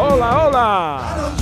Hola, 0.00 0.46
hola. 0.46 1.32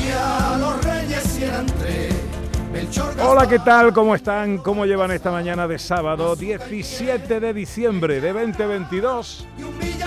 Hola, 3.22 3.46
¿qué 3.46 3.58
tal? 3.58 3.92
¿Cómo 3.92 4.14
están? 4.14 4.56
¿Cómo 4.56 4.86
llevan 4.86 5.10
esta 5.10 5.30
mañana 5.30 5.68
de 5.68 5.78
sábado 5.78 6.34
17 6.34 7.38
de 7.38 7.52
diciembre 7.52 8.18
de 8.18 8.32
2022? 8.32 9.46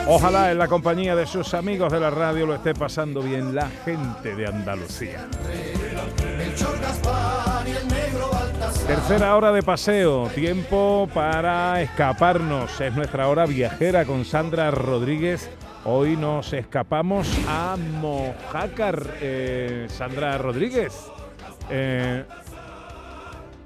Ojalá 0.07 0.51
en 0.51 0.57
la 0.57 0.67
compañía 0.67 1.15
de 1.15 1.27
sus 1.27 1.53
amigos 1.53 1.91
de 1.91 1.99
la 1.99 2.09
radio 2.09 2.47
lo 2.47 2.55
esté 2.55 2.73
pasando 2.73 3.21
bien 3.21 3.53
la 3.53 3.69
gente 3.85 4.35
de 4.35 4.47
Andalucía. 4.47 5.27
Tercera 8.87 9.35
hora 9.35 9.51
de 9.51 9.61
paseo, 9.61 10.27
tiempo 10.33 11.07
para 11.13 11.83
escaparnos. 11.83 12.81
Es 12.81 12.95
nuestra 12.95 13.27
hora 13.27 13.45
viajera 13.45 14.05
con 14.05 14.25
Sandra 14.25 14.71
Rodríguez. 14.71 15.51
Hoy 15.85 16.17
nos 16.17 16.51
escapamos 16.51 17.27
a 17.47 17.77
Mojácar. 17.77 19.01
Eh, 19.21 19.85
Sandra 19.89 20.37
Rodríguez. 20.37 21.09
Eh, 21.69 22.25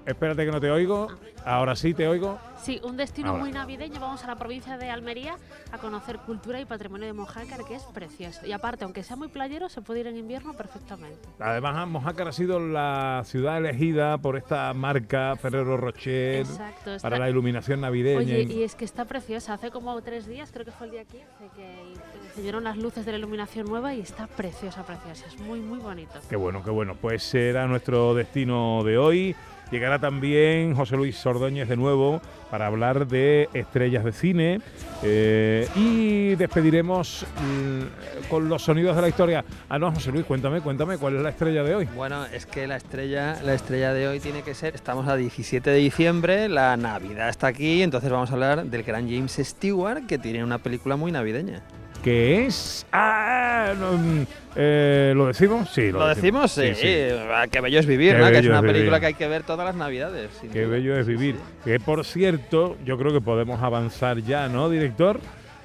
espérate 0.06 0.46
que 0.46 0.52
no 0.52 0.62
te 0.62 0.70
oigo. 0.70 1.08
Ahora 1.46 1.76
sí 1.76 1.94
te 1.94 2.08
oigo. 2.08 2.40
Sí, 2.62 2.80
un 2.84 2.96
destino 2.96 3.30
Ahora. 3.32 3.44
muy 3.44 3.52
navideño. 3.52 4.00
Vamos 4.00 4.24
a 4.24 4.28
la 4.28 4.36
provincia 4.38 4.78
de 4.78 4.90
Almería 4.90 5.36
a 5.72 5.78
conocer 5.80 6.18
cultura 6.20 6.62
y 6.62 6.66
patrimonio 6.66 7.08
de 7.08 7.14
Mojácar, 7.14 7.66
que 7.66 7.76
es 7.76 7.84
precioso. 7.84 8.46
Y 8.46 8.54
aparte, 8.54 8.86
aunque 8.86 9.04
sea 9.04 9.18
muy 9.18 9.28
playero, 9.28 9.68
se 9.68 9.82
puede 9.82 10.00
ir 10.00 10.08
en 10.08 10.16
invierno 10.16 10.54
perfectamente. 10.54 11.28
Además, 11.40 11.86
Mojácar 11.90 12.30
ha 12.30 12.32
sido 12.32 12.60
la 12.60 13.24
ciudad 13.26 13.58
elegida 13.58 14.18
por 14.18 14.38
esta 14.38 14.74
marca 14.74 15.36
Ferrero 15.36 15.76
Rocher 15.76 16.42
Exacto. 16.42 16.92
para 17.02 17.20
la 17.20 17.30
iluminación 17.30 17.82
navideña. 17.82 18.20
Oye, 18.20 18.44
y 18.44 18.64
es 18.64 18.76
que 18.76 18.86
está 18.86 19.04
preciosa. 19.04 19.56
Hace 19.56 19.70
como 19.70 20.02
tres 20.02 20.26
días, 20.26 20.52
creo 20.54 20.64
que 20.64 20.72
fue 20.72 20.88
el 20.88 20.94
día 20.94 21.04
15, 21.04 21.26
que 21.56 21.94
encendieron 22.28 22.64
las 22.64 22.78
luces 22.78 23.06
de 23.06 23.12
la 23.12 23.18
iluminación 23.18 23.68
nueva 23.68 23.94
y 23.94 24.00
está 24.00 24.28
preciosa, 24.28 24.86
preciosa. 24.86 25.26
Es 25.28 25.38
muy, 25.40 25.60
muy 25.60 25.80
bonito. 25.80 26.14
Qué 26.30 26.38
bueno, 26.38 26.64
qué 26.64 26.70
bueno. 26.70 26.96
Pues 26.96 27.24
será 27.24 27.68
nuestro 27.68 28.14
destino 28.16 28.84
de 28.86 28.98
hoy. 28.98 29.36
Llegará 29.72 29.98
también 29.98 30.76
José 30.76 30.96
Luis 30.96 31.18
Ordóñez 31.34 31.68
de 31.68 31.76
nuevo 31.78 32.22
para 32.50 32.68
hablar 32.68 33.08
de 33.08 33.50
estrellas 33.54 34.04
de 34.04 34.12
cine. 34.12 34.62
eh, 35.04 35.68
y 35.76 36.36
despediremos 36.36 37.26
mm, 37.42 38.30
con 38.30 38.48
los 38.48 38.62
sonidos 38.64 38.96
de 38.96 39.02
la 39.02 39.10
historia. 39.10 39.44
Ah, 39.70 39.78
no, 39.78 39.92
José 39.92 40.12
Luis, 40.12 40.26
cuéntame, 40.26 40.62
cuéntame, 40.62 40.98
¿cuál 40.98 41.18
es 41.18 41.22
la 41.22 41.30
estrella 41.30 41.64
de 41.64 41.76
hoy? 41.76 41.90
Bueno, 41.96 42.26
es 42.26 42.46
que 42.46 42.68
la 42.68 42.78
estrella, 42.78 43.42
la 43.44 43.54
estrella 43.54 43.94
de 43.94 44.08
hoy 44.08 44.20
tiene 44.20 44.44
que 44.44 44.54
ser, 44.54 44.76
estamos 44.76 45.08
a 45.08 45.16
17 45.16 45.70
de 45.70 45.78
diciembre, 45.78 46.48
la 46.50 46.78
Navidad 46.78 47.30
está 47.30 47.48
aquí, 47.48 47.82
entonces 47.82 48.10
vamos 48.10 48.30
a 48.30 48.34
hablar 48.34 48.66
del 48.66 48.84
gran 48.84 49.10
James 49.10 49.38
Stewart, 49.42 50.06
que 50.08 50.18
tiene 50.18 50.44
una 50.44 50.60
película 50.60 50.96
muy 50.96 51.12
navideña. 51.12 51.62
Que 52.04 52.46
es... 52.46 52.86
Ah, 52.92 53.74
no, 53.80 53.94
mm, 53.94 54.26
eh, 54.58 55.14
¿Lo 55.16 55.28
decimos? 55.28 55.70
Sí, 55.70 55.90
lo, 55.92 56.00
¿Lo 56.00 56.08
decimos? 56.08 56.52
Sí, 56.52 56.62
Qué 56.76 57.62
bello 57.62 57.80
es 57.80 57.86
vivir, 57.86 58.18
¿no? 58.18 58.30
Que 58.30 58.40
es 58.40 58.46
una 58.46 58.60
es 58.60 58.66
película 58.66 59.00
que 59.00 59.06
hay 59.08 59.14
que 59.14 59.28
ver 59.28 59.44
todas 59.44 59.66
las 59.66 59.76
navidades. 59.76 60.30
Qué 60.52 60.64
duda. 60.66 60.76
bello 60.76 60.98
es 60.98 61.08
vivir. 61.08 61.38
Que 61.64 61.80
por 61.80 62.04
cierto, 62.04 62.76
yo 62.84 62.98
creo 62.98 63.14
que 63.14 63.22
podemos 63.22 63.62
avanzar 63.64 64.18
ya, 64.20 64.50
¿no, 64.50 64.70
director? 64.70 65.20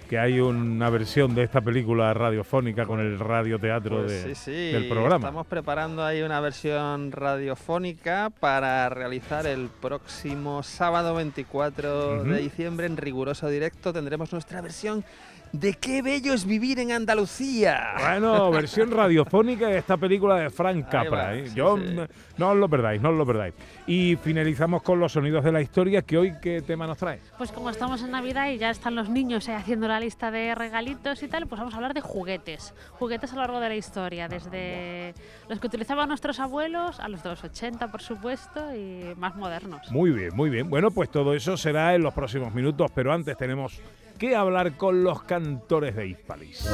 Que 0.09 0.19
hay 0.19 0.41
una 0.41 0.88
versión 0.88 1.34
de 1.34 1.43
esta 1.43 1.60
película 1.60 2.15
radiofónica 2.15 2.87
con 2.87 2.98
el 3.00 3.19
radioteatro 3.19 4.04
Pues 4.04 4.25
de- 4.25 4.34
sí, 4.34 4.41
sí, 4.43 4.72
del 4.72 4.88
programa. 4.88 5.16
Estamos 5.16 5.47
preparando 5.47 6.03
ahí 6.03 6.22
una 6.22 6.41
versión 6.41 7.12
radiofónica 7.12 8.31
para 8.41 8.88
realizar 8.88 9.47
el 9.47 9.69
próximo 9.82 10.62
sábado 10.62 11.15
24 11.16 12.21
Ujú. 12.21 12.25
de 12.31 12.38
diciembre 12.38 12.87
en 12.87 12.97
riguroso 12.97 13.48
directo. 13.50 13.93
Tendremos 13.93 14.32
nuestra 14.32 14.62
versión 14.62 15.04
de 15.53 15.75
Qué 15.75 16.03
bello 16.03 16.34
es 16.34 16.44
vivir 16.44 16.78
en 16.78 16.92
Andalucía. 16.92 17.94
Bueno, 17.98 18.50
versión 18.50 18.91
radiofónica 18.91 19.69
de 19.69 19.78
esta 19.78 19.97
película 19.97 20.36
de 20.36 20.50
Frank 20.50 20.88
Capra. 20.88 21.25
va, 21.25 21.34
¿eh? 21.34 21.48
sí, 21.48 21.54
Yo, 21.54 21.76
sí. 21.76 21.84
n- 21.84 22.09
No 22.36 22.50
os 22.50 22.56
lo 22.56 22.69
perdáis, 22.69 23.00
no 23.00 23.10
os 23.10 23.16
lo 23.16 23.26
perdáis. 23.26 23.54
Y 23.86 24.16
finalizamos 24.16 24.82
con 24.82 25.00
los 25.00 25.12
sonidos 25.12 25.42
de 25.44 25.53
la 25.53 25.60
historia, 25.60 26.03
que 26.03 26.19
hoy 26.19 26.34
qué 26.41 26.60
tema 26.62 26.86
nos 26.86 26.98
trae. 26.98 27.20
Pues 27.38 27.50
como 27.53 27.70
estamos 27.70 28.03
en 28.03 28.10
Navidad 28.10 28.48
y 28.50 28.59
ya 28.59 28.70
están 28.70 28.94
los 28.94 29.09
niños 29.09 29.48
eh, 29.48 29.54
haciendo 29.54 29.88
la 29.88 29.98
lista 30.00 30.31
de 30.31 30.54
regalitos 30.54 31.22
y 31.22 31.28
tal, 31.28 31.47
pues 31.47 31.59
vamos 31.59 31.75
a 31.75 31.76
hablar 31.78 31.94
de 31.94 32.00
juguetes. 32.00 32.75
Juguetes 32.92 33.32
a 33.32 33.36
lo 33.36 33.41
largo 33.42 33.60
de 33.60 33.69
la 33.69 33.76
historia, 33.76 34.28
desde 34.28 35.15
los 35.48 35.59
que 35.60 35.66
utilizaban 35.66 36.09
nuestros 36.09 36.38
abuelos 36.41 37.00
a 37.00 37.09
los 37.09 37.22
de 37.22 37.30
los 37.30 37.42
80, 37.44 37.88
por 37.91 38.03
supuesto, 38.03 38.75
y 38.75 39.15
más 39.16 39.34
modernos. 39.36 39.91
Muy 39.91 40.10
bien, 40.10 40.30
muy 40.34 40.50
bien. 40.50 40.69
Bueno, 40.69 40.91
pues 40.91 41.10
todo 41.10 41.34
eso 41.34 41.56
será 41.56 41.94
en 41.94 42.03
los 42.03 42.12
próximos 42.15 42.53
minutos, 42.54 42.91
pero 42.94 43.12
antes 43.12 43.36
tenemos 43.36 43.80
que 44.18 44.34
hablar 44.34 44.76
con 44.76 45.04
los 45.04 45.22
cantores 45.22 45.94
de 45.94 46.08
Hispalis. 46.08 46.68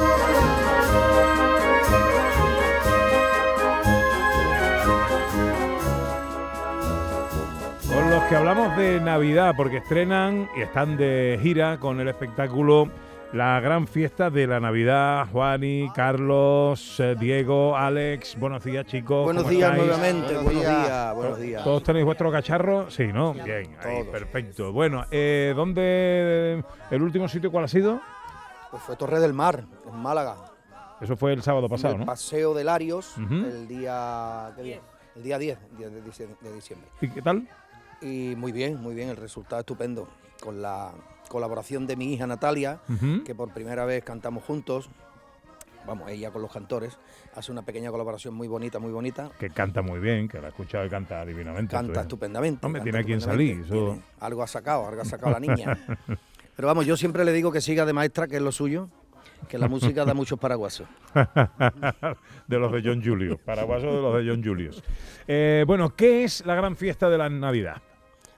Con 7.87 8.09
los 8.09 8.23
que 8.23 8.35
hablamos 8.35 8.75
de 8.75 8.99
Navidad, 8.99 9.53
porque 9.55 9.77
estrenan 9.77 10.49
y 10.57 10.61
están 10.61 10.97
de 10.97 11.39
gira 11.41 11.79
con 11.79 11.99
el 11.99 12.07
espectáculo 12.07 12.89
La 13.33 13.59
Gran 13.59 13.85
Fiesta 13.87 14.29
de 14.29 14.47
la 14.47 14.59
Navidad. 14.61 15.27
Juani, 15.31 15.89
Carlos, 15.93 16.99
eh, 17.01 17.15
Diego, 17.19 17.75
Alex, 17.75 18.39
buenos 18.39 18.63
días 18.63 18.85
chicos. 18.85 19.25
Buenos 19.25 19.43
¿cómo 19.43 19.53
días 19.53 19.71
estáis? 19.71 19.85
nuevamente, 19.87 20.25
Buenos 20.35 20.43
buenos 20.45 20.61
días. 20.63 20.85
días, 20.85 21.15
buenos 21.15 21.39
días. 21.39 21.63
¿Todos 21.63 21.83
tenéis 21.83 22.05
vuestro 22.05 22.31
cacharro? 22.31 22.89
Sí, 22.89 23.07
¿no? 23.07 23.33
Bien, 23.33 23.75
ahí, 23.83 24.03
perfecto. 24.05 24.71
Bueno, 24.71 25.03
eh, 25.11 25.51
¿dónde 25.55 26.63
el 26.91 27.01
último 27.01 27.27
sitio 27.27 27.51
cuál 27.51 27.65
ha 27.65 27.67
sido? 27.67 27.99
Pues 28.71 28.81
fue 28.83 28.95
Torre 28.95 29.19
del 29.19 29.33
Mar, 29.33 29.65
en 29.85 29.95
Málaga. 29.97 30.35
Eso 31.01 31.17
fue 31.17 31.33
el 31.33 31.41
sábado 31.43 31.67
pasado, 31.67 31.95
el 31.95 31.99
¿no? 32.01 32.05
Paseo 32.05 32.53
de 32.53 32.63
Larios, 32.63 33.15
el 33.17 33.67
día 33.67 34.53
¿qué 34.55 34.63
día? 34.63 34.79
El 35.17 35.23
día 35.23 35.37
10, 35.37 35.57
10 35.77 35.91
de 35.93 36.01
dicie- 36.03 36.37
de 36.39 36.53
diciembre. 36.53 36.89
¿Y 37.01 37.09
qué 37.09 37.21
tal? 37.21 37.47
Y 38.01 38.33
muy 38.37 38.51
bien, 38.53 38.81
muy 38.81 38.93
bien, 38.95 39.09
el 39.09 39.17
resultado 39.17 39.59
estupendo. 39.59 40.07
Con 40.41 40.61
la 40.61 40.91
colaboración 41.29 41.87
de 41.87 41.95
mi 41.95 42.13
hija 42.13 42.27
Natalia, 42.27 42.79
que 43.25 43.35
por 43.35 43.53
primera 43.53 43.85
vez 43.85 44.03
cantamos 44.03 44.43
juntos. 44.43 44.89
Vamos, 45.87 46.09
ella 46.09 46.31
con 46.31 46.41
los 46.41 46.51
cantores. 46.51 46.97
Hace 47.35 47.51
una 47.51 47.61
pequeña 47.61 47.91
colaboración 47.91 48.33
muy 48.33 48.47
bonita, 48.47 48.79
muy 48.79 48.91
bonita. 48.91 49.29
Que 49.39 49.51
canta 49.51 49.83
muy 49.83 49.99
bien, 49.99 50.27
que 50.27 50.39
la 50.39 50.47
he 50.47 50.49
escuchado 50.49 50.83
y 50.85 50.89
canta 50.89 51.23
divinamente. 51.25 51.75
Canta 51.75 51.99
¿eh? 51.99 52.03
estupendamente. 52.03 52.65
Hombre, 52.65 52.79
canta 52.79 52.83
tiene 52.91 52.99
a 52.99 53.03
quien 53.05 53.21
salir, 53.21 53.61
eso- 53.65 53.99
Algo 54.19 54.41
ha 54.41 54.47
sacado, 54.47 54.87
algo 54.87 55.01
ha 55.01 55.05
sacado 55.05 55.31
la 55.31 55.39
niña. 55.39 55.77
Pero 56.55 56.67
vamos, 56.67 56.85
yo 56.85 56.97
siempre 56.97 57.23
le 57.25 57.33
digo 57.33 57.51
que 57.51 57.61
siga 57.61 57.85
de 57.85 57.93
maestra, 57.93 58.27
que 58.27 58.37
es 58.37 58.41
lo 58.41 58.51
suyo, 58.51 58.89
que 59.47 59.57
la 59.59 59.67
música 59.67 60.05
da 60.05 60.13
muchos 60.13 60.39
paraguasos. 60.39 60.87
de 62.47 62.59
los 62.59 62.71
de 62.71 62.81
John 62.83 63.03
Julius. 63.03 63.37
Paraguaso 63.39 63.85
de 63.87 64.01
los 64.01 64.15
de 64.23 64.29
John 64.31 64.43
Julius. 64.43 64.81
Eh, 65.27 65.65
bueno, 65.67 65.95
¿qué 65.95 66.23
es 66.23 66.45
la 66.45 66.55
gran 66.55 66.75
fiesta 66.75 67.09
de 67.09 67.17
la 67.17 67.29
Navidad? 67.29 67.81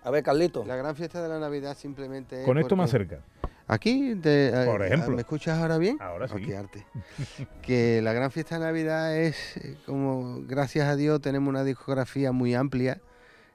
A 0.07 0.09
ver, 0.09 0.23
Carlito. 0.23 0.63
La 0.63 0.77
gran 0.77 0.95
fiesta 0.95 1.21
de 1.21 1.27
la 1.27 1.37
Navidad 1.37 1.75
simplemente 1.75 2.39
es 2.39 2.45
Con 2.45 2.57
esto 2.57 2.77
más 2.77 2.89
cerca. 2.89 3.19
Aquí, 3.67 4.17
eh, 4.23 4.63
Por 4.65 4.81
ejemplo. 4.85 5.13
¿me 5.13 5.19
escuchas 5.19 5.59
ahora 5.59 5.77
bien? 5.77 5.97
Ahora 5.99 6.29
sí. 6.29 6.35
Oh, 6.37 6.45
qué 6.45 6.55
arte. 6.55 6.85
que 7.61 8.01
la 8.01 8.13
gran 8.13 8.31
fiesta 8.31 8.57
de 8.57 8.63
Navidad 8.63 9.17
es 9.17 9.57
eh, 9.57 9.75
como, 9.85 10.43
gracias 10.43 10.87
a 10.87 10.95
Dios, 10.95 11.19
tenemos 11.19 11.49
una 11.49 11.65
discografía 11.65 12.31
muy 12.31 12.55
amplia. 12.55 13.01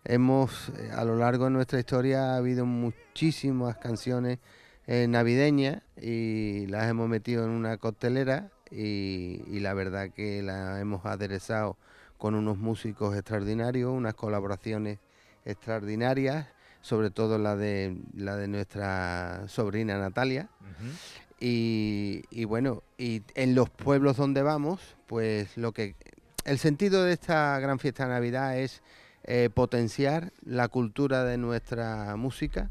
Hemos, 0.05 0.69
eh, 0.77 0.91
a 0.95 1.07
lo 1.07 1.17
largo 1.17 1.45
de 1.45 1.53
nuestra 1.53 1.79
historia, 1.79 2.35
ha 2.35 2.37
habido 2.37 2.67
muchísimas 2.67 3.79
canciones 3.79 4.39
eh, 4.87 5.07
navideñas 5.09 5.81
y 5.97 6.67
las 6.67 6.87
hemos 6.87 7.09
metido 7.09 7.45
en 7.45 7.51
una 7.51 7.79
costelera 7.79 8.51
y, 8.71 9.43
y 9.47 9.61
la 9.61 9.73
verdad 9.73 10.11
que 10.11 10.43
la 10.43 10.81
hemos 10.81 11.07
aderezado 11.07 11.79
con 12.19 12.35
unos 12.35 12.59
músicos 12.59 13.17
extraordinarios, 13.17 13.91
unas 13.91 14.13
colaboraciones 14.13 14.99
extraordinarias, 15.45 16.47
sobre 16.81 17.11
todo 17.11 17.39
la 17.39 17.57
de, 17.57 17.97
la 18.15 18.37
de 18.37 18.49
nuestra 18.49 19.45
sobrina 19.49 19.99
Natalia. 19.99 20.49
Y, 21.41 22.23
y 22.31 22.45
bueno, 22.45 22.83
y 22.99 23.23
en 23.35 23.55
los 23.55 23.69
pueblos 23.71 24.17
donde 24.17 24.43
vamos, 24.43 24.97
pues 25.07 25.57
lo 25.57 25.73
que 25.73 25.97
el 26.45 26.59
sentido 26.59 27.05
de 27.05 27.13
esta 27.13 27.59
gran 27.61 27.79
fiesta 27.79 28.05
de 28.05 28.11
Navidad 28.15 28.59
es 28.59 28.83
eh, 29.25 29.51
potenciar 29.55 30.33
la 30.45 30.67
cultura 30.67 31.23
de 31.25 31.39
nuestra 31.39 32.17
música 32.17 32.71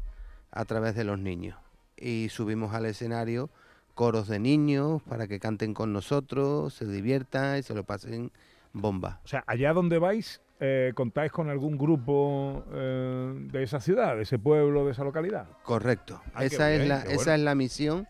a 0.50 0.66
través 0.66 0.94
de 0.94 1.04
los 1.04 1.18
niños. 1.18 1.58
Y 1.96 2.28
subimos 2.30 2.74
al 2.74 2.84
escenario 2.84 3.48
coros 3.94 4.28
de 4.28 4.38
niños 4.38 5.02
para 5.02 5.26
que 5.26 5.40
canten 5.40 5.72
con 5.72 5.94
nosotros, 5.94 6.74
se 6.74 6.86
diviertan 6.86 7.58
y 7.58 7.62
se 7.62 7.74
lo 7.74 7.84
pasen 7.84 8.32
bomba. 8.74 9.20
O 9.24 9.28
sea, 9.28 9.44
allá 9.46 9.72
donde 9.72 9.98
vais, 9.98 10.41
eh, 10.64 10.92
¿contáis 10.94 11.32
con 11.32 11.50
algún 11.50 11.76
grupo 11.76 12.64
eh, 12.72 13.34
de 13.50 13.64
esa 13.64 13.80
ciudad, 13.80 14.14
de 14.14 14.22
ese 14.22 14.38
pueblo, 14.38 14.84
de 14.84 14.92
esa 14.92 15.02
localidad? 15.02 15.48
Correcto. 15.64 16.22
Ay, 16.34 16.48
qué 16.48 16.54
esa 16.54 16.72
es 16.72 16.78
bien, 16.78 16.88
la, 16.88 17.02
esa 17.02 17.34
es 17.34 17.40
la 17.40 17.56
misión 17.56 18.06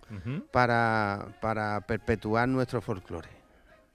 para, 0.51 1.29
para 1.41 1.81
perpetuar 1.81 2.47
nuestro 2.51 2.83
folclore. 2.83 3.31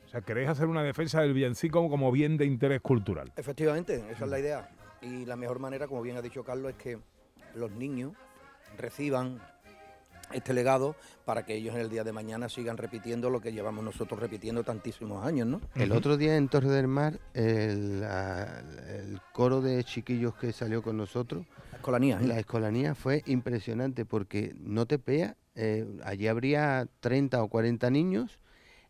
O 0.07 0.09
sea, 0.09 0.21
queréis 0.21 0.50
hacer 0.50 0.65
una 0.65 0.81
defensa 0.81 1.21
del 1.21 1.33
villancico 1.33 1.88
como 1.88 2.12
bien 2.12 2.36
de 2.36 2.45
interés 2.45 2.81
cultural. 2.81 3.31
Efectivamente, 3.36 4.04
esa 4.09 4.25
es 4.25 4.31
la 4.31 4.39
idea. 4.39 4.69
Y 5.04 5.25
la 5.25 5.36
mejor 5.36 5.59
manera, 5.59 5.88
como 5.88 6.01
bien 6.01 6.18
ha 6.18 6.24
dicho 6.24 6.44
Carlos, 6.44 6.71
es 6.71 6.77
que 6.77 6.98
los 7.54 7.69
niños 7.74 8.13
reciban 8.75 9.39
este 10.33 10.53
legado 10.53 10.95
para 11.25 11.45
que 11.45 11.56
ellos 11.56 11.75
en 11.75 11.81
el 11.81 11.89
día 11.89 12.03
de 12.03 12.12
mañana 12.12 12.50
sigan 12.50 12.77
repitiendo 12.77 13.29
lo 13.29 13.39
que 13.41 13.51
llevamos 13.53 13.83
nosotros 13.83 14.19
repitiendo 14.19 14.63
tantísimos 14.63 15.25
años, 15.25 15.47
¿no? 15.47 15.62
El 15.75 15.91
otro 15.91 16.18
día 16.18 16.35
en 16.38 16.47
Torre 16.50 16.69
del 16.69 16.88
Mar, 16.88 17.19
el, 17.33 18.01
la- 18.01 18.59
el 18.89 19.19
coro 19.33 19.62
de 19.62 19.83
chiquillos 19.83 20.35
que 20.35 20.51
salió 20.53 20.81
con 20.81 20.97
nosotros, 20.97 21.45
La 21.71 21.77
escolanía, 21.77 22.19
¿eh? 22.21 22.27
la 22.27 22.39
escolanía 22.39 22.95
fue 22.95 23.24
impresionante 23.25 24.06
porque 24.06 24.56
no 24.59 24.85
te 24.85 25.00
pea, 25.00 25.35
eh, 25.56 25.85
allí 26.03 26.27
habría 26.27 26.88
30 27.00 27.41
o 27.44 27.47
40 27.47 27.89
niños 27.89 28.39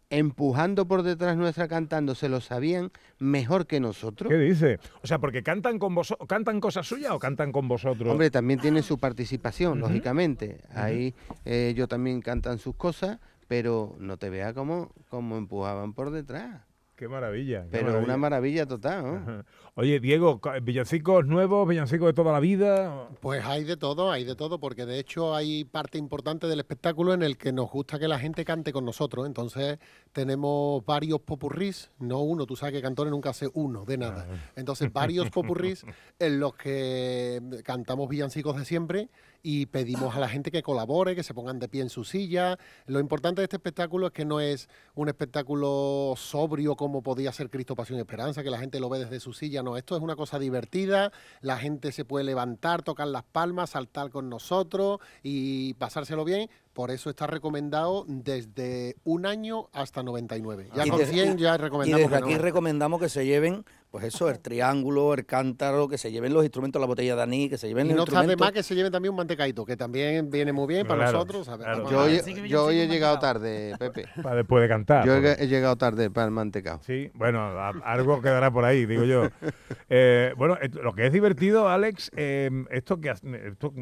empujando 0.10 0.88
por 0.88 1.04
detrás 1.04 1.36
nuestra 1.38 1.68
cantando, 1.68 2.16
se 2.16 2.30
lo 2.30 2.42
sabían 2.42 2.92
mejor 3.20 3.68
que 3.68 3.80
nosotros. 3.80 4.30
¿Qué 4.30 4.38
dice? 4.38 4.80
O 5.02 5.08
sea, 5.08 5.20
porque 5.20 5.44
cantan 5.44 5.80
con 5.80 5.96
vos, 5.96 6.16
cantan 6.28 6.60
cosas 6.60 6.88
suyas 6.88 7.12
o 7.12 7.20
cantan 7.20 7.52
con 7.52 7.68
vosotros. 7.68 8.10
Hombre, 8.10 8.32
también 8.32 8.60
tiene 8.60 8.82
su 8.82 8.98
participación, 8.98 9.80
lógicamente. 9.80 10.62
Ahí 10.74 11.14
eh, 11.46 11.70
ellos 11.72 11.88
también 11.90 12.22
cantan 12.22 12.60
sus 12.60 12.76
cosas, 12.76 13.20
pero 13.48 13.96
no 14.00 14.18
te 14.18 14.30
vea 14.30 14.54
cómo, 14.54 14.92
cómo 15.10 15.38
empujaban 15.38 15.94
por 15.94 16.12
detrás. 16.12 16.62
Qué 16.98 17.08
maravilla. 17.08 17.64
qué 17.64 17.70
Pero 17.70 18.00
una 18.00 18.18
maravilla 18.18 18.66
total, 18.66 19.04
¿no? 19.04 19.16
Ajá. 19.16 19.46
Oye, 19.80 20.00
Diego, 20.00 20.42
villancicos 20.64 21.28
nuevos, 21.28 21.68
villancicos 21.68 22.08
de 22.08 22.14
toda 22.14 22.34
la 22.34 22.40
vida. 22.40 23.10
Pues 23.22 23.46
hay 23.46 23.64
de 23.64 23.78
todo, 23.78 24.12
hay 24.12 24.24
de 24.24 24.36
todo, 24.36 24.60
porque 24.60 24.88
de 24.88 24.98
hecho 24.98 25.36
hay 25.36 25.66
parte 25.66 26.00
importante 26.00 26.48
del 26.48 26.58
espectáculo 26.58 27.14
en 27.14 27.22
el 27.22 27.38
que 27.38 27.52
nos 27.52 27.70
gusta 27.70 28.00
que 28.00 28.08
la 28.08 28.18
gente 28.18 28.44
cante 28.44 28.74
con 28.74 28.86
nosotros. 28.86 29.28
Entonces 29.28 29.78
tenemos 30.14 30.84
varios 30.84 31.22
popurrís, 31.22 31.92
no 32.00 32.22
uno, 32.22 32.48
tú 32.48 32.56
sabes 32.56 32.74
que 32.74 32.82
Cantores 32.82 33.12
nunca 33.12 33.30
hace 33.30 33.48
uno 33.54 33.86
de 33.86 34.00
nada. 34.00 34.28
Entonces 34.56 34.92
varios 34.92 35.30
popurrís 35.30 35.86
en 36.20 36.40
los 36.40 36.56
que 36.56 37.40
cantamos 37.64 38.10
villancicos 38.10 38.58
de 38.58 38.66
siempre 38.66 39.10
y 39.50 39.66
pedimos 39.66 40.14
a 40.14 40.20
la 40.20 40.28
gente 40.28 40.52
que 40.52 40.62
colabore, 40.62 41.16
que 41.16 41.24
se 41.24 41.34
pongan 41.34 41.58
de 41.58 41.70
pie 41.70 41.82
en 41.82 41.90
su 41.90 42.04
silla. 42.04 42.60
Lo 42.86 43.00
importante 43.00 43.40
de 43.40 43.46
este 43.46 43.56
espectáculo 43.56 44.08
es 44.08 44.12
que 44.12 44.26
no 44.26 44.42
es 44.42 44.68
un 44.94 45.08
espectáculo 45.08 46.16
sobrio 46.18 46.76
como 46.76 47.02
podía 47.02 47.32
ser 47.32 47.50
Cristo 47.50 47.74
Pasión 47.74 47.98
y 47.98 48.02
Esperanza, 48.02 48.44
que 48.44 48.50
la 48.50 48.60
gente 48.60 48.82
lo 48.82 48.90
ve 48.90 49.00
desde 49.00 49.22
su 49.22 49.32
silla. 49.32 49.64
No, 49.64 49.78
esto 49.78 49.96
es 49.96 50.02
una 50.02 50.18
cosa 50.18 50.38
divertida, 50.38 51.14
la 51.40 51.58
gente 51.58 51.94
se 51.94 52.04
puede 52.04 52.26
levantar, 52.26 52.84
tocar 52.84 53.08
las 53.08 53.24
palmas, 53.24 53.70
saltar 53.70 54.10
con 54.10 54.28
nosotros 54.28 55.00
y 55.24 55.76
pasárselo 55.76 56.26
bien. 56.26 56.50
Por 56.78 56.92
eso 56.92 57.10
está 57.10 57.26
recomendado 57.26 58.06
desde 58.08 58.98
un 59.04 59.26
año 59.26 59.68
hasta 59.74 60.04
99. 60.04 60.70
Ya 60.76 60.86
Y 60.86 60.90
con 60.92 61.00
desde- 61.00 61.12
100 61.14 61.38
ya 61.40 61.56
Y 61.56 61.58
recomendamos 61.58 62.02
desde 62.12 62.16
que 62.16 62.20
no. 62.22 62.26
aquí 62.28 62.38
recomendamos 62.38 63.02
que 63.02 63.10
se 63.10 63.26
lleven, 63.26 63.66
pues 63.90 64.04
eso, 64.06 64.30
el 64.30 64.38
triángulo, 64.40 65.16
el 65.16 65.26
cántaro, 65.26 65.88
que 65.88 65.98
se 65.98 66.12
lleven 66.12 66.36
los 66.36 66.44
instrumentos, 66.44 66.80
la 66.80 66.86
botella 66.86 67.16
de 67.16 67.24
anís, 67.24 67.50
que 67.50 67.58
se 67.58 67.68
lleven 67.68 67.88
Y 67.88 67.90
los 67.90 67.98
no 67.98 68.04
está 68.04 68.12
de 68.20 68.26
instrumentos. 68.26 68.46
más 68.46 68.52
que 68.54 68.62
se 68.62 68.76
lleven 68.76 68.92
también 68.92 69.10
un 69.10 69.18
mantecaito, 69.18 69.66
que 69.66 69.76
también 69.76 70.30
viene 70.30 70.54
muy 70.54 70.68
bien 70.68 70.86
para 70.86 71.06
Claro, 71.10 71.26
nosotros. 71.26 71.50
Yo 71.90 72.00
hoy, 72.04 72.48
yo 72.48 72.70
he 72.70 72.88
llegado 72.88 73.18
tarde, 73.18 73.74
Pepe. 73.80 74.06
Para 74.22 74.36
después 74.36 74.62
de 74.62 74.68
cantar. 74.70 75.04
Yo 75.04 75.16
porque- 75.16 75.36
he, 75.40 75.48
llegado 75.48 75.78
tarde 75.78 76.12
para 76.12 76.26
el 76.26 76.32
mantecao. 76.32 76.80
Sí, 76.84 77.10
bueno, 77.16 77.40
a- 77.40 77.70
algo 77.86 78.22
quedará 78.22 78.52
por 78.52 78.66
ahí, 78.66 78.86
digo 78.86 79.04
yo. 79.04 79.24
Eh, 79.90 80.34
bueno, 80.38 80.58
et- 80.62 80.76
lo 80.76 80.94
que 80.94 81.08
es 81.08 81.14
divertido, 81.14 81.70
Alex, 81.70 82.12
eh, 82.16 82.52
esto 82.72 83.00
que 83.00 83.10
has- 83.10 83.24
esto, 83.24 83.74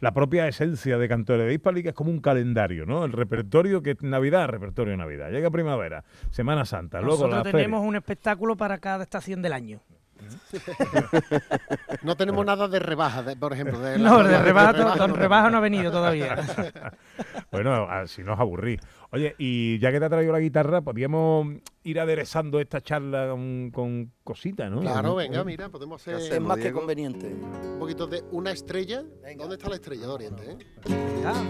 la 0.00 0.12
propia 0.14 0.48
esencia 0.48 0.96
de 0.96 1.06
Cantores 1.06 1.46
de 1.46 1.52
Hispali, 1.52 1.82
que 1.82 1.90
es 1.90 1.94
como 1.94 2.10
un 2.10 2.18
calendario, 2.20 2.39
¿no? 2.86 3.04
El 3.04 3.12
repertorio 3.12 3.82
que 3.82 3.92
es 3.92 4.02
Navidad, 4.02 4.48
repertorio 4.48 4.96
Navidad. 4.96 5.30
Llega 5.30 5.50
primavera, 5.50 6.04
Semana 6.30 6.64
Santa, 6.64 7.00
luego 7.00 7.26
Nosotros 7.26 7.44
la 7.46 7.50
tenemos 7.50 7.80
feria. 7.80 7.88
un 7.88 7.96
espectáculo 7.96 8.56
para 8.56 8.78
cada 8.78 9.02
estación 9.04 9.42
del 9.42 9.52
año. 9.52 9.80
No 12.02 12.16
tenemos 12.16 12.44
nada 12.46 12.68
de 12.68 12.78
rebaja, 12.78 13.22
de- 13.22 13.36
por 13.36 13.52
ejemplo. 13.52 13.78
De 13.80 13.98
la- 13.98 14.10
No, 14.10 14.22
de 14.22 14.30
de 14.30 14.42
rebaja, 14.42 14.72
rebaja 14.72 14.96
don 14.98 15.10
no 15.10 15.16
Rebaja 15.16 15.50
no 15.50 15.56
ha 15.58 15.60
venido 15.60 15.90
todavía. 15.90 16.36
Bueno, 17.52 17.88
así 17.90 18.22
nos 18.22 18.38
aburrí. 18.38 18.78
Oye, 19.10 19.34
y 19.36 19.78
ya 19.80 19.90
que 19.90 19.98
te 19.98 20.04
ha 20.04 20.08
traído 20.08 20.32
la 20.32 20.38
guitarra, 20.38 20.82
podríamos 20.82 21.48
ir 21.82 21.98
aderezando 21.98 22.60
esta 22.60 22.80
charla 22.80 23.26
con, 23.28 23.70
con 23.72 24.12
cositas, 24.22 24.70
¿no? 24.70 24.80
Claro, 24.80 25.16
venga, 25.16 25.42
mira, 25.42 25.68
podemos 25.68 26.00
¿Qué 26.04 26.12
hacer 26.14 26.34
Es 26.34 26.40
más 26.40 26.58
que 26.58 26.70
conveniente. 26.72 27.26
un 27.26 27.76
poquito 27.80 28.06
de 28.06 28.22
una 28.30 28.52
estrella. 28.52 29.02
Venga. 29.24 29.42
¿Dónde 29.42 29.56
está 29.56 29.68
la 29.68 29.74
estrella 29.74 30.02
de 30.06 30.12
Oriente? 30.12 30.50
eh? 30.52 31.24
Ah, 31.26 31.42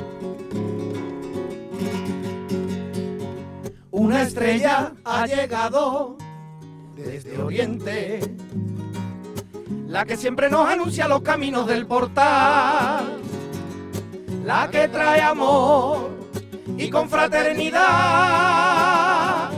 Una 3.90 4.22
estrella 4.22 4.94
ha 5.04 5.26
llegado 5.26 6.16
desde 7.04 7.42
Oriente, 7.42 8.20
la 9.86 10.04
que 10.04 10.16
siempre 10.16 10.50
nos 10.50 10.68
anuncia 10.68 11.08
los 11.08 11.22
caminos 11.22 11.66
del 11.66 11.86
portal, 11.86 13.20
la 14.44 14.68
que 14.70 14.88
trae 14.88 15.20
amor 15.20 16.10
y 16.76 16.90
confraternidad. 16.90 19.50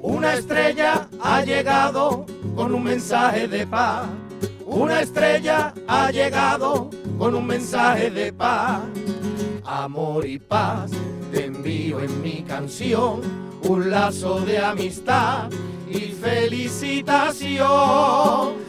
Una 0.00 0.34
estrella 0.34 1.08
ha 1.20 1.44
llegado 1.44 2.26
con 2.54 2.74
un 2.74 2.84
mensaje 2.84 3.48
de 3.48 3.66
paz. 3.66 4.08
Una 4.66 5.00
estrella 5.00 5.74
ha 5.86 6.10
llegado 6.10 6.90
con 7.18 7.34
un 7.34 7.46
mensaje 7.46 8.10
de 8.10 8.32
paz. 8.32 8.82
Amor 9.64 10.26
y 10.26 10.38
paz 10.38 10.90
te 11.30 11.46
envío 11.46 12.00
en 12.00 12.20
mi 12.20 12.42
canción, 12.42 13.20
un 13.62 13.90
lazo 13.90 14.40
de 14.40 14.58
amistad 14.58 15.48
y 15.92 16.12
felicitación. 16.12 17.62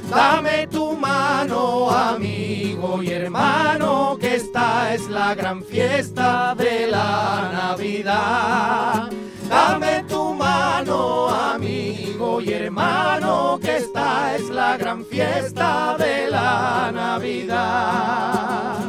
Dame 0.09 0.67
tu 0.67 0.95
mano, 0.95 1.89
amigo 1.89 3.01
y 3.01 3.11
hermano, 3.11 4.17
que 4.19 4.35
esta 4.35 4.93
es 4.93 5.07
la 5.09 5.33
gran 5.33 5.63
fiesta 5.63 6.53
de 6.55 6.87
la 6.87 7.49
Navidad. 7.53 9.09
Dame 9.49 10.03
tu 10.07 10.33
mano, 10.33 11.29
amigo 11.29 12.41
y 12.41 12.51
hermano, 12.53 13.59
que 13.61 13.77
esta 13.77 14.35
es 14.35 14.49
la 14.49 14.77
gran 14.77 15.05
fiesta 15.05 15.95
de 15.97 16.29
la 16.29 16.91
Navidad. 16.93 18.79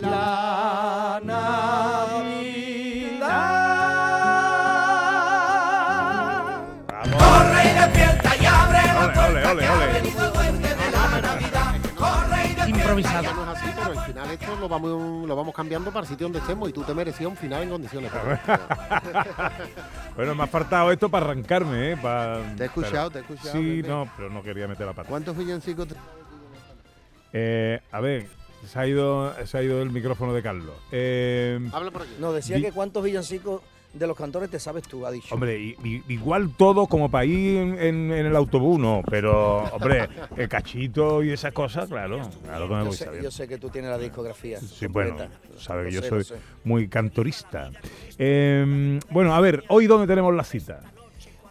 La 0.00 1.20
Navidad. 1.22 2.35
Y 9.52 9.56
despierta 9.56 9.98
improvisado. 12.68 13.22
Ya 13.22 13.32
no 13.32 13.42
es 13.52 13.58
así, 13.58 13.66
pero 13.74 14.00
al 14.00 14.06
final 14.06 14.30
esto 14.30 14.56
lo 14.60 14.68
vamos, 14.68 15.26
lo 15.28 15.36
vamos 15.36 15.54
cambiando 15.54 15.90
para 15.92 16.02
el 16.04 16.08
sitio 16.08 16.24
donde 16.26 16.38
estemos 16.40 16.68
y 16.68 16.72
tú 16.72 16.82
te 16.82 16.94
merecías 16.94 17.30
un 17.30 17.36
final 17.36 17.62
en 17.62 17.70
condiciones. 17.70 18.10
Bueno, 20.16 20.34
me 20.34 20.44
ha 20.44 20.46
faltado 20.46 20.90
esto 20.90 21.10
para 21.10 21.26
arrancarme, 21.26 21.92
¿eh? 21.92 21.96
Para, 21.98 22.40
Te 22.56 22.62
he 22.62 22.66
escuchado, 22.66 23.10
te 23.10 23.18
he 23.18 23.20
escuchado. 23.20 23.52
Sí, 23.52 23.82
Pepe. 23.82 23.88
no, 23.88 24.08
pero 24.16 24.30
no 24.30 24.42
quería 24.42 24.66
meter 24.66 24.86
la 24.86 24.94
pata. 24.94 25.10
¿Cuántos 25.10 25.36
villancicos? 25.36 25.88
te- 25.88 25.94
Eh, 27.34 27.80
a 27.92 28.00
ver, 28.00 28.26
se 28.66 28.78
ha, 28.78 28.86
ido, 28.86 29.34
se 29.44 29.58
ha 29.58 29.62
ido 29.62 29.82
el 29.82 29.90
micrófono 29.90 30.32
de 30.32 30.42
Carlos. 30.42 30.74
Eh, 30.90 31.60
Habla 31.70 31.90
por 31.90 32.00
aquí. 32.02 32.12
No, 32.18 32.32
decía 32.32 32.58
que 32.62 32.72
cuántos 32.72 33.04
villancicos 33.04 33.60
de 33.92 34.06
los 34.06 34.16
cantores 34.16 34.50
te 34.50 34.58
sabes 34.60 34.82
tú, 34.84 35.06
ha 35.06 35.10
dicho. 35.10 35.34
hombre, 35.34 35.58
i- 35.58 36.02
igual 36.08 36.50
todo 36.56 36.86
como 36.86 37.10
para 37.10 37.24
ir 37.24 37.56
en, 37.56 37.78
en- 37.78 38.12
en 38.12 38.26
el 38.26 38.36
autobús, 38.36 38.78
no, 38.78 39.02
pero, 39.08 39.64
hombre, 39.72 40.08
el 40.36 40.48
cachito 40.48 41.22
y 41.22 41.30
esas 41.30 41.52
cosas, 41.52 41.88
claro, 41.88 42.20
claro 42.44 42.68
que 42.68 42.74
me 42.74 42.80
yo, 42.80 42.86
voy 42.86 42.96
sé, 42.96 43.04
sabiendo. 43.04 43.28
yo 43.28 43.30
sé 43.30 43.48
que 43.48 43.58
tú 43.58 43.70
tienes 43.70 43.90
la 43.90 43.98
discografía. 43.98 44.60
Sí, 44.60 44.86
bueno, 44.86 45.16
completa. 45.16 45.38
sabe 45.58 45.84
que 45.86 45.92
yo 45.92 46.02
sé, 46.02 46.08
soy 46.08 46.24
sé. 46.24 46.34
muy 46.64 46.88
cantorista. 46.88 47.70
Eh, 48.18 49.00
bueno, 49.10 49.34
a 49.34 49.40
ver, 49.40 49.64
hoy 49.68 49.86
dónde 49.86 50.06
tenemos 50.06 50.34
la 50.34 50.44
cita. 50.44 50.80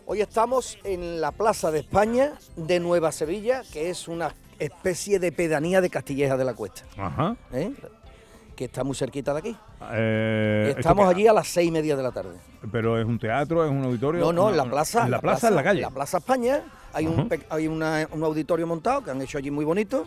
Hoy 0.05 0.21
estamos 0.21 0.77
en 0.83 1.19
la 1.19 1.31
Plaza 1.31 1.71
de 1.71 1.79
España 1.79 2.33
de 2.55 2.79
Nueva 2.79 3.11
Sevilla, 3.11 3.63
que 3.73 3.89
es 3.89 4.07
una 4.07 4.35
especie 4.59 5.17
de 5.19 5.31
pedanía 5.31 5.81
de 5.81 5.89
Castilleja 5.89 6.37
de 6.37 6.45
la 6.45 6.53
Cuesta, 6.53 6.83
Ajá. 6.95 7.35
¿eh? 7.51 7.71
Que 8.55 8.65
está 8.65 8.83
muy 8.83 8.95
cerquita 8.95 9.33
de 9.33 9.39
aquí. 9.39 9.57
Eh, 9.91 10.65
¿esto 10.69 10.79
Estamos 10.79 11.07
allí 11.07 11.27
a 11.27 11.33
las 11.33 11.47
seis 11.47 11.67
y 11.67 11.71
media 11.71 11.95
de 11.95 12.03
la 12.03 12.11
tarde. 12.11 12.35
Pero 12.71 12.99
es 12.99 13.05
un 13.05 13.19
teatro, 13.19 13.63
es 13.65 13.69
un 13.71 13.83
auditorio. 13.83 14.21
No, 14.21 14.33
no, 14.33 14.49
en 14.49 14.57
la 14.57 14.65
plaza. 14.65 15.05
En 15.05 15.11
la 15.11 15.19
plaza, 15.21 15.49
en 15.49 15.55
la 15.55 15.63
calle. 15.63 15.79
En 15.79 15.83
la 15.83 15.91
Plaza 15.91 16.17
España 16.17 16.61
hay, 16.93 17.05
Ajá. 17.05 17.15
un, 17.21 17.29
hay 17.49 17.67
una- 17.67 18.07
un 18.11 18.23
auditorio 18.23 18.65
montado 18.65 19.03
que 19.03 19.11
han 19.11 19.21
hecho 19.21 19.37
allí 19.37 19.51
muy 19.51 19.65
bonito 19.65 20.05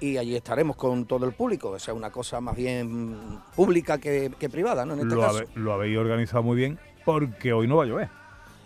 y 0.00 0.16
allí 0.16 0.36
estaremos 0.36 0.76
con 0.76 1.06
todo 1.06 1.26
el 1.26 1.32
público. 1.32 1.70
O 1.70 1.78
sea, 1.78 1.92
una 1.94 2.10
cosa 2.10 2.40
más 2.40 2.56
bien 2.56 3.40
pública 3.56 3.98
que, 3.98 4.32
que 4.38 4.48
privada, 4.48 4.84
¿no? 4.86 4.94
En 4.94 5.00
este 5.00 5.14
lo, 5.14 5.20
caso. 5.20 5.38
habe- 5.38 5.48
lo 5.56 5.72
habéis 5.72 5.98
organizado 5.98 6.42
muy 6.42 6.56
bien 6.56 6.78
porque 7.04 7.52
hoy 7.52 7.66
no 7.66 7.76
va 7.76 7.84
a 7.84 7.86
llover. 7.86 8.08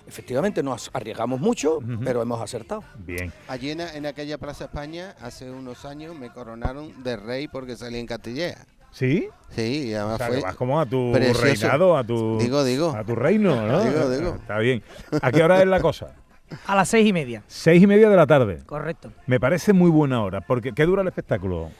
Efectivamente, 0.06 0.62
nos 0.64 0.90
arriesgamos 0.92 1.40
mucho, 1.40 1.78
pero 2.04 2.20
hemos 2.20 2.40
acertado. 2.40 2.82
Bien. 2.98 3.32
Allí 3.48 3.70
en, 3.70 3.80
en 3.80 4.04
aquella 4.04 4.36
Plaza 4.36 4.64
España, 4.64 5.14
hace 5.22 5.50
unos 5.50 5.84
años, 5.84 6.14
me 6.16 6.28
coronaron 6.30 7.02
de 7.04 7.16
rey 7.16 7.46
porque 7.48 7.76
salí 7.76 7.98
en 7.98 8.06
Castilleja. 8.06 8.66
¿Sí? 8.92 9.28
Sí, 9.50 9.88
y 9.90 9.94
O 9.94 9.98
además 10.00 10.18
sea, 10.18 10.26
fue... 10.28 10.36
que 10.36 10.42
vas 10.42 10.56
como 10.56 10.80
a 10.80 10.86
tu 10.86 11.10
precioso. 11.12 11.42
reinado, 11.42 11.96
a 11.96 12.04
tu, 12.04 12.38
Digo, 12.38 12.64
digo. 12.64 12.90
a 12.96 13.04
tu 13.04 13.14
reino, 13.14 13.66
¿no? 13.66 13.82
Digo, 13.84 14.08
digo. 14.10 14.34
Está 14.36 14.58
bien. 14.58 14.82
¿A 15.20 15.30
qué 15.32 15.42
hora 15.42 15.60
es 15.60 15.66
la 15.66 15.80
cosa? 15.80 16.14
A 16.66 16.74
las 16.76 16.88
seis 16.88 17.06
y 17.08 17.12
media. 17.12 17.42
Seis 17.46 17.82
y 17.82 17.86
media 17.86 18.08
de 18.10 18.16
la 18.16 18.26
tarde. 18.26 18.58
Correcto. 18.66 19.10
Me 19.26 19.40
parece 19.40 19.72
muy 19.72 19.90
buena 19.90 20.22
hora, 20.22 20.40
porque 20.42 20.72
¿qué 20.72 20.84
dura 20.84 21.02
el 21.02 21.08
espectáculo? 21.08 21.70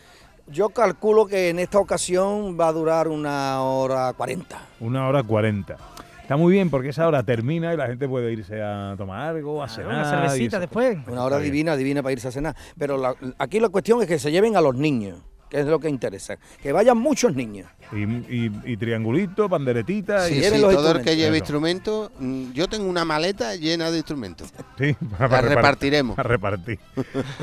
Yo 0.49 0.71
calculo 0.71 1.27
que 1.27 1.51
en 1.51 1.59
esta 1.59 1.79
ocasión 1.79 2.59
va 2.59 2.69
a 2.69 2.73
durar 2.73 3.09
una 3.09 3.63
hora 3.63 4.13
cuarenta. 4.15 4.67
Una 4.81 5.07
hora 5.09 5.23
cuarenta. 5.23 5.77
Está 6.23 6.37
muy 6.37 6.53
bien 6.53 6.71
porque 6.71 6.89
esa 6.89 7.07
hora 7.07 7.23
termina 7.23 7.75
y 7.75 7.77
la 7.77 7.87
gente 7.87 8.09
puede 8.09 8.33
irse 8.33 8.63
a 8.63 8.95
tomar 8.97 9.29
algo, 9.29 9.63
a 9.63 9.69
cenar. 9.69 9.91
Una 9.93 10.11
cervecita 10.11 10.59
después. 10.59 10.99
Una 11.07 11.25
hora 11.25 11.39
divina, 11.39 11.77
divina 11.77 12.03
para 12.03 12.13
irse 12.15 12.29
a 12.29 12.33
cenar. 12.33 12.57
Pero 12.79 12.97
la- 12.97 13.15
aquí 13.39 13.61
la 13.61 13.69
cuestión 13.69 14.01
es 14.03 14.09
que 14.09 14.19
se 14.19 14.31
lleven 14.31 14.57
a 14.57 14.61
los 14.63 14.75
niños, 14.75 15.19
que 15.53 15.61
es 15.61 15.67
lo 15.67 15.79
que 15.79 15.91
interesa. 15.91 16.39
Que 16.63 16.73
vayan 16.73 16.97
muchos 16.97 17.35
niños. 17.37 17.69
Y, 17.93 18.05
y- 18.05 18.51
y 18.65 18.77
triangulito, 18.79 19.51
panderetita. 19.51 20.27
Sí, 20.27 20.39
y 20.39 20.43
sí, 20.45 20.59
los 20.59 20.73
todo 20.75 20.93
el 20.93 21.03
que 21.03 21.15
lleve 21.15 21.37
instrumentos. 21.37 22.11
mm, 22.19 22.53
yo 22.53 22.67
tengo 22.69 22.89
una 22.89 23.05
maleta 23.05 23.55
llena 23.57 23.91
de 23.91 23.99
instrumentos. 23.99 24.49
Sí, 24.79 24.97
La 25.19 25.29
repart- 25.29 25.43
repartiremos. 25.43 26.19
A 26.19 26.23
repartir. 26.23 26.79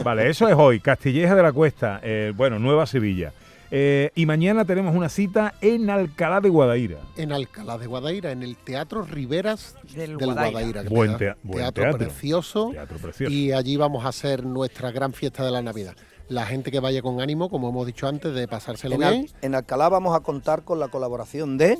vale, 0.03 0.27
eso 0.27 0.49
es 0.49 0.55
hoy. 0.57 0.79
Castilleja 0.79 1.35
de 1.35 1.43
la 1.43 1.51
Cuesta, 1.53 1.99
eh, 2.01 2.33
bueno, 2.35 2.57
Nueva 2.57 2.87
Sevilla. 2.87 3.31
Eh, 3.69 4.09
y 4.15 4.25
mañana 4.25 4.65
tenemos 4.65 4.95
una 4.95 5.09
cita 5.09 5.53
en 5.61 5.91
Alcalá 5.91 6.41
de 6.41 6.49
Guadaira. 6.49 6.97
En 7.15 7.31
Alcalá 7.31 7.77
de 7.77 7.85
Guadaira, 7.85 8.31
en 8.31 8.41
el 8.41 8.57
Teatro 8.57 9.03
Riveras 9.03 9.75
Del 9.93 10.17
del 10.17 10.33
Guadaira. 10.33 10.49
Guadaira. 10.49 10.81
que 10.81 10.89
Buen 10.89 11.09
queda- 11.11 11.17
tea- 11.19 11.37
buen 11.43 11.59
teatro, 11.59 11.83
teatro. 11.83 11.99
precioso. 12.07 12.69
Teatro 12.71 12.97
precioso. 12.97 13.31
Y 13.31 13.51
allí 13.51 13.77
vamos 13.77 14.03
a 14.03 14.09
hacer 14.09 14.43
nuestra 14.43 14.89
gran 14.89 15.13
fiesta 15.13 15.45
de 15.45 15.51
la 15.51 15.61
Navidad. 15.61 15.93
La 16.29 16.45
gente 16.45 16.71
que 16.71 16.79
vaya 16.79 17.01
con 17.01 17.19
ánimo, 17.21 17.49
como 17.49 17.69
hemos 17.69 17.85
dicho 17.87 18.07
antes, 18.07 18.33
de 18.33 18.47
pasárselo 18.47 18.95
En, 18.95 19.03
Al- 19.03 19.13
bien. 19.13 19.27
en 19.41 19.55
Alcalá 19.55 19.89
vamos 19.89 20.15
a 20.15 20.19
contar 20.21 20.63
con 20.63 20.79
la 20.79 20.87
colaboración 20.87 21.57
de 21.57 21.79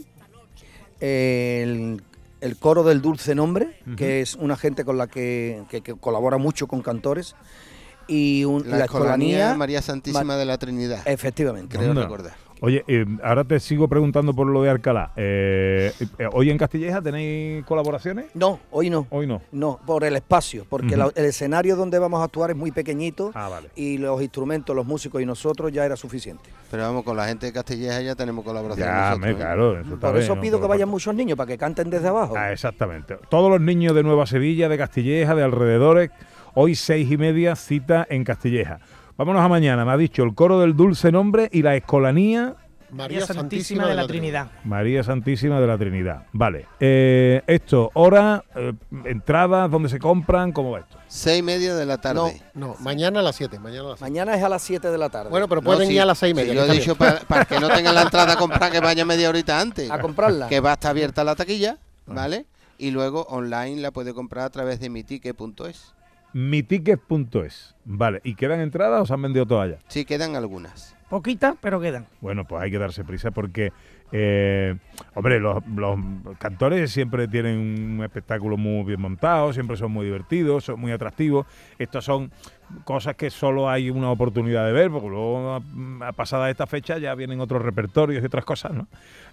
eh, 0.99 1.61
el, 1.63 2.01
el 2.41 2.57
coro 2.57 2.83
del 2.83 3.01
Dulce 3.01 3.35
Nombre, 3.35 3.79
que 3.95 4.21
es 4.21 4.35
una 4.35 4.55
gente 4.57 4.83
con 4.85 4.97
la 4.97 5.07
que, 5.07 5.63
que- 5.69 5.81
que 5.81 5.93
colabora 5.95 6.37
mucho 6.37 6.67
con 6.67 6.81
cantores. 6.81 7.35
Y 8.07 8.43
un- 8.45 8.69
La, 8.69 8.79
la 8.79 8.85
Escolanía 8.85 9.27
escolanía. 9.37 9.55
María 9.57 9.81
Santísima 9.83 10.35
de 10.35 10.45
la 10.45 10.57
Trinidad. 10.57 11.07
Efectivamente. 11.07 11.77
creo 11.77 11.93
recordar. 11.93 12.33
Oye, 12.61 12.83
eh, 12.87 13.05
ahora 13.23 13.45
te 13.45 13.57
sigo 13.61 13.87
preguntando 13.87 14.33
por 14.33 14.45
lo 14.47 14.61
de 14.61 14.69
Alcalá. 14.69 15.11
Eh, 15.15 15.93
eh, 16.17 16.27
¿Hoy 16.33 16.49
en 16.49 16.57
Castilleja 16.57 17.01
tenéis 17.01 17.63
colaboraciones? 17.65 18.25
No, 18.33 18.59
hoy 18.71 18.89
no. 18.89 19.07
Hoy 19.11 19.27
no. 19.27 19.41
No, 19.53 19.79
por 19.85 20.03
el 20.03 20.15
espacio, 20.17 20.65
porque 20.69 20.97
la- 20.97 21.09
el 21.15 21.25
escenario 21.25 21.77
donde 21.77 21.97
vamos 21.99 22.19
a 22.19 22.25
actuar 22.25 22.49
es 22.51 22.57
muy 22.57 22.71
pequeñito 22.71 23.31
Ah, 23.33 23.47
vale. 23.47 23.69
y 23.75 23.97
los 23.97 24.21
instrumentos, 24.21 24.75
los 24.75 24.85
músicos 24.85 25.21
y 25.21 25.25
nosotros 25.25 25.71
ya 25.71 25.85
era 25.85 25.95
suficiente. 25.95 26.49
Pero 26.69 26.83
vamos, 26.83 27.03
con 27.03 27.15
la 27.15 27.27
gente 27.27 27.45
de 27.45 27.53
Castilleja 27.53 28.01
ya 28.01 28.15
tenemos 28.15 28.43
colaboración. 28.43 28.85
Ya, 28.87 29.09
nosotros, 29.11 29.19
me, 29.21 29.31
¿eh? 29.31 29.35
claro. 29.35 29.79
Eso 29.79 29.89
Por 29.97 30.11
bien, 30.11 30.23
eso 30.23 30.35
¿no? 30.35 30.41
pido 30.41 30.59
que 30.61 30.67
vayan 30.67 30.89
muchos 30.89 31.15
niños 31.15 31.37
para 31.37 31.47
que 31.47 31.57
canten 31.57 31.89
desde 31.89 32.09
abajo. 32.09 32.33
Ah, 32.37 32.51
exactamente. 32.51 33.15
Todos 33.29 33.49
los 33.49 33.61
niños 33.61 33.95
de 33.95 34.03
Nueva 34.03 34.25
Sevilla, 34.25 34.67
de 34.67 34.77
Castilleja, 34.77 35.33
de 35.33 35.43
alrededores, 35.43 36.11
hoy 36.55 36.75
seis 36.75 37.09
y 37.09 37.15
media, 37.17 37.55
cita 37.55 38.05
en 38.09 38.25
Castilleja. 38.25 38.79
Vámonos 39.19 39.41
a 39.43 39.49
mañana, 39.49 39.83
me 39.83 39.91
ha 39.91 39.97
dicho 39.97 40.23
el 40.23 40.33
coro 40.33 40.61
del 40.61 40.77
dulce 40.77 41.11
nombre 41.11 41.49
y 41.51 41.61
la 41.61 41.75
escolanía 41.75 42.55
María 42.89 43.25
Santísima, 43.25 43.85
de 43.85 43.93
la 43.93 44.07
Trinidad. 44.07 44.47
María 44.63 45.03
Santísima 45.03 45.59
de 45.59 45.67
la 45.67 45.77
Trinidad. 45.77 46.23
Vale. 46.31 46.67
Eh, 46.79 47.41
esto, 47.45 47.91
hora, 47.95 48.45
eh, 48.55 48.71
entradas, 49.03 49.69
dónde 49.69 49.89
se 49.89 49.99
compran, 49.99 50.53
¿cómo 50.53 50.71
va 50.71 50.79
esto? 50.79 50.97
Seis 51.09 51.39
y 51.41 51.43
media 51.43 51.75
de 51.75 51.85
la 51.85 51.97
tarde. 51.97 52.41
No, 52.53 52.77
mañana 52.79 53.19
a 53.19 53.23
las 53.23 53.35
7. 53.35 53.59
Mañana 53.59 53.81
a 53.81 53.89
las 53.89 53.99
siete. 53.99 54.09
Mañana 54.09 54.35
es 54.37 54.43
a 54.43 54.47
las 54.47 54.61
7 54.61 54.89
de 54.89 54.97
la 54.97 55.09
tarde. 55.09 55.29
Bueno, 55.29 55.49
pero 55.49 55.59
No, 55.59 55.65
pueden 55.65 55.89
sí, 55.89 55.95
ir 55.95 56.01
a 56.01 56.05
las 56.05 56.17
6 56.17 56.31
y 56.31 56.33
media. 56.33 56.53
sí, 56.53 56.55
que 56.55 56.55
yo 56.55 56.61
he 56.61 56.77
está 56.77 56.79
dicho 56.79 56.95
bien. 56.95 57.13
para, 57.17 57.27
para 57.27 57.43
que 57.45 57.59
no 57.59 57.67
tengan 57.67 57.95
la 57.95 58.03
entrada 58.03 58.33
a 58.33 58.37
comprar, 58.37 58.71
que 58.71 58.79
vaya 58.79 59.03
media 59.03 59.27
horita 59.27 59.59
antes. 59.59 59.91
a 59.91 59.99
comprarla. 59.99 60.47
Que 60.47 60.61
va 60.61 60.69
a 60.69 60.73
estar 60.75 60.91
abierta 60.91 61.25
la 61.25 61.35
taquilla, 61.35 61.77
¿vale? 62.05 62.45
Y 62.77 62.91
luego 62.91 63.23
online 63.23 63.81
la 63.81 63.91
puede 63.91 64.13
comprar 64.13 64.45
a 64.45 64.49
través 64.49 64.79
de 64.79 64.89
mitique.es. 64.89 65.93
Miticket.es. 66.33 67.75
Vale. 67.85 68.21
¿Y 68.23 68.35
quedan 68.35 68.59
entradas 68.59 69.01
o 69.01 69.05
se 69.05 69.13
han 69.13 69.21
vendido 69.21 69.45
todas 69.45 69.71
ya? 69.71 69.77
Sí, 69.87 70.05
quedan 70.05 70.35
algunas. 70.35 70.95
Poquitas, 71.09 71.55
pero 71.59 71.81
quedan. 71.81 72.05
Bueno, 72.21 72.45
pues 72.45 72.61
hay 72.61 72.69
que 72.69 72.77
darse 72.77 73.03
prisa 73.03 73.31
porque, 73.31 73.73
eh, 74.11 74.75
hombre, 75.15 75.39
los, 75.39 75.65
los 75.75 75.97
cantores 76.37 76.91
siempre 76.91 77.27
tienen 77.27 77.57
un 77.97 78.03
espectáculo 78.03 78.57
muy 78.57 78.83
bien 78.83 79.01
montado, 79.01 79.51
siempre 79.51 79.75
son 79.75 79.91
muy 79.91 80.05
divertidos, 80.05 80.65
son 80.65 80.79
muy 80.79 80.91
atractivos. 80.91 81.47
Estas 81.79 82.05
son 82.05 82.31
cosas 82.83 83.15
que 83.15 83.31
solo 83.31 83.67
hay 83.67 83.89
una 83.89 84.11
oportunidad 84.11 84.67
de 84.67 84.71
ver, 84.71 84.91
porque 84.91 85.09
luego, 85.09 85.55
a, 85.55 86.07
a 86.07 86.11
pasada 86.11 86.47
esta 86.51 86.67
fecha, 86.67 86.99
ya 86.99 87.15
vienen 87.15 87.39
otros 87.39 87.63
repertorios 87.63 88.21
y 88.21 88.27
otras 88.27 88.45
cosas, 88.45 88.73
¿no? 88.73 88.87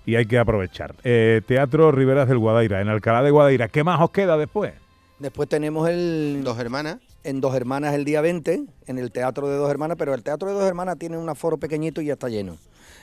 Y 0.06 0.14
hay 0.14 0.24
que 0.24 0.38
aprovechar. 0.38 0.94
Eh, 1.04 1.42
Teatro 1.46 1.92
Riberas 1.92 2.26
del 2.26 2.38
Guadaira, 2.38 2.80
en 2.80 2.88
Alcalá 2.88 3.22
de 3.22 3.32
Guadaira. 3.32 3.68
¿Qué 3.68 3.84
más 3.84 4.00
os 4.00 4.12
queda 4.12 4.38
después? 4.38 4.72
Después 5.18 5.49
tenemos 5.49 5.88
el 5.88 6.42
Dos 6.44 6.58
hermanas. 6.58 6.99
en 7.25 7.40
Dos 7.40 7.54
Hermanas 7.54 7.94
el 7.94 8.04
día 8.04 8.20
20, 8.20 8.64
en 8.87 8.99
el 8.99 9.11
Teatro 9.11 9.49
de 9.49 9.56
Dos 9.56 9.70
Hermanas, 9.70 9.96
pero 9.99 10.12
el 10.12 10.23
Teatro 10.23 10.49
de 10.49 10.54
Dos 10.54 10.64
Hermanas 10.64 10.99
tiene 10.99 11.16
un 11.16 11.28
aforo 11.28 11.56
pequeñito 11.56 12.02
y 12.02 12.06
ya 12.06 12.14
está 12.14 12.28
lleno. 12.28 12.58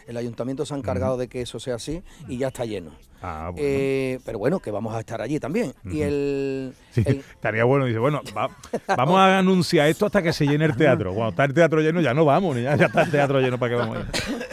El 0.05 0.17
ayuntamiento 0.17 0.65
se 0.65 0.75
ha 0.75 0.77
encargado 0.77 1.17
de 1.17 1.27
que 1.27 1.41
eso 1.41 1.59
sea 1.59 1.75
así 1.75 2.03
y 2.27 2.37
ya 2.37 2.49
está 2.49 2.65
lleno. 2.65 2.91
Ah, 3.25 3.49
bueno. 3.51 3.65
Eh, 3.67 4.19
pero 4.25 4.37
bueno, 4.37 4.59
que 4.59 4.69
vamos 4.69 4.93
a 4.93 4.99
estar 4.99 5.21
allí 5.21 5.39
también. 5.39 5.73
Y 5.85 6.01
el, 6.01 6.73
Sí, 6.91 7.01
el- 7.05 7.17
estaría 7.35 7.63
bueno. 7.63 7.85
Dice, 7.85 7.97
bueno, 7.99 8.21
va- 8.37 8.49
vamos 8.97 9.17
a 9.17 9.39
anunciar 9.39 9.87
esto 9.87 10.05
hasta 10.05 10.21
que 10.21 10.33
se 10.33 10.45
llene 10.45 10.65
el 10.65 10.75
teatro. 10.75 11.13
Cuando 11.13 11.29
está 11.29 11.45
el 11.45 11.53
teatro 11.53 11.79
lleno, 11.79 12.01
ya 12.01 12.13
no 12.13 12.25
vamos, 12.25 12.55
ni 12.57 12.63
ya, 12.63 12.75
ya 12.75 12.87
está 12.87 13.03
el 13.03 13.11
teatro 13.11 13.39
lleno 13.39 13.57
para 13.57 13.69
que 13.71 13.75
vamos. 13.79 13.97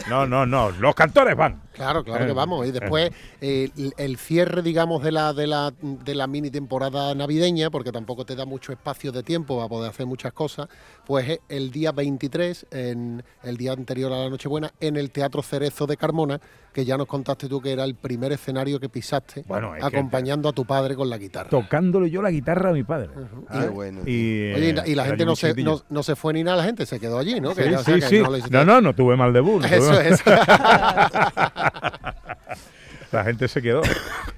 No, 0.09 0.25
no, 0.25 0.45
no. 0.45 0.71
Los 0.71 0.95
cantores 0.95 1.35
van. 1.35 1.61
Claro, 1.73 2.03
claro 2.03 2.23
Eh, 2.23 2.27
que 2.27 2.33
vamos. 2.33 2.65
Y 2.67 2.71
después 2.71 3.11
eh, 3.41 3.69
el, 3.77 3.93
el 3.97 4.17
cierre, 4.17 4.61
digamos, 4.61 5.03
de 5.03 5.11
la, 5.11 5.33
de, 5.33 5.47
la, 5.47 5.73
de 5.81 6.15
la 6.15 6.27
mini 6.27 6.49
temporada 6.49 7.13
navideña, 7.13 7.69
porque 7.71 7.91
tampoco 7.91 8.25
te 8.25 8.35
da 8.35 8.45
mucho 8.45 8.71
espacio 8.71 9.11
de 9.11 9.23
tiempo 9.23 9.57
para 9.57 9.67
poder 9.67 9.89
hacer 9.89 10.05
muchas 10.05 10.31
cosas, 10.31 10.67
pues 11.05 11.27
es 11.27 11.39
el 11.49 11.71
día 11.71 11.91
23, 11.91 12.67
en 12.71 13.23
el 13.43 13.57
día 13.57 13.73
anterior 13.73 14.13
a 14.13 14.17
la 14.19 14.29
Nochebuena, 14.29 14.71
en 14.79 14.95
el 14.95 15.11
Teatro 15.11 15.41
Cerezo 15.41 15.87
de 15.87 15.97
Carmona, 15.97 16.39
que 16.73 16.85
ya 16.85 16.95
nos 16.97 17.07
contaste 17.07 17.47
tú 17.49 17.59
que 17.61 17.71
era 17.73 17.83
el 17.83 17.95
primer 17.95 18.31
escenario 18.31 18.60
que 18.79 18.89
pisaste, 18.89 19.43
Bueno, 19.47 19.75
es 19.75 19.81
que- 19.81 19.87
acompañando 19.97 20.49
a 20.49 20.53
tu 20.53 20.65
padre 20.65 20.95
con 20.95 21.09
la 21.09 21.17
guitarra. 21.17 21.49
Tocándole 21.49 22.09
yo 22.09 22.21
la 22.21 22.31
guitarra 22.31 22.69
a 22.69 22.73
mi 22.73 22.83
padre. 22.83 23.09
Bueno. 23.73 24.01
Y, 24.05 24.53
Oye, 24.53 24.67
y 24.67 24.69
eh, 24.69 24.73
la, 24.73 24.87
y 24.87 24.95
la 24.95 25.03
era 25.03 25.09
gente 25.11 25.25
no 25.25 25.35
se, 25.35 25.53
no, 25.63 25.81
no 25.89 26.03
se 26.03 26.15
fue 26.15 26.33
ni 26.33 26.43
nada, 26.43 26.57
la 26.57 26.63
gente 26.63 26.85
se 26.85 26.99
quedó 26.99 27.17
allí, 27.19 27.39
¿no? 27.41 27.53
Que 27.55 27.63
Sí, 27.65 27.69
ya- 27.71 27.79
o 27.79 27.83
sea, 27.83 27.93
sí, 27.95 27.99
que 28.01 28.07
sí. 28.07 28.19
no 28.19 28.29
No, 28.49 28.65
no, 28.65 28.81
no 28.81 28.93
tuve 28.95 29.15
mal 29.17 29.33
debut. 29.33 29.61
no 29.61 29.67
Eso 29.67 29.91
mal- 29.91 30.05
es. 30.05 30.21
La 33.11 33.23
gente 33.25 33.47
se 33.49 33.61
quedó. 33.61 33.81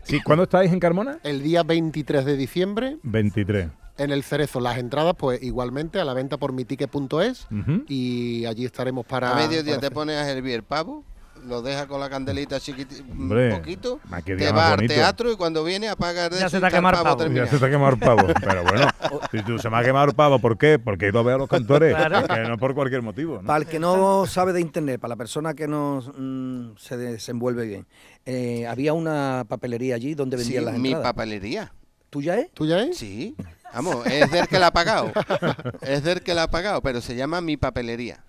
Sí, 0.04 0.20
¿Cuándo 0.22 0.44
estáis 0.44 0.72
en 0.74 0.80
Carmona? 0.80 1.20
el 1.24 1.44
día 1.44 1.62
23 1.64 2.26
de 2.26 2.36
diciembre 2.36 2.98
23. 3.04 3.68
en 4.00 4.12
el 4.12 4.24
Cerezo. 4.24 4.60
Las 4.60 4.80
entradas, 4.80 5.14
pues 5.16 5.42
igualmente 5.44 6.00
a 6.00 6.06
la 6.06 6.14
venta 6.16 6.38
por 6.38 6.54
mitique.es 6.54 7.48
Ujú. 7.52 7.84
y 7.88 8.46
allí 8.46 8.66
estaremos 8.66 9.06
para. 9.06 9.32
a 9.32 9.36
mediodía 9.36 9.74
para 9.76 9.80
te 9.80 9.86
hacer- 9.88 9.94
pones 9.94 10.18
a 10.18 10.32
hervir 10.32 10.56
el 10.56 10.64
pavo, 10.64 11.04
lo 11.46 11.62
dejas 11.62 11.88
con 11.88 12.00
la 12.00 12.10
candelita 12.10 12.60
chiquitita, 12.60 13.04
un 13.12 13.50
poquito, 13.52 14.00
te 14.26 14.52
va 14.52 14.74
al 14.74 14.88
teatro 14.88 15.32
y 15.32 15.36
cuando 15.36 15.64
viene 15.64 15.90
apaga 15.90 16.30
de 16.30 16.40
Ya 16.40 16.50
se 16.50 16.60
te 16.60 16.66
el 16.66 16.72
pavo 16.72 17.04
pavo. 17.04 17.28
Ya 17.28 17.48
se 17.48 17.58
te 17.58 17.66
ha 17.66 17.70
quemado 17.70 17.94
el 17.94 18.00
pavo. 18.00 18.28
Pero 18.42 18.64
bueno, 18.64 18.88
si 19.32 19.42
tú 19.44 19.60
se 19.60 19.70
me 19.70 19.78
ha 19.78 19.84
quemado 19.84 20.06
el 20.10 20.16
pavo, 20.16 20.40
¿por 20.40 20.58
qué? 20.58 20.80
Porque 20.80 21.06
he 21.06 21.10
ido 21.10 21.20
a 21.20 21.24
ver 21.24 21.36
a 21.36 21.38
los 21.38 21.50
cantores. 21.50 21.96
Claro. 21.96 22.28
Que 22.28 22.42
no 22.42 22.58
por 22.58 22.74
cualquier 22.74 23.02
motivo. 23.02 23.42
¿no? 23.42 23.48
Para 23.48 23.60
el 23.60 23.66
que 23.68 23.80
no 23.80 24.26
sabe 24.26 24.54
de 24.54 24.62
internet, 24.62 25.00
para 25.00 25.10
la 25.10 25.16
persona 25.16 25.54
que 25.54 25.68
no 25.68 26.02
mm, 26.18 26.78
se 26.78 26.98
desenvuelve 26.98 27.66
bien, 27.66 27.88
eh, 28.26 28.66
había 28.68 28.94
una 28.94 29.46
papelería 29.48 29.96
allí 29.96 30.16
donde 30.16 30.38
Sí, 30.38 30.44
vendían 30.44 30.66
las 30.66 30.78
mi 30.78 30.90
entradas. 30.90 31.14
papelería. 31.14 31.74
¿Tuya 32.10 32.38
es? 32.40 32.52
¿Tuya 32.52 32.84
es? 32.84 32.96
Sí, 32.98 33.36
vamos, 33.74 34.06
es 34.06 34.32
del 34.32 34.48
que 34.48 34.60
la 34.60 34.68
ha 34.68 34.72
pagado. 34.72 35.12
es 35.82 36.04
del 36.04 36.22
que 36.22 36.36
la 36.36 36.44
ha 36.44 36.52
pagado, 36.52 36.82
pero 36.84 37.02
se 37.02 37.16
llama 37.16 37.42
mi 37.42 37.58
papelería. 37.58 38.24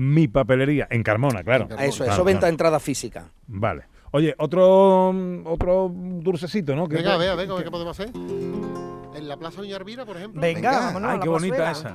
Mi 0.00 0.28
papelería, 0.28 0.86
en 0.90 1.02
Carmona, 1.02 1.42
claro. 1.42 1.66
Ah, 1.76 1.84
eso, 1.84 2.04
Claro, 2.04 2.12
eso 2.12 2.24
venta 2.24 2.40
claro. 2.42 2.52
entrada 2.52 2.78
física. 2.78 3.32
Vale. 3.48 3.82
Oye, 4.12 4.32
otro 4.38 5.08
otro 5.44 5.90
dulcecito, 5.92 6.76
¿no? 6.76 6.86
Venga, 6.86 7.14
a 7.14 7.16
ver, 7.16 7.30
a 7.30 7.34
ver, 7.34 7.48
¿qué 7.64 7.70
podemos 7.70 7.98
hacer? 7.98 8.14
En 8.14 9.28
la 9.28 9.36
Plaza 9.36 9.60
Doña 9.60 9.74
Arvira, 9.74 10.06
por 10.06 10.16
ejemplo. 10.16 10.40
Venga, 10.40 10.70
Venga. 10.70 10.80
vámonos. 10.86 11.08
a 11.08 11.12
Ay, 11.12 11.18
la 11.18 11.22
qué 11.24 11.28
bonita 11.28 11.70
esa. 11.72 11.92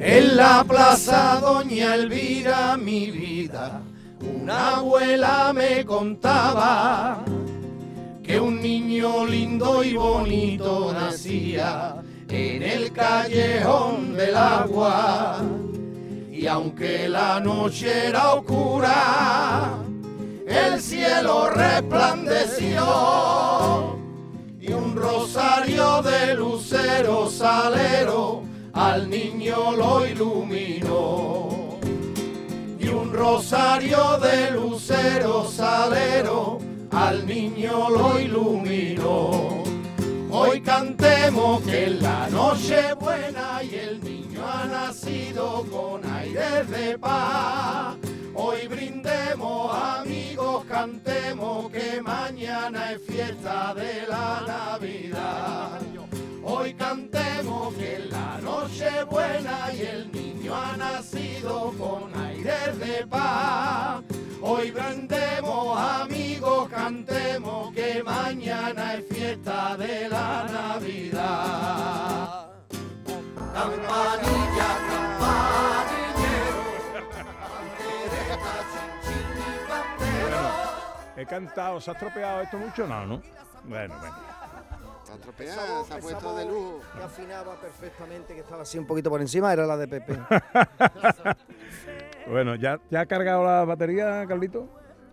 En 0.00 0.36
la 0.36 0.64
plaza 0.64 1.38
Doña 1.40 1.94
Elvira, 1.94 2.76
mi 2.76 3.10
vida, 3.12 3.80
Una 4.20 4.76
abuela 4.78 5.52
me 5.54 5.84
contaba 5.84 7.24
que 8.22 8.40
un 8.40 8.60
niño 8.60 9.24
lindo 9.26 9.82
y 9.84 9.94
bonito 9.94 10.92
nacía 10.92 11.94
en 12.32 12.62
el 12.62 12.92
callejón 12.92 14.16
del 14.16 14.34
agua. 14.36 15.42
Y 16.30 16.46
aunque 16.46 17.08
la 17.08 17.38
noche 17.40 18.08
era 18.08 18.32
oscura, 18.34 19.74
el 20.46 20.80
cielo 20.80 21.50
resplandeció 21.50 22.82
y 24.58 24.72
un 24.72 24.96
rosario 24.96 26.00
de 26.02 26.34
lucero 26.34 27.28
salero 27.28 28.42
al 28.72 29.10
niño 29.10 29.72
lo 29.72 30.06
iluminó. 30.06 31.78
Y 32.80 32.88
un 32.88 33.12
rosario 33.12 34.18
de 34.18 34.52
lucero 34.52 35.44
salero 35.44 36.58
al 36.90 37.26
niño 37.26 37.90
lo 37.90 38.18
iluminó. 38.18 39.62
Hoy 40.34 40.62
cantemos 41.22 41.62
que 41.62 41.84
es 41.84 42.02
la 42.02 42.28
noche 42.30 42.94
buena 42.94 43.62
y 43.62 43.74
el 43.76 44.02
niño 44.02 44.44
ha 44.44 44.64
nacido 44.64 45.64
con 45.70 46.04
aires 46.04 46.68
de 46.68 46.98
paz. 46.98 47.96
Hoy 48.34 48.66
brindemos 48.66 49.72
amigos, 49.72 50.64
cantemos 50.64 51.70
que 51.70 52.02
mañana 52.02 52.92
es 52.92 53.02
fiesta 53.02 53.72
de 53.74 54.06
la 54.08 54.42
Navidad. 54.48 55.80
Hoy 56.42 56.74
cantemos 56.74 57.72
que 57.74 57.94
es 57.96 58.10
la 58.10 58.38
noche 58.38 59.04
buena 59.04 59.72
y 59.72 59.80
el 59.82 60.10
niño 60.10 60.56
ha 60.56 60.76
nacido 60.76 61.72
con 61.78 62.12
aires 62.20 62.78
de 62.80 63.06
paz. 63.06 64.02
Hoy 64.44 64.72
brindemos 64.72 65.78
amigos, 65.78 66.68
cantemos 66.68 67.72
que 67.72 68.02
mañana 68.02 68.94
es 68.94 69.06
fiesta 69.06 69.76
de 69.76 70.08
la 70.08 70.44
Navidad. 70.50 72.48
Campanilla, 73.54 74.78
campanillero. 74.90 76.62
He 81.16 81.24
cantado, 81.24 81.80
¿se 81.80 81.90
ha 81.90 81.94
estropeado 81.94 82.40
esto 82.42 82.58
mucho? 82.58 82.84
No, 82.88 83.06
¿no? 83.06 83.22
Bueno, 83.62 83.94
bueno. 84.00 84.16
Está 85.04 85.14
estropeada, 85.14 85.84
se 85.84 85.94
ha 85.94 85.98
puesto 85.98 86.34
de 86.34 86.44
lujo. 86.46 86.80
Que 86.96 87.02
afinaba 87.04 87.54
perfectamente, 87.60 88.34
que 88.34 88.40
estaba 88.40 88.62
así 88.62 88.76
un 88.76 88.88
poquito 88.88 89.08
por 89.08 89.20
encima, 89.20 89.52
era 89.52 89.66
la 89.66 89.76
de 89.76 89.86
Pepe. 89.86 90.18
Bueno, 92.28 92.54
¿ya, 92.54 92.80
¿ya 92.90 93.00
ha 93.00 93.06
cargado 93.06 93.44
la 93.44 93.64
batería, 93.64 94.24
Carlito? 94.26 94.68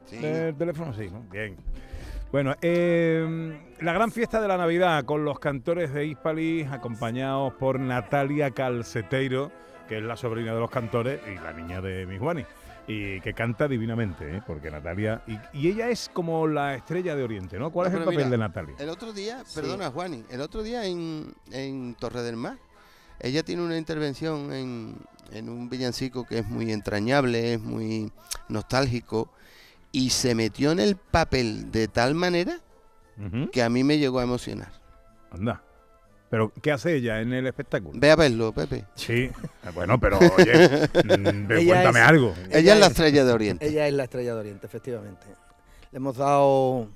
Sí. 0.06 0.18
¿Del 0.18 0.56
teléfono? 0.56 0.94
Sí, 0.94 1.10
¿no? 1.12 1.22
Bien. 1.32 1.58
Bueno, 2.32 2.56
eh, 2.62 3.60
la 3.82 3.94
gran 3.94 4.12
fiesta 4.12 4.40
de 4.40 4.48
la 4.48 4.58
Navidad 4.58 5.04
con 5.06 5.26
los 5.26 5.40
cantores 5.40 5.92
de 5.94 6.06
Hispali, 6.06 6.64
acompañados 6.64 7.54
por 7.56 7.80
Natalia 7.80 8.52
Calceteiro, 8.52 9.52
que 9.88 9.98
es 9.98 10.04
la 10.04 10.16
sobrina 10.16 10.54
de 10.54 10.60
los 10.60 10.70
cantores 10.70 11.20
y 11.28 11.36
la 11.44 11.54
niña 11.54 11.82
de 11.82 12.06
mi 12.06 12.20
Juani, 12.20 12.46
y 12.86 13.20
que 13.22 13.34
canta 13.34 13.68
divinamente, 13.68 14.38
¿eh? 14.38 14.44
porque 14.46 14.70
Natalia. 14.70 15.24
Y, 15.26 15.40
y 15.54 15.70
ella 15.70 15.90
es 15.90 16.12
como 16.14 16.48
la 16.48 16.76
estrella 16.76 17.16
de 17.16 17.24
Oriente, 17.24 17.58
¿no? 17.58 17.72
¿Cuál 17.72 17.88
es 17.88 17.94
el 17.96 18.02
papel 18.02 18.18
mira, 18.18 18.30
de 18.30 18.38
Natalia? 18.38 18.76
El 18.78 18.90
otro 18.90 19.12
día, 19.12 19.44
perdona 19.56 19.90
Juani, 19.90 20.24
el 20.30 20.42
otro 20.42 20.62
día 20.62 20.86
en, 20.86 21.34
en 21.52 21.96
Torre 21.96 22.22
del 22.22 22.36
Mar, 22.36 22.58
ella 23.20 23.42
tiene 23.42 23.64
una 23.64 23.78
intervención 23.78 24.54
en, 24.54 24.98
en 25.34 25.50
un 25.50 25.70
villancico 25.70 26.26
que 26.26 26.40
es 26.40 26.48
muy 26.48 26.72
entrañable, 26.72 27.54
es 27.54 27.62
muy 27.62 28.12
nostálgico, 28.48 29.32
y 29.92 30.10
se 30.12 30.36
metió 30.36 30.72
en 30.72 30.80
el 30.80 30.96
papel 30.96 31.72
de 31.72 31.88
tal 31.88 32.16
manera 32.16 32.60
que 33.52 33.62
a 33.64 33.70
mí 33.70 33.84
me 33.84 33.98
llegó 33.98 34.20
a 34.20 34.24
emocionar. 34.24 34.72
Anda. 35.32 35.62
¿Pero 36.30 36.54
qué 36.62 36.72
hace 36.72 36.96
ella 36.96 37.22
en 37.22 37.34
el 37.34 37.48
espectáculo? 37.48 38.00
Ve 38.00 38.12
a 38.12 38.16
verlo, 38.16 38.52
Pepe. 38.54 38.86
Sí, 38.96 39.32
bueno, 39.74 40.00
pero 40.00 40.20
oye, 40.38 40.88
mm, 41.04 41.48
cuéntame 41.48 42.00
es- 42.02 42.06
algo. 42.08 42.34
Ella, 42.52 42.74
es 42.76 42.80
la 42.80 42.86
es- 42.86 42.92
estrella 42.92 43.26
de 43.26 43.34
Oriente. 43.34 43.68
Ella 43.68 43.88
es 43.88 43.94
la 43.94 44.04
estrella 44.04 44.36
de 44.36 44.40
Oriente, 44.40 44.68
efectivamente. 44.68 45.26
Le 45.92 45.98
hemos 45.98 46.16
dado 46.18 46.88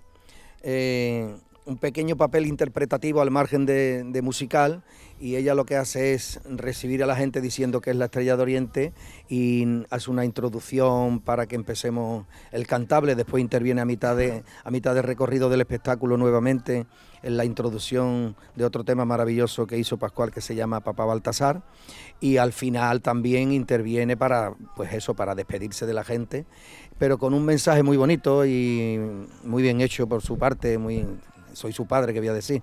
eh, 0.62 1.36
un 1.66 1.78
pequeño 1.78 2.18
papel 2.18 2.46
interpretativo 2.46 3.22
al 3.22 3.32
margen 3.32 3.66
de, 3.66 4.04
de 4.04 4.22
musical 4.22 4.84
y 5.20 5.38
ella 5.38 5.56
lo 5.56 5.66
que 5.66 5.78
hace 5.78 6.14
es 6.14 6.42
recibir 6.44 7.02
a 7.04 7.06
la 7.06 7.16
gente 7.16 7.40
diciendo 7.40 7.80
que 7.80 7.92
es 7.92 7.96
la 7.96 8.06
estrella 8.06 8.36
de 8.36 8.42
Oriente 8.42 8.94
y 9.30 9.84
hace 9.90 10.12
una 10.12 10.26
introducción 10.26 11.22
para 11.22 11.46
que 11.46 11.56
empecemos 11.56 12.26
el 12.52 12.68
cantable, 12.68 13.16
después 13.16 13.42
interviene 13.42 13.80
a 13.80 13.86
mitad 13.86 14.18
de, 14.18 14.44
a 14.64 14.72
mitad 14.72 14.94
de 14.94 15.02
recorrido 15.02 15.50
del 15.50 15.62
espectáculo 15.62 16.18
nuevamente 16.18 16.86
en 17.22 17.38
la 17.38 17.46
introducción 17.46 18.36
de 18.56 18.66
otro 18.66 18.84
tema 18.84 19.06
maravilloso 19.06 19.66
que 19.66 19.78
hizo 19.78 19.98
Pascual 19.98 20.32
que 20.32 20.42
se 20.42 20.56
llama 20.56 20.82
Papá 20.82 21.06
Baltasar. 21.06 21.62
Y 22.20 22.36
al 22.36 22.52
final 22.52 23.02
también 23.02 23.54
interviene 23.54 24.18
para 24.18 24.54
pues 24.76 24.92
eso 24.94 25.14
para 25.14 25.36
despedirse 25.36 25.86
de 25.86 25.94
la 25.94 26.04
gente 26.04 26.46
pero 26.98 27.18
con 27.18 27.34
un 27.34 27.44
mensaje 27.44 27.84
muy 27.84 27.98
bonito 27.98 28.46
y 28.46 29.00
muy 29.44 29.64
bien 29.64 29.82
hecho 29.82 30.08
por 30.08 30.22
su 30.22 30.38
parte 30.38 30.78
muy 30.78 31.06
soy 31.54 31.74
su 31.74 31.86
padre 31.88 32.14
que 32.14 32.20
voy 32.20 32.30
a 32.30 32.34
decir 32.34 32.62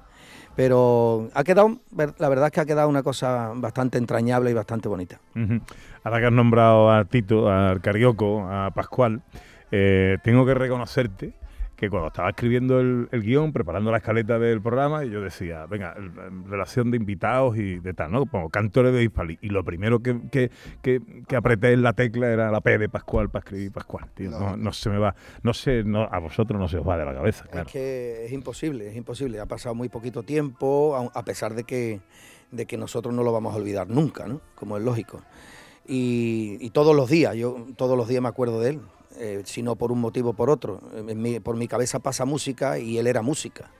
pero 0.57 1.31
ha 1.35 1.44
quedado 1.44 1.79
la 2.18 2.29
verdad 2.29 2.46
es 2.46 2.53
que 2.53 2.61
ha 2.61 2.66
quedado 2.66 2.88
una 2.88 3.03
cosa 3.03 3.53
bastante 3.55 3.98
entrañable 3.98 4.50
y 4.50 4.55
bastante 4.55 4.88
bonita. 4.88 5.20
Ahora 6.05 6.20
que 6.20 6.26
has 6.26 6.33
nombrado 6.33 6.90
a 6.90 7.05
Tito, 7.05 7.50
al 7.50 7.81
Carioco, 7.81 8.46
a 8.46 8.70
Pascual, 8.72 9.22
eh, 9.70 10.18
tengo 10.22 10.44
que 10.44 10.55
reconocerte 10.55 11.33
que 11.81 11.88
cuando 11.88 12.09
estaba 12.09 12.29
escribiendo 12.29 12.79
el, 12.79 13.09
el 13.11 13.23
guion, 13.23 13.55
preparando 13.55 13.90
la 13.90 13.97
escaleta 13.97 14.38
del 14.38 14.61
programa, 14.61 15.03
yo 15.05 15.23
decía, 15.23 15.64
venga, 15.64 15.95
el- 15.97 16.12
en 16.27 16.45
relación 16.51 16.90
de 16.90 16.99
invitados 16.99 17.57
y 17.57 17.79
de 17.79 17.95
tal, 17.95 18.12
¿no? 18.12 18.27
Pongo 18.27 18.51
cantores 18.51 18.93
de 18.93 19.03
Hispali. 19.03 19.38
Y 19.40 19.49
lo 19.49 19.64
primero 19.64 20.01
que, 20.01 20.21
que, 20.31 20.51
que, 20.83 21.01
que 21.27 21.37
apreté 21.37 21.73
en 21.73 21.83
la 21.83 21.95
tecla 21.95 22.29
era 22.29 22.51
la 22.51 22.61
P 22.61 22.77
de 22.77 22.90
Pascual 22.90 23.31
para 23.31 23.40
escribir 23.45 23.73
Pascual, 23.73 24.11
tío. 24.14 24.31
No, 24.31 24.59
no 24.59 24.73
se 24.75 24.90
me 24.90 24.99
va, 24.99 25.14
no 25.43 25.55
sé, 25.55 25.83
no, 25.83 26.03
a 26.03 26.19
vosotros 26.19 26.61
no 26.61 26.69
se 26.69 26.77
os 26.77 26.87
va 26.87 26.99
de 26.99 27.07
la 27.07 27.14
cabeza, 27.14 27.47
claro. 27.51 27.66
Es 27.66 27.73
que 27.73 28.27
es 28.27 28.33
imposible, 28.33 28.87
es 28.88 28.97
imposible. 28.97 29.40
Ha 29.40 29.47
pasado 29.47 29.75
muy 29.75 29.88
poquito 29.88 30.23
tiempo, 30.23 30.95
a, 30.97 31.19
a 31.19 31.25
pesar 31.25 31.55
de 31.55 31.64
que, 31.64 32.01
de 32.51 32.66
que 32.66 32.77
nosotros 32.77 33.14
no 33.14 33.23
lo 33.23 33.33
vamos 33.33 33.55
a 33.55 33.57
olvidar 33.57 33.88
nunca, 33.88 34.27
¿no? 34.27 34.43
Como 34.55 34.77
es 34.77 34.85
lógico. 34.85 35.23
Y, 35.88 36.59
y 36.61 36.71
todos 36.71 36.95
los 36.95 37.09
días, 37.09 37.35
yo 37.37 37.66
todos 37.77 37.97
los 37.97 38.07
días 38.07 38.21
me 38.23 38.29
acuerdo 38.29 38.61
de 38.61 38.71
él, 38.71 38.81
eh, 39.16 39.42
si 39.44 39.62
no 39.62 39.77
por 39.77 39.92
un 39.92 40.01
motivo 40.01 40.31
o 40.31 40.33
por 40.35 40.51
otro. 40.51 40.81
En 40.94 41.20
mi- 41.20 41.40
por 41.40 41.57
mi 41.57 41.66
cabeza 41.68 41.99
pasa 41.99 42.25
música 42.25 42.79
y 42.79 42.99
él 42.99 43.07
era 43.07 43.23
música. 43.23 43.70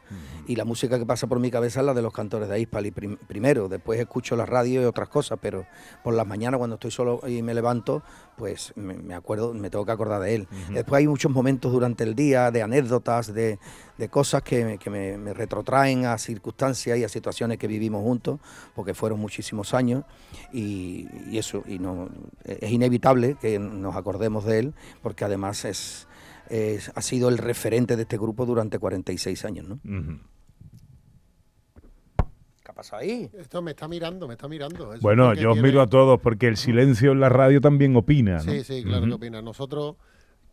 Y 0.49 0.57
la 0.57 0.65
música 0.65 0.99
que 0.99 1.07
pasa 1.07 1.29
por 1.29 1.39
mi 1.39 1.53
cabeza 1.53 1.81
es 1.81 1.87
la 1.87 1.95
de 1.95 2.03
los 2.03 2.13
cantores 2.13 2.49
de 2.49 2.59
Hispali 2.61 2.91
prim- 2.91 3.17
primero. 3.29 3.69
Después 3.69 4.01
escucho 4.01 4.35
la 4.35 4.45
radio 4.45 4.83
y 4.83 4.85
otras 4.85 5.09
cosas, 5.09 5.39
pero 5.41 5.67
por 6.03 6.15
las 6.15 6.27
mañanas 6.27 6.59
cuando 6.59 6.75
estoy 6.75 6.91
solo 6.91 7.21
y 7.29 7.43
me 7.43 7.55
levanto, 7.55 8.03
pues 8.41 8.73
me, 8.75 9.13
acuerdo, 9.15 9.53
me 9.53 9.69
tengo 9.69 9.85
que 9.85 9.93
acordar 9.93 10.23
de 10.23 10.35
él. 10.35 10.49
Después 10.73 11.01
hay 11.01 11.07
muchos 11.07 11.31
momentos 11.31 11.71
durante 11.71 12.05
el 12.05 12.15
día 12.15 12.51
de 12.51 12.63
anécdotas, 12.63 13.33
de, 13.35 13.59
de 13.99 14.09
cosas 14.09 14.43
que, 14.43 14.65
me- 14.65 14.79
que 14.79 14.89
me, 14.89 15.19
me 15.19 15.35
retrotraen 15.35 16.07
a 16.07 16.17
circunstancias 16.17 16.97
y 16.99 17.05
a 17.05 17.09
situaciones 17.11 17.59
que 17.59 17.67
vivimos 17.67 18.03
juntos, 18.03 18.41
porque 18.75 18.95
fueron 18.95 19.21
muchísimos 19.21 19.75
años 19.75 20.05
y, 20.55 21.07
y 21.31 21.37
eso, 21.37 21.63
y 21.67 21.79
no 21.79 22.09
es 22.47 22.71
inevitable 22.73 23.37
que 23.39 23.59
nos 23.59 23.95
acordemos 23.95 24.47
de 24.47 24.59
él, 24.61 24.75
porque 25.03 25.27
además 25.27 25.67
es, 25.67 26.09
es- 26.49 26.91
ha 26.95 27.03
sido 27.03 27.29
el 27.29 27.37
referente 27.37 27.95
de 27.97 28.03
este 28.03 28.17
grupo 28.17 28.47
durante 28.47 28.79
46 28.79 29.45
años, 29.45 29.69
¿no? 29.69 29.75
Ujú. 29.85 30.13
¿Qué 30.13 30.21
ahí? 32.93 33.31
Esto 33.39 33.63
me 33.63 33.73
está 33.73 33.87
mirando, 33.89 34.27
me 34.27 34.35
está 34.35 34.49
mirando. 34.49 34.93
Eso 34.93 35.03
Bueno, 35.03 35.35
yo 35.35 35.51
os 35.51 35.55
tiene- 35.55 35.69
miro 35.69 35.83
a 35.83 35.87
todos 35.87 36.21
porque 36.21 36.47
el 36.49 36.57
silencio 36.57 37.13
en 37.13 37.21
la 37.21 37.29
radio 37.29 37.61
también 37.61 37.95
opina, 37.97 38.37
¿no? 38.37 38.53
Sí, 38.53 38.65
sí, 38.65 38.83
claro 38.83 39.07
que 39.07 39.13
opina. 39.13 39.41
Nosotros 39.43 39.97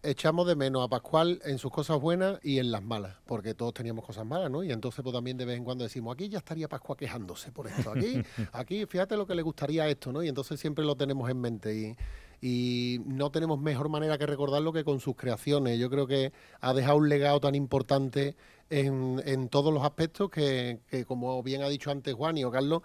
echamos 0.04 0.48
de 0.48 0.56
menos 0.56 0.86
a 0.86 0.88
Pascual 0.88 1.42
en 1.44 1.58
sus 1.58 1.72
cosas 1.72 2.00
buenas 2.00 2.40
y 2.44 2.60
en 2.60 2.72
las 2.72 2.84
malas, 2.84 3.16
porque 3.26 3.54
todos 3.54 3.74
teníamos 3.74 4.06
cosas 4.06 4.26
malas, 4.26 4.50
¿no? 4.50 4.64
Y 4.64 4.72
entonces 4.72 5.02
pues 5.04 5.14
también 5.14 5.38
de 5.38 5.46
vez 5.46 5.58
en 5.58 5.64
cuando 5.64 5.84
decimos, 5.84 6.14
aquí 6.14 6.30
ya 6.30 6.38
estaría 6.38 6.68
Pascual 6.70 6.98
quejándose 6.98 7.52
por 7.52 7.68
esto, 7.68 7.92
aquí, 7.92 8.22
aquí, 8.54 8.86
fíjate 8.86 9.18
lo 9.18 9.26
que 9.26 9.36
le 9.36 9.42
gustaría 9.42 9.84
a 9.84 9.90
esto, 9.90 10.12
¿no? 10.12 10.24
Y 10.24 10.30
entonces 10.30 10.60
siempre 10.60 10.86
lo 10.86 10.96
tenemos 10.96 11.30
en 11.30 11.42
mente 11.42 11.76
y, 11.76 11.96
y 12.40 13.00
no 13.06 13.32
tenemos 13.32 13.60
mejor 13.60 13.90
manera 13.90 14.18
que 14.20 14.28
recordarlo 14.28 14.72
que 14.72 14.84
con 14.84 15.00
sus 15.00 15.16
creaciones. 15.16 15.80
Yo 15.80 15.90
creo 15.90 16.06
que 16.06 16.32
ha 16.62 16.74
dejado 16.74 16.98
un 16.98 17.10
legado 17.10 17.40
tan 17.40 17.56
importante 17.56 18.36
en, 18.70 19.50
todos 19.50 19.74
los 19.74 19.84
aspectos 19.84 20.30
que, 20.30 20.80
que, 20.90 21.06
como 21.06 21.42
bien 21.44 21.62
ha 21.62 21.70
dicho 21.70 21.92
antes 21.92 22.14
Juan 22.14 22.38
y 22.38 22.44
o 22.44 22.52
Carlos, 22.52 22.82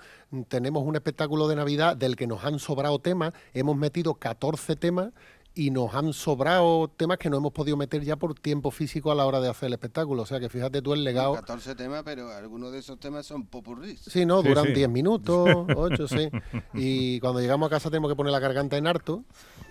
tenemos 0.49 0.85
un 0.85 0.95
espectáculo 0.95 1.49
de 1.49 1.57
Navidad 1.57 1.97
del 1.97 2.17
que 2.17 2.27
nos 2.27 2.45
han 2.45 2.59
sobrado 2.59 2.99
temas, 2.99 3.33
hemos 3.55 3.77
metido 3.77 4.15
14 4.15 4.77
temas 4.77 5.13
y 5.55 5.71
nos 5.71 5.95
han 5.95 6.13
sobrado 6.15 6.89
temas 6.89 7.19
que 7.19 7.29
no 7.29 7.37
hemos 7.37 7.53
podido 7.53 7.77
meter 7.77 8.03
ya 8.03 8.17
por 8.17 8.35
tiempo 8.35 8.71
físico 8.71 9.13
a 9.13 9.15
la 9.15 9.27
hora 9.27 9.41
de 9.41 9.49
hacer 9.51 9.67
el 9.67 9.75
espectáculo. 9.75 10.23
O 10.23 10.27
sea 10.27 10.41
que 10.41 10.49
fíjate 10.49 10.81
tú 10.81 10.95
el 10.95 11.05
legado. 11.05 11.35
14 11.35 11.75
temas, 11.75 12.03
pero 12.05 12.31
algunos 12.33 12.73
de 12.73 12.79
esos 12.79 12.99
temas 12.99 13.27
son 13.27 13.45
popurrí. 13.47 13.97
Sí, 13.99 14.25
no, 14.25 14.41
Sí, 14.43 14.49
duran 14.49 14.67
sí. 14.67 14.73
10 14.73 14.89
minutos, 14.89 15.49
8, 15.77 16.09
sí. 16.09 16.29
Y 16.75 17.21
cuando 17.21 17.41
llegamos 17.41 17.67
a 17.67 17.71
casa 17.71 17.91
tenemos 17.91 18.11
que 18.11 18.17
poner 18.17 18.33
la 18.33 18.39
garganta 18.39 18.77
en 18.77 18.87
harto. 18.87 19.25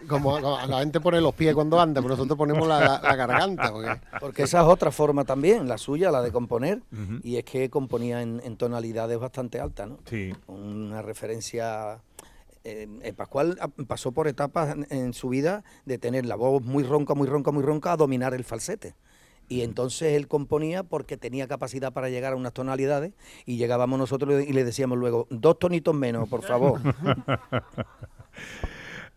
Como, 0.07 0.31
como 0.41 0.57
la 0.67 0.79
gente 0.79 0.99
pone 0.99 1.21
los 1.21 1.33
pies 1.35 1.53
cuando 1.53 1.79
anda, 1.79 2.01
pero 2.01 2.15
nosotros 2.15 2.35
ponemos 2.37 2.67
la, 2.67 2.79
la- 2.79 3.01
la 3.01 3.15
garganta. 3.15 3.71
Porque, 3.71 3.99
Porque 4.19 4.43
esa 4.43 4.61
es 4.61 4.67
otra 4.67 4.91
forma 4.91 5.25
también, 5.25 5.67
la 5.67 5.77
suya, 5.77 6.09
la 6.09 6.21
de 6.23 6.31
componer, 6.31 6.81
y 7.23 7.37
es 7.37 7.43
que 7.43 7.69
componía 7.69 8.21
en, 8.23 8.41
en 8.43 8.57
tonalidades 8.57 9.19
bastante 9.19 9.59
altas, 9.59 9.89
¿no? 9.89 9.99
Sí. 10.09 10.33
Una 10.47 11.01
referencia... 11.03 11.99
eh, 12.63 12.88
eh, 13.02 13.13
Pascual 13.13 13.58
ah, 13.62 13.69
pasó 13.88 14.12
por 14.12 14.28
etapas 14.28 14.76
en, 14.76 14.88
en 14.89 15.13
su 15.13 15.30
vida 15.30 15.63
de 15.86 15.97
tener 15.97 16.26
la 16.26 16.36
voz 16.36 16.63
muy 16.63 16.84
ronca, 16.84 17.13
muy 17.13 17.28
ronca, 17.28 17.52
muy 17.52 17.63
ronca, 17.63 17.93
a 17.93 17.97
dominar 17.97 18.34
el 18.34 18.43
falsete. 18.43 18.95
Y 19.47 19.63
entonces 19.63 20.13
él 20.13 20.28
componía 20.30 20.84
porque 20.84 21.17
tenía 21.17 21.45
capacidad 21.47 21.91
para 21.91 22.10
llegar 22.10 22.32
a 22.34 22.36
unas 22.38 22.54
tonalidades 22.54 23.13
y 23.45 23.58
llegábamos 23.58 24.00
nosotros 24.00 24.43
y 24.47 24.54
le 24.54 24.63
decíamos 24.63 24.97
luego, 24.97 25.28
dos 25.30 25.60
tonitos 25.60 25.93
menos, 25.93 26.30
por 26.30 26.41
favor. 26.43 26.80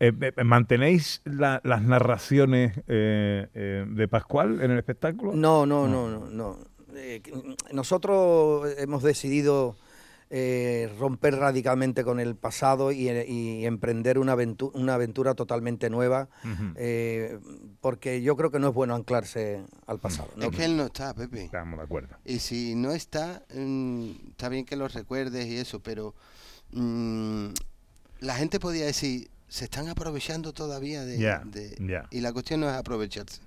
Eh, 0.00 0.12
eh, 0.20 0.44
¿Mantenéis 0.44 1.22
la- 1.24 1.60
las 1.62 1.80
narraciones 1.82 2.80
eh, 2.88 3.86
de 3.88 4.08
Pascual 4.08 4.60
en 4.60 4.72
el 4.72 4.78
espectáculo? 4.78 5.32
No, 5.34 5.66
no, 5.66 5.86
no, 5.86 6.08
no. 6.10 6.26
no. 6.26 6.58
Eh, 6.96 7.20
que- 7.22 7.32
nosotros 7.72 8.68
hemos 8.76 9.04
decidido 9.04 9.76
eh, 10.30 10.92
romper 10.98 11.36
radicalmente 11.36 12.02
con 12.02 12.18
el 12.18 12.34
pasado 12.34 12.92
y, 12.92 13.08
y 13.08 13.66
emprender 13.66 14.18
una 14.18 14.32
aventura, 14.32 14.78
una 14.78 14.94
aventura 14.94 15.34
totalmente 15.34 15.90
nueva, 15.90 16.28
eh, 16.76 17.38
porque 17.80 18.22
yo 18.22 18.36
creo 18.36 18.50
que 18.50 18.58
no 18.58 18.68
es 18.68 18.74
bueno 18.74 18.94
anclarse 18.94 19.64
al 19.86 19.98
pasado. 19.98 20.30
¿no? 20.36 20.46
Es 20.46 20.56
que 20.56 20.64
él 20.64 20.76
no 20.76 20.86
está, 20.86 21.14
Pepe. 21.14 21.44
Estamos 21.44 21.78
de 21.78 21.84
acuerdo. 21.84 22.16
Y 22.24 22.38
si 22.38 22.74
no 22.74 22.92
está, 22.92 23.42
mm, 23.54 24.10
está 24.30 24.48
bien 24.48 24.64
que 24.64 24.76
lo 24.76 24.88
recuerdes 24.88 25.46
y 25.46 25.58
eso, 25.58 25.80
pero 25.80 26.14
mm, 26.72 27.48
la 28.20 28.34
gente 28.34 28.58
podía 28.58 28.86
decir, 28.86 29.30
se 29.48 29.64
están 29.66 29.88
aprovechando 29.88 30.52
todavía 30.52 31.04
de... 31.04 31.18
Ya, 31.18 31.42
de-". 31.44 31.76
ya. 31.80 32.08
Y 32.10 32.20
la 32.20 32.32
cuestión 32.32 32.60
no 32.60 32.68
es 32.68 32.74
aprovecharse. 32.74 33.40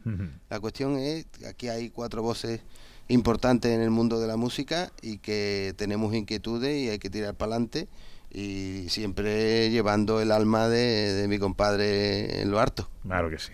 La 0.49 0.59
cuestión 0.59 0.97
es, 0.97 1.25
aquí 1.47 1.67
hay 1.67 1.89
cuatro 1.89 2.21
voces 2.21 2.61
importantes 3.07 3.71
en 3.71 3.81
el 3.81 3.89
mundo 3.89 4.19
de 4.19 4.27
la 4.27 4.37
música 4.37 4.91
y 5.01 5.17
que 5.17 5.73
tenemos 5.77 6.13
inquietudes 6.13 6.75
y 6.77 6.89
hay 6.89 6.99
que 6.99 7.09
tirar 7.09 7.35
para 7.35 7.53
adelante 7.53 7.87
y 8.29 8.89
siempre 8.89 9.69
llevando 9.69 10.19
el 10.21 10.31
alma 10.31 10.67
de, 10.67 11.13
de 11.13 11.27
mi 11.27 11.39
compadre 11.39 12.41
en 12.41 12.51
lo 12.51 12.59
harto. 12.59 12.87
Claro 13.03 13.29
que 13.29 13.39
sí. 13.39 13.53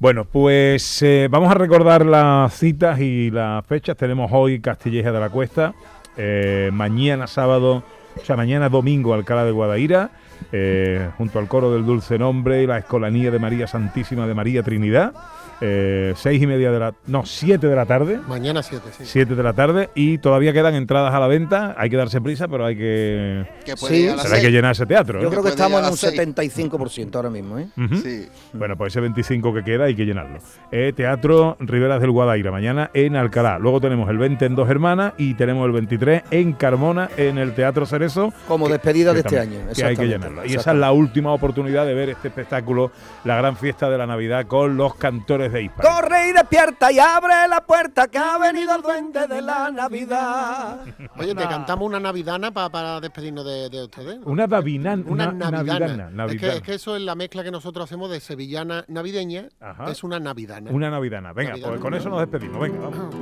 Bueno, 0.00 0.24
pues 0.24 1.02
eh, 1.02 1.26
vamos 1.28 1.50
a 1.50 1.54
recordar 1.54 2.06
las 2.06 2.54
citas 2.54 3.00
y 3.00 3.32
las 3.32 3.66
fechas. 3.66 3.96
Tenemos 3.96 4.30
hoy 4.32 4.60
Castilleja 4.60 5.10
de 5.10 5.18
la 5.18 5.28
Cuesta, 5.28 5.74
eh, 6.16 6.70
mañana 6.72 7.26
sábado, 7.26 7.82
o 8.14 8.24
sea, 8.24 8.36
mañana 8.36 8.68
domingo 8.68 9.12
Alcalá 9.12 9.44
de 9.44 9.50
Guadaira, 9.50 10.12
eh, 10.52 11.10
junto 11.18 11.40
al 11.40 11.48
coro 11.48 11.72
del 11.72 11.84
Dulce 11.84 12.16
Nombre 12.16 12.62
y 12.62 12.68
la 12.68 12.78
Escolanía 12.78 13.32
de 13.32 13.40
María 13.40 13.66
Santísima 13.66 14.28
de 14.28 14.34
María 14.34 14.62
Trinidad, 14.62 15.14
eh, 15.60 16.12
seis 16.16 16.42
y 16.42 16.46
media 16.46 16.70
de 16.70 16.78
la, 16.78 16.94
no, 17.06 17.24
siete 17.26 17.66
de 17.66 17.76
la 17.76 17.86
tarde. 17.86 18.20
mañana 18.28 18.62
7, 18.62 18.88
sí. 18.96 19.04
7 19.06 19.34
de 19.34 19.42
la 19.42 19.52
tarde 19.52 19.90
y 19.94 20.18
todavía 20.18 20.52
quedan 20.52 20.74
entradas 20.74 21.12
a 21.14 21.20
la 21.20 21.26
venta. 21.26 21.74
Hay 21.78 21.90
que 21.90 21.96
darse 21.96 22.20
prisa, 22.20 22.48
pero 22.48 22.64
hay 22.66 22.76
que, 22.76 23.44
Que 23.64 23.76
Sí, 23.76 24.08
que 24.40 24.50
llenar 24.50 24.72
ese 24.72 24.86
teatro. 24.86 25.18
¿eh? 25.18 25.22
Yo 25.22 25.30
creo 25.30 25.42
que 25.42 25.48
estamos 25.50 25.78
en 25.80 25.84
un 25.86 25.90
las 25.90 25.98
seis. 26.00 26.18
75% 26.18 27.14
ahora 27.16 27.30
mismo. 27.30 27.58
¿eh? 27.58 27.68
Sí. 28.02 28.26
Bueno, 28.52 28.76
pues 28.76 28.92
ese 28.92 29.00
25 29.00 29.52
que 29.54 29.64
queda 29.64 29.84
hay 29.84 29.94
que 29.94 30.04
llenarlo. 30.06 30.38
Eh, 30.70 30.92
Teatro 30.94 31.56
Riberas 31.60 32.00
del 32.00 32.10
Guadaira, 32.10 32.50
mañana 32.50 32.90
en 32.94 33.16
Alcalá. 33.16 33.58
Luego 33.58 33.80
tenemos 33.80 34.08
el 34.10 34.18
20 34.18 34.44
en 34.46 34.54
Dos 34.54 34.68
Hermanas 34.70 35.14
y 35.18 35.34
tenemos 35.34 35.66
el 35.66 35.72
23 35.72 36.22
en 36.30 36.52
Carmona, 36.52 37.08
en 37.16 37.38
el 37.38 37.54
Teatro 37.54 37.86
Cerezo. 37.86 38.32
Como 38.46 38.66
que- 38.66 38.72
despedida 38.72 39.12
de 39.12 39.20
este 39.20 39.38
año. 39.38 39.58
Que 39.74 39.84
hay 39.84 39.96
que 39.96 40.06
llenarlo. 40.06 40.44
Y 40.44 40.54
esa 40.54 40.72
es 40.72 40.78
la 40.78 40.92
última 40.92 41.32
oportunidad 41.32 41.86
de 41.86 41.94
ver 41.94 42.10
este 42.10 42.28
espectáculo, 42.28 42.92
la 43.24 43.36
gran 43.36 43.56
fiesta 43.56 43.90
de 43.90 43.98
la 43.98 44.06
Navidad 44.06 44.46
con 44.46 44.76
los 44.76 44.94
cantores 44.94 45.47
Corre 45.82 46.28
y 46.28 46.32
despierta 46.32 46.90
y 46.92 46.98
abre 46.98 47.48
la 47.48 47.64
puerta 47.64 48.08
que 48.08 48.18
ha 48.18 48.38
venido 48.38 48.74
el 48.76 48.82
duende 48.82 49.26
de 49.26 49.42
la 49.42 49.70
Navidad. 49.70 50.80
Oye, 51.18 51.34
te 51.34 51.44
cantamos 51.44 51.86
una 51.86 52.00
navidana 52.00 52.50
pa- 52.50 52.70
para 52.70 53.00
despedirnos 53.00 53.44
de, 53.44 53.68
de 53.70 53.84
ustedes. 53.84 54.18
Una 54.24 54.46
davinan, 54.46 55.04
Una, 55.08 55.28
una, 55.30 55.50
navidana. 55.50 55.78
navidana, 55.88 56.04
Es, 56.04 56.10
que, 56.10 56.16
navidana. 56.16 56.54
es 56.54 56.62
que 56.62 56.74
eso 56.74 56.96
es 56.96 57.02
la 57.02 57.14
mezcla 57.14 57.42
que 57.44 57.50
nosotros 57.50 57.84
hacemos 57.84 58.10
de 58.10 58.20
sevillana 58.20 58.84
navideña. 58.88 59.48
Ajá. 59.60 59.90
Es 59.90 60.04
una 60.04 60.18
navidana. 60.20 60.70
Una 60.70 60.90
navidana. 60.90 61.32
Venga, 61.32 61.50
Navidana. 61.50 61.72
pues 61.72 61.80
con 61.80 61.94
eso 61.94 62.08
nos 62.08 62.20
despedimos. 62.20 62.60
Venga, 62.60 62.78
vamos. 62.88 63.14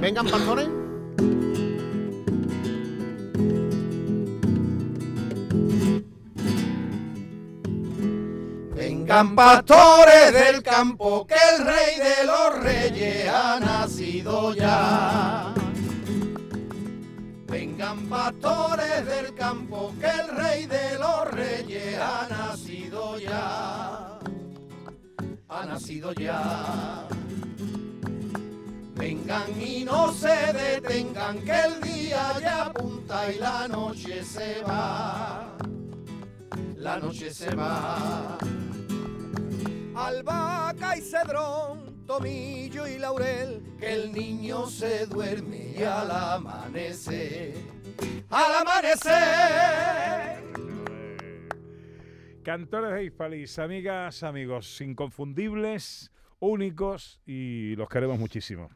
Vengan, 0.00 0.26
pastores. 0.28 0.68
Vengan 9.10 9.34
pastores 9.34 10.32
del 10.32 10.62
campo, 10.62 11.26
que 11.26 11.34
el 11.34 11.66
rey 11.66 11.98
de 11.98 12.24
los 12.24 12.62
reyes 12.62 13.28
ha 13.28 13.58
nacido 13.58 14.54
ya. 14.54 15.52
Vengan 17.48 18.08
pastores 18.08 19.04
del 19.04 19.34
campo, 19.34 19.92
que 19.98 20.06
el 20.06 20.28
rey 20.36 20.66
de 20.66 20.96
los 20.96 21.28
reyes 21.32 21.98
ha 21.98 22.28
nacido 22.30 23.18
ya. 23.18 24.20
Ha 25.48 25.66
nacido 25.66 26.12
ya. 26.12 27.08
Vengan 28.94 29.60
y 29.60 29.82
no 29.82 30.12
se 30.12 30.52
detengan, 30.52 31.40
que 31.40 31.60
el 31.60 31.80
día 31.80 32.38
ya 32.40 32.66
apunta 32.66 33.32
y 33.32 33.40
la 33.40 33.66
noche 33.66 34.22
se 34.22 34.62
va. 34.62 35.56
La 36.76 36.96
noche 36.98 37.34
se 37.34 37.52
va. 37.56 38.38
Albahaca 40.00 40.96
y 40.96 41.02
cedrón, 41.02 42.06
tomillo 42.06 42.86
y 42.86 42.98
laurel, 42.98 43.62
que 43.78 43.92
el 43.92 44.12
niño 44.12 44.66
se 44.66 45.04
duerme 45.04 45.74
y 45.78 45.82
al 45.82 46.10
amanecer, 46.10 47.52
al 48.30 48.62
amanecer. 48.62 50.42
Cantores 52.42 52.94
de 52.94 53.04
Hispalis, 53.04 53.58
amigas, 53.58 54.22
amigos, 54.22 54.80
inconfundibles, 54.80 56.10
únicos 56.38 57.20
y 57.26 57.76
los 57.76 57.90
queremos 57.90 58.18
muchísimo. 58.18 58.70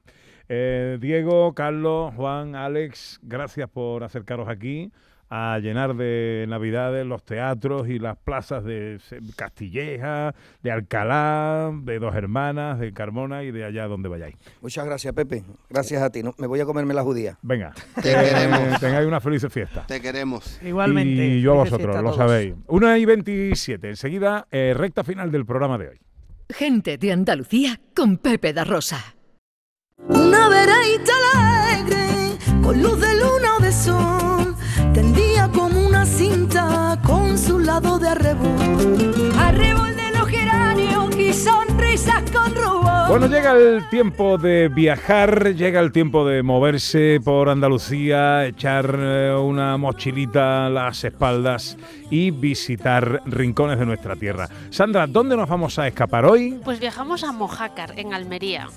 Eh, 0.50 0.98
Diego, 1.00 1.54
Carlos, 1.54 2.12
Juan, 2.16 2.54
Alex, 2.54 3.18
gracias 3.22 3.70
por 3.70 4.04
acercaros 4.04 4.46
aquí 4.46 4.92
a 5.30 5.58
llenar 5.58 5.94
de 5.96 6.44
navidades 6.48 7.04
los 7.06 7.24
teatros 7.24 7.88
y 7.88 7.98
las 7.98 8.16
plazas 8.16 8.64
de 8.64 8.98
Castilleja, 9.36 10.34
de 10.62 10.70
Alcalá, 10.70 11.70
de 11.82 11.98
Dos 11.98 12.14
Hermanas, 12.14 12.78
de 12.78 12.92
Carmona 12.92 13.42
y 13.42 13.50
de 13.50 13.64
allá 13.64 13.86
donde 13.86 14.08
vayáis. 14.08 14.36
Muchas 14.60 14.84
gracias, 14.84 15.12
Pepe. 15.14 15.44
Gracias 15.68 16.02
a 16.02 16.10
ti. 16.10 16.22
No- 16.22 16.34
me 16.38 16.46
voy 16.46 16.60
a 16.60 16.64
comerme 16.64 16.94
la 16.94 17.02
judía. 17.02 17.38
Venga, 17.42 17.72
Te 18.02 18.12
eh, 18.12 18.30
queremos. 18.30 18.80
tengáis 18.80 19.06
una 19.06 19.20
feliz 19.20 19.44
fiesta. 19.50 19.84
Te 19.86 20.00
queremos. 20.00 20.60
Igualmente. 20.62 21.26
Y 21.26 21.40
yo 21.42 21.52
a 21.52 21.56
vosotros, 21.64 22.02
lo 22.02 22.12
sabéis. 22.14 22.54
1 22.66 22.96
y 22.96 23.04
27, 23.04 23.88
enseguida, 23.90 24.46
eh, 24.50 24.74
recta 24.76 25.04
final 25.04 25.30
del 25.30 25.44
programa 25.46 25.78
de 25.78 25.88
hoy. 25.88 26.00
Gente 26.50 26.98
de 26.98 27.10
Andalucía 27.12 27.80
con 27.96 28.18
Pepe 28.18 28.52
da 28.52 28.64
Rosa. 28.64 29.16
Una 30.08 30.48
veraita 30.48 31.12
alegre, 31.34 32.36
con 32.62 32.82
luz 32.82 33.00
de 33.00 33.14
luna 33.14 33.56
o 33.58 33.62
de 33.62 33.72
sol, 33.72 34.53
tendía 34.94 35.50
como 35.52 35.86
una 35.86 36.06
cinta 36.06 36.98
con 37.04 37.36
su 37.36 37.58
lado 37.58 37.98
de 37.98 38.08
arrebol. 38.08 39.32
Arrebol 39.38 39.96
de 39.96 40.10
los 40.16 40.28
geranios 40.28 41.16
y 41.16 41.32
sonrisas 41.32 42.22
con 42.30 42.54
rubor. 42.54 43.08
Bueno, 43.08 43.26
llega 43.26 43.52
el 43.52 43.88
tiempo 43.90 44.38
de 44.38 44.68
viajar, 44.68 45.54
llega 45.54 45.80
el 45.80 45.90
tiempo 45.90 46.26
de 46.26 46.42
moverse 46.42 47.20
por 47.22 47.48
Andalucía, 47.48 48.46
echar 48.46 48.96
eh, 48.98 49.34
una 49.34 49.76
mochilita 49.76 50.66
a 50.66 50.70
las 50.70 51.02
espaldas 51.02 51.76
y 52.10 52.30
visitar 52.30 53.20
rincones 53.26 53.78
de 53.78 53.86
nuestra 53.86 54.14
tierra. 54.14 54.48
Sandra, 54.70 55.06
¿dónde 55.08 55.36
nos 55.36 55.48
vamos 55.48 55.78
a 55.78 55.88
escapar 55.88 56.24
hoy? 56.24 56.60
Pues 56.64 56.78
viajamos 56.78 57.24
a 57.24 57.32
Mojácar, 57.32 57.98
en 57.98 58.14
Almería. 58.14 58.68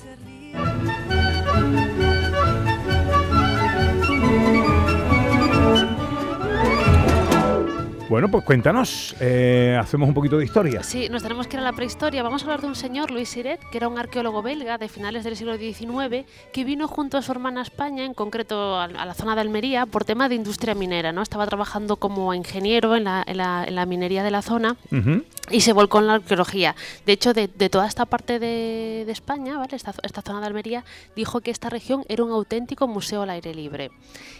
Bueno, 8.10 8.32
pues 8.32 8.46
cuéntanos, 8.46 9.15
eh, 9.20 9.78
hacemos 9.78 10.08
un 10.08 10.13
poquito 10.13 10.38
de 10.38 10.46
historia. 10.46 10.82
Sí, 10.82 11.10
nos 11.10 11.24
tenemos 11.24 11.46
que 11.48 11.58
ir 11.58 11.60
a 11.60 11.63
la 11.63 11.74
prehistoria. 11.74 12.24
Vamos 12.24 12.41
a 12.41 12.46
hablar 12.46 12.62
de 12.62 12.67
un 12.67 12.76
señor, 12.76 13.12
Luis 13.12 13.28
Siret, 13.28 13.60
que 13.70 13.78
era 13.78 13.89
un 13.89 14.00
arqueólogo 14.00 14.41
belga 14.41 14.78
de 14.78 14.88
finales 14.88 15.26
del 15.26 15.36
siglo 15.36 15.58
XIX, 15.58 16.26
que 16.54 16.63
vino 16.63 16.88
junto 16.88 17.17
a 17.17 17.22
su 17.22 17.34
hermana 17.34 17.60
a 17.60 17.63
España, 17.63 18.06
en 18.06 18.13
concreto 18.13 18.80
a, 18.80 18.88
la 18.88 19.13
zona 19.13 19.36
de 19.36 19.41
Almería, 19.41 19.86
por 19.88 20.06
tema 20.06 20.30
de 20.30 20.36
industria 20.36 20.74
minera. 20.74 21.12
¿no? 21.12 21.22
Estaba 21.22 21.46
trabajando 21.48 21.98
como 21.98 22.34
ingeniero 22.34 22.96
en 22.96 23.04
la, 23.04 23.26
en 23.28 23.36
la- 23.38 23.65
en 23.67 23.76
la 23.76 23.86
minería 23.86 24.24
de 24.24 24.32
la 24.32 24.41
zona 24.41 24.78
Ujú. 24.89 25.24
y 25.52 25.60
se 25.60 25.74
volcó 25.74 26.00
en 26.00 26.08
la 26.08 26.13
arqueología. 26.13 26.76
De 27.06 27.12
hecho, 27.12 27.34
de, 27.34 27.50
de 27.50 27.70
toda 27.70 27.88
esta 27.88 28.06
parte 28.06 28.39
de, 28.39 29.04
de 29.06 29.12
España, 29.12 29.58
¿vale? 29.58 29.76
esta, 29.76 29.93
esta 30.04 30.22
zona 30.22 30.39
de 30.39 30.48
Almería, 30.48 30.86
dijo 31.17 31.41
que 31.41 31.52
esta 31.52 31.70
región 31.70 32.06
era 32.08 32.24
un 32.24 32.32
auténtico 32.32 32.88
museo 32.88 33.24
al 33.24 33.32
aire 33.32 33.54
libre. 33.54 33.91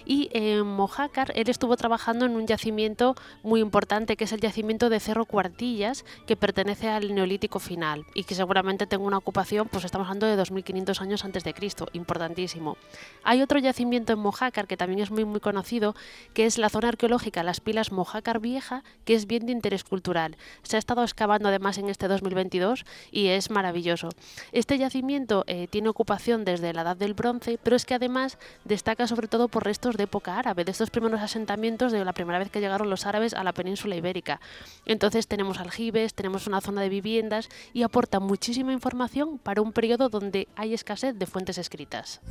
Y 0.06 0.30
en 0.32 0.66
Mojácar, 0.66 1.34
él 1.36 1.50
estuvo 1.50 1.76
trabajando 1.76 2.26
en 2.26 2.38
un 2.38 2.48
yacimiento 2.48 3.14
muy 3.44 3.57
importante, 3.60 4.18
que 4.18 4.26
es 4.26 4.32
el 4.32 4.40
yacimiento 4.40 4.90
de 4.90 5.00
Cerro 5.00 5.26
Cuartillas, 5.26 6.06
que 6.26 6.36
pertenece 6.36 6.90
al 6.90 7.14
Neolítico 7.14 7.60
final 7.60 8.06
y 8.14 8.24
que 8.24 8.36
seguramente 8.36 8.88
tenga 8.88 9.06
una 9.06 9.18
ocupación, 9.18 9.68
pues 9.68 9.86
estamos 9.86 10.08
hablando 10.08 10.28
de 10.28 10.36
2500 10.36 11.02
años 11.02 11.26
antes 11.26 11.44
de 11.44 11.54
Cristo, 11.54 11.88
importantísimo. 11.94 12.78
Hay 13.24 13.42
otro 13.42 13.60
yacimiento 13.60 14.14
en 14.14 14.20
Mojácar 14.20 14.68
que 14.68 14.78
también 14.78 15.02
es 15.02 15.12
muy, 15.12 15.26
muy 15.26 15.40
conocido, 15.40 15.96
que 16.34 16.46
es 16.46 16.58
la 16.58 16.70
zona 16.70 16.90
arqueológica 16.90 17.44
Las 17.44 17.60
Pilas 17.60 17.92
Mojácar 17.92 18.40
Vieja, 18.40 18.84
que 19.06 19.16
es 19.16 19.28
bien 19.28 19.46
de 19.46 19.52
interés 19.52 19.84
cultural. 19.84 20.38
Se 20.64 20.76
ha 20.76 20.80
estado 20.80 21.04
excavando 21.04 21.50
además 21.50 21.78
en 21.78 21.90
este 21.90 22.08
2022 22.08 22.86
y 23.12 23.28
es 23.28 23.50
maravilloso. 23.50 24.10
Este 24.52 24.78
yacimiento 24.78 25.44
eh, 25.48 25.68
tiene 25.68 25.90
ocupación 25.90 26.46
desde 26.46 26.74
la 26.74 26.82
Edad 26.82 26.98
del 26.98 27.14
Bronce, 27.14 27.60
pero 27.62 27.76
es 27.76 27.86
que 27.86 27.96
además 27.96 28.38
destaca 28.66 29.08
sobre 29.08 29.28
todo 29.28 29.48
por 29.48 29.64
restos 29.64 29.98
de 29.98 30.04
época 30.04 30.38
árabe, 30.38 30.64
de 30.64 30.72
estos 30.72 30.90
primeros 30.90 31.22
asentamientos 31.22 31.92
de 31.92 32.04
la 32.04 32.14
primera 32.14 32.40
vez 32.40 32.50
que 32.50 32.60
llegaron 32.60 32.90
los 32.90 33.06
árabes 33.06 33.34
a 33.34 33.44
la 33.48 33.54
península 33.54 33.96
ibérica. 33.96 34.40
Entonces 34.86 35.28
tenemos 35.28 35.60
aljibes, 35.60 36.14
tenemos 36.14 36.48
una 36.48 36.62
zona 36.62 36.82
de 36.82 36.90
viviendas 36.90 37.50
y 37.74 37.84
aporta 37.84 38.20
muchísima 38.20 38.74
información 38.74 39.40
para 39.40 39.62
un 39.62 39.72
periodo 39.72 40.10
donde 40.10 40.48
hay 40.56 40.74
escasez 40.74 41.18
de 41.18 41.26
fuentes 41.26 41.58
escritas. 41.58 42.22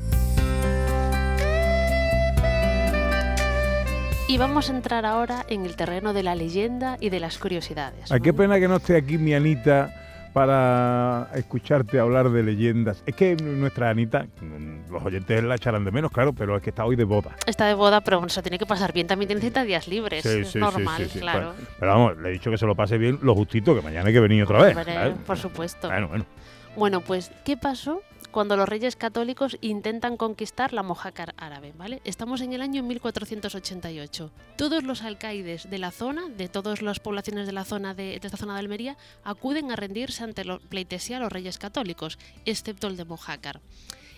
Y 4.29 4.39
vamos 4.39 4.69
a 4.69 4.73
entrar 4.73 5.07
ahora 5.07 5.47
en 5.49 5.65
el 5.65 5.77
terreno 5.77 6.13
de 6.13 6.23
la 6.23 6.35
leyenda 6.35 6.97
y 7.01 7.11
de 7.11 7.21
las 7.21 7.39
curiosidades. 7.39 8.11
Ay, 8.11 8.21
qué 8.21 8.35
pena 8.35 8.59
que 8.59 8.67
no 8.67 8.77
esté 8.77 8.97
aquí 8.97 9.19
mi 9.19 9.33
Anita 9.35 10.06
para 10.37 11.31
escucharte 11.35 11.99
hablar 11.99 12.29
de 12.29 12.43
leyendas. 12.43 13.03
Es 13.07 13.17
que 13.17 13.37
nuestra 13.37 13.89
Anita, 13.89 14.27
los 14.91 15.03
oyentes 15.03 15.43
la 15.43 15.55
echarán 15.55 15.83
de 15.87 15.91
menos, 15.91 16.13
claro, 16.13 16.35
pero 16.35 16.55
es 16.59 16.63
que 16.63 16.69
está 16.69 16.85
hoy 16.85 16.95
de 16.95 17.05
boda. 17.05 17.35
Está 17.47 17.65
de 17.65 17.73
boda, 17.73 18.03
pero 18.03 18.19
bueno, 18.19 18.29
se 18.29 18.43
tiene 18.43 18.59
que 18.59 18.67
pasar 18.67 18.93
bien. 18.93 19.07
También 19.07 19.29
tiene 19.29 19.41
30 19.41 19.65
días 19.65 19.89
libres. 19.89 20.25
Sí, 20.25 20.41
es 20.41 20.49
sí, 20.51 20.59
normal, 20.59 21.09
sí, 21.09 21.21
claro. 21.21 21.55
Pero, 21.57 21.71
pero 21.81 21.91
vamos, 21.91 22.19
le 22.19 22.29
he 22.29 22.33
dicho 22.33 22.51
que 22.51 22.59
se 22.59 22.67
lo 22.67 22.75
pase 22.75 22.99
bien 22.99 23.19
lo 23.23 23.35
justito, 23.35 23.75
que 23.75 23.81
mañana 23.81 24.09
hay 24.09 24.13
que 24.13 24.21
venir 24.21 24.43
otra 24.43 24.63
vez. 24.63 24.77
Por 25.27 25.39
supuesto. 25.39 25.89
Bueno, 25.89 26.09
bueno. 26.09 26.27
Bueno, 26.77 27.01
pues, 27.01 27.33
¿qué 27.43 27.57
pasó 27.57 28.03
cuando 28.37 28.59
los 28.59 28.69
reyes 28.69 28.97
católicos 28.97 29.57
intentan 29.63 30.19
conquistar 30.19 30.75
la 30.75 30.83
Mojácar 30.83 31.33
árabe? 31.39 31.73
¿vale? 31.75 32.03
Estamos 32.05 32.43
en 32.43 32.53
el 32.53 32.61
año 32.61 32.83
1488. 32.83 34.31
Todos 34.59 34.85
los 34.85 35.01
alcaides 35.01 35.71
de 35.71 35.79
la 35.79 35.91
zona, 35.91 36.29
de 36.29 36.49
todas 36.49 36.83
las 36.83 37.01
poblaciones 37.01 37.47
de 37.47 37.53
la 37.55 37.65
zona 37.65 37.95
de, 37.95 38.21
de 38.21 38.27
esta 38.27 38.37
zona 38.37 38.53
de 38.53 38.59
Almería, 38.61 38.99
acuden 39.25 39.71
a 39.73 39.77
rendirse 39.77 40.23
ante 40.23 40.45
la 40.45 40.59
pleitesía 40.59 41.17
a 41.17 41.21
los 41.21 41.33
reyes 41.33 41.57
católicos, 41.57 42.19
excepto 42.45 42.89
el 42.89 42.99
de 42.99 43.07
Mojácar. 43.07 43.63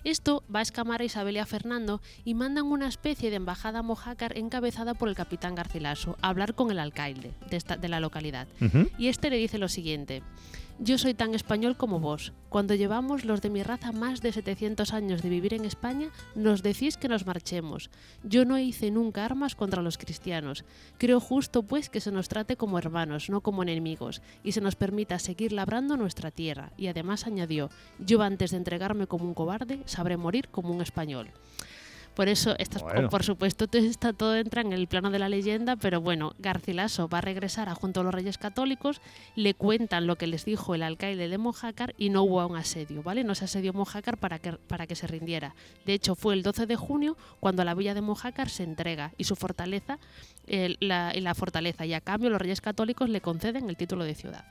Esto 0.03 0.43
va 0.53 0.61
a 0.61 0.63
escamar 0.63 1.01
a 1.01 1.05
Isabel 1.05 1.37
y 1.37 1.39
a 1.39 1.47
Fernando 1.47 2.01
y 2.25 2.35
mandan 2.35 2.67
una 2.67 2.89
especie 2.89 3.31
de 3.31 3.37
embajada 3.37 3.81
a 3.81 3.83
mojácar 3.83 4.37
encabezada 4.37 4.95
por 4.95 5.09
el 5.09 5.15
capitán 5.15 5.55
Garcilaso 5.55 6.17
a 6.23 6.29
hablar 6.31 6.55
con 6.55 6.73
el 6.73 6.81
alcaide 6.81 7.35
de, 7.51 7.57
esta- 7.57 7.77
de 7.77 7.89
la 7.89 8.01
localidad. 8.01 8.49
Y 8.99 9.07
este 9.09 9.31
le 9.31 9.37
dice 9.37 9.59
lo 9.59 9.69
siguiente. 9.69 10.23
Yo 10.81 10.97
soy 10.97 11.13
tan 11.13 11.35
español 11.35 11.77
como 11.77 11.99
vos. 11.99 12.33
Cuando 12.49 12.73
llevamos 12.77 13.25
los 13.25 13.43
de 13.43 13.51
mi 13.51 13.65
raza 13.65 13.91
más 13.91 14.21
de 14.21 14.31
700 14.31 14.93
años 14.93 15.23
de 15.23 15.29
vivir 15.29 15.53
en 15.53 15.65
España, 15.65 16.11
nos 16.37 16.63
decís 16.63 16.97
que 16.97 17.09
nos 17.09 17.27
marchemos. 17.27 17.91
Yo 18.23 18.45
no 18.45 18.59
hice 18.59 18.93
nunca 18.93 19.25
armas 19.25 19.57
contra 19.57 19.83
los 19.83 19.99
cristianos. 19.99 20.65
Creo 20.97 21.19
justo, 21.19 21.65
pues, 21.65 21.91
que 21.91 22.01
se 22.01 22.13
nos 22.13 22.29
trate 22.29 22.57
como 22.57 22.79
hermanos, 22.79 23.29
no 23.29 23.41
como 23.41 23.65
enemigos, 23.65 24.23
y 24.45 24.53
se 24.53 24.61
nos 24.61 24.77
permita 24.77 25.19
seguir 25.19 25.53
labrando 25.53 25.97
nuestra 25.97 26.31
tierra. 26.31 26.71
Y 26.77 26.87
además 26.87 27.27
añadió, 27.27 27.71
yo 27.99 28.23
antes 28.23 28.53
de 28.53 28.59
entregarme 28.59 29.09
como 29.09 29.25
un 29.25 29.35
cobarde, 29.35 29.83
sabré 29.85 30.17
morir 30.17 30.49
como 30.49 30.73
un 30.73 30.81
español. 30.81 31.33
Por 32.19 32.29
eso, 32.29 32.57
estas, 32.59 32.83
Bueno. 32.83 33.09
por 33.11 33.23
supuesto, 33.23 33.69
todo 33.69 33.81
está, 33.81 34.13
todo 34.13 34.35
entra 34.35 34.61
en 34.61 34.73
el 34.73 34.89
plano 34.89 35.13
de 35.13 35.21
la 35.21 35.29
leyenda, 35.29 35.77
pero 35.77 36.01
bueno, 36.01 36.33
Garcilaso 36.41 37.09
va 37.09 37.19
a 37.19 37.21
regresar 37.21 37.69
a 37.69 37.77
junto 37.77 38.01
a 38.01 38.03
los 38.03 38.13
reyes 38.13 38.39
católicos, 38.39 39.01
le 39.37 39.55
cuentan 39.55 40.09
lo 40.09 40.17
que 40.17 40.27
les 40.27 40.45
dijo 40.45 40.75
el 40.75 40.83
alcaide 40.83 41.29
de 41.29 41.39
Mojácar 41.39 41.95
y 41.97 42.11
no 42.11 42.25
hubo 42.25 42.45
un 42.45 42.57
asedio, 42.57 43.05
¿vale? 43.05 43.23
No 43.23 43.37
se 43.37 43.45
asedió 43.45 43.73
Mojácar 43.73 44.17
para 44.17 44.41
que, 44.41 44.55
para 44.55 44.89
que 44.89 44.97
se 44.97 45.07
rindiera. 45.07 45.55
De 45.87 45.95
hecho, 45.95 46.17
fue 46.17 46.35
el 46.35 46.43
12 46.43 46.67
de 46.67 46.75
junio 46.75 47.17
cuando 47.39 47.63
la 47.63 47.75
villa 47.75 47.95
de 47.95 48.01
Mojácar 48.01 48.49
se 48.49 48.65
entrega 48.65 49.13
y 49.17 49.23
su 49.23 49.37
fortaleza, 49.37 50.01
eh, 50.49 50.75
la 50.81 51.35
fortaleza, 51.37 51.87
y 51.87 51.95
a 51.95 52.01
cambio 52.01 52.31
los 52.31 52.41
reyes 52.43 52.61
católicos 52.61 53.09
le 53.09 53.21
conceden 53.21 53.71
el 53.71 53.77
título 53.77 54.03
de 54.03 54.17
ciudad. 54.17 54.45